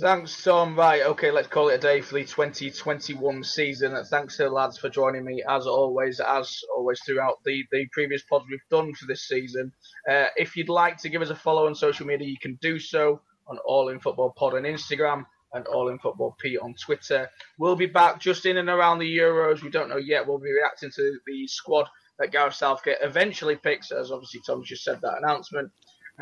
Thanks, 0.00 0.44
Tom. 0.44 0.76
Right, 0.76 1.02
okay, 1.02 1.32
let's 1.32 1.48
call 1.48 1.70
it 1.70 1.74
a 1.74 1.78
day 1.78 2.00
for 2.00 2.14
the 2.14 2.24
2021 2.24 3.42
season. 3.42 4.00
Thanks 4.04 4.36
to 4.36 4.44
the 4.44 4.50
lads 4.50 4.78
for 4.78 4.88
joining 4.88 5.24
me, 5.24 5.42
as 5.48 5.66
always, 5.66 6.20
as 6.20 6.60
always 6.76 7.00
throughout 7.04 7.38
the, 7.44 7.64
the 7.72 7.84
previous 7.90 8.22
pods 8.22 8.44
we've 8.48 8.60
done 8.70 8.94
for 8.94 9.06
this 9.06 9.26
season. 9.26 9.72
Uh, 10.08 10.26
if 10.36 10.56
you'd 10.56 10.68
like 10.68 10.98
to 10.98 11.08
give 11.08 11.20
us 11.20 11.30
a 11.30 11.34
follow 11.34 11.66
on 11.66 11.74
social 11.74 12.06
media, 12.06 12.28
you 12.28 12.38
can 12.40 12.56
do 12.62 12.78
so 12.78 13.20
on 13.48 13.58
All 13.64 13.88
In 13.88 13.98
Football 13.98 14.32
Pod 14.36 14.54
on 14.54 14.62
Instagram 14.62 15.26
and 15.52 15.66
All 15.66 15.88
In 15.88 15.98
Football 15.98 16.36
P 16.38 16.56
on 16.56 16.76
Twitter. 16.80 17.28
We'll 17.58 17.74
be 17.74 17.86
back 17.86 18.20
just 18.20 18.46
in 18.46 18.58
and 18.58 18.68
around 18.68 19.00
the 19.00 19.18
Euros. 19.18 19.64
We 19.64 19.70
don't 19.70 19.88
know 19.88 19.96
yet. 19.96 20.28
We'll 20.28 20.38
be 20.38 20.52
reacting 20.52 20.92
to 20.94 21.18
the 21.26 21.48
squad 21.48 21.88
that 22.20 22.30
Gareth 22.30 22.54
Southgate 22.54 22.98
eventually 23.02 23.56
picks, 23.56 23.90
as 23.90 24.12
obviously 24.12 24.42
Tom's 24.46 24.68
just 24.68 24.84
said 24.84 25.00
that 25.00 25.18
announcement. 25.20 25.72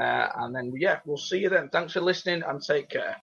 Uh, 0.01 0.29
and 0.37 0.57
then, 0.57 0.73
yeah, 0.79 1.01
we'll 1.05 1.19
see 1.19 1.41
you 1.41 1.51
then. 1.51 1.69
Thanks 1.69 1.93
for 1.93 2.01
listening 2.01 2.43
and 2.43 2.63
take 2.63 2.89
care. 2.89 3.17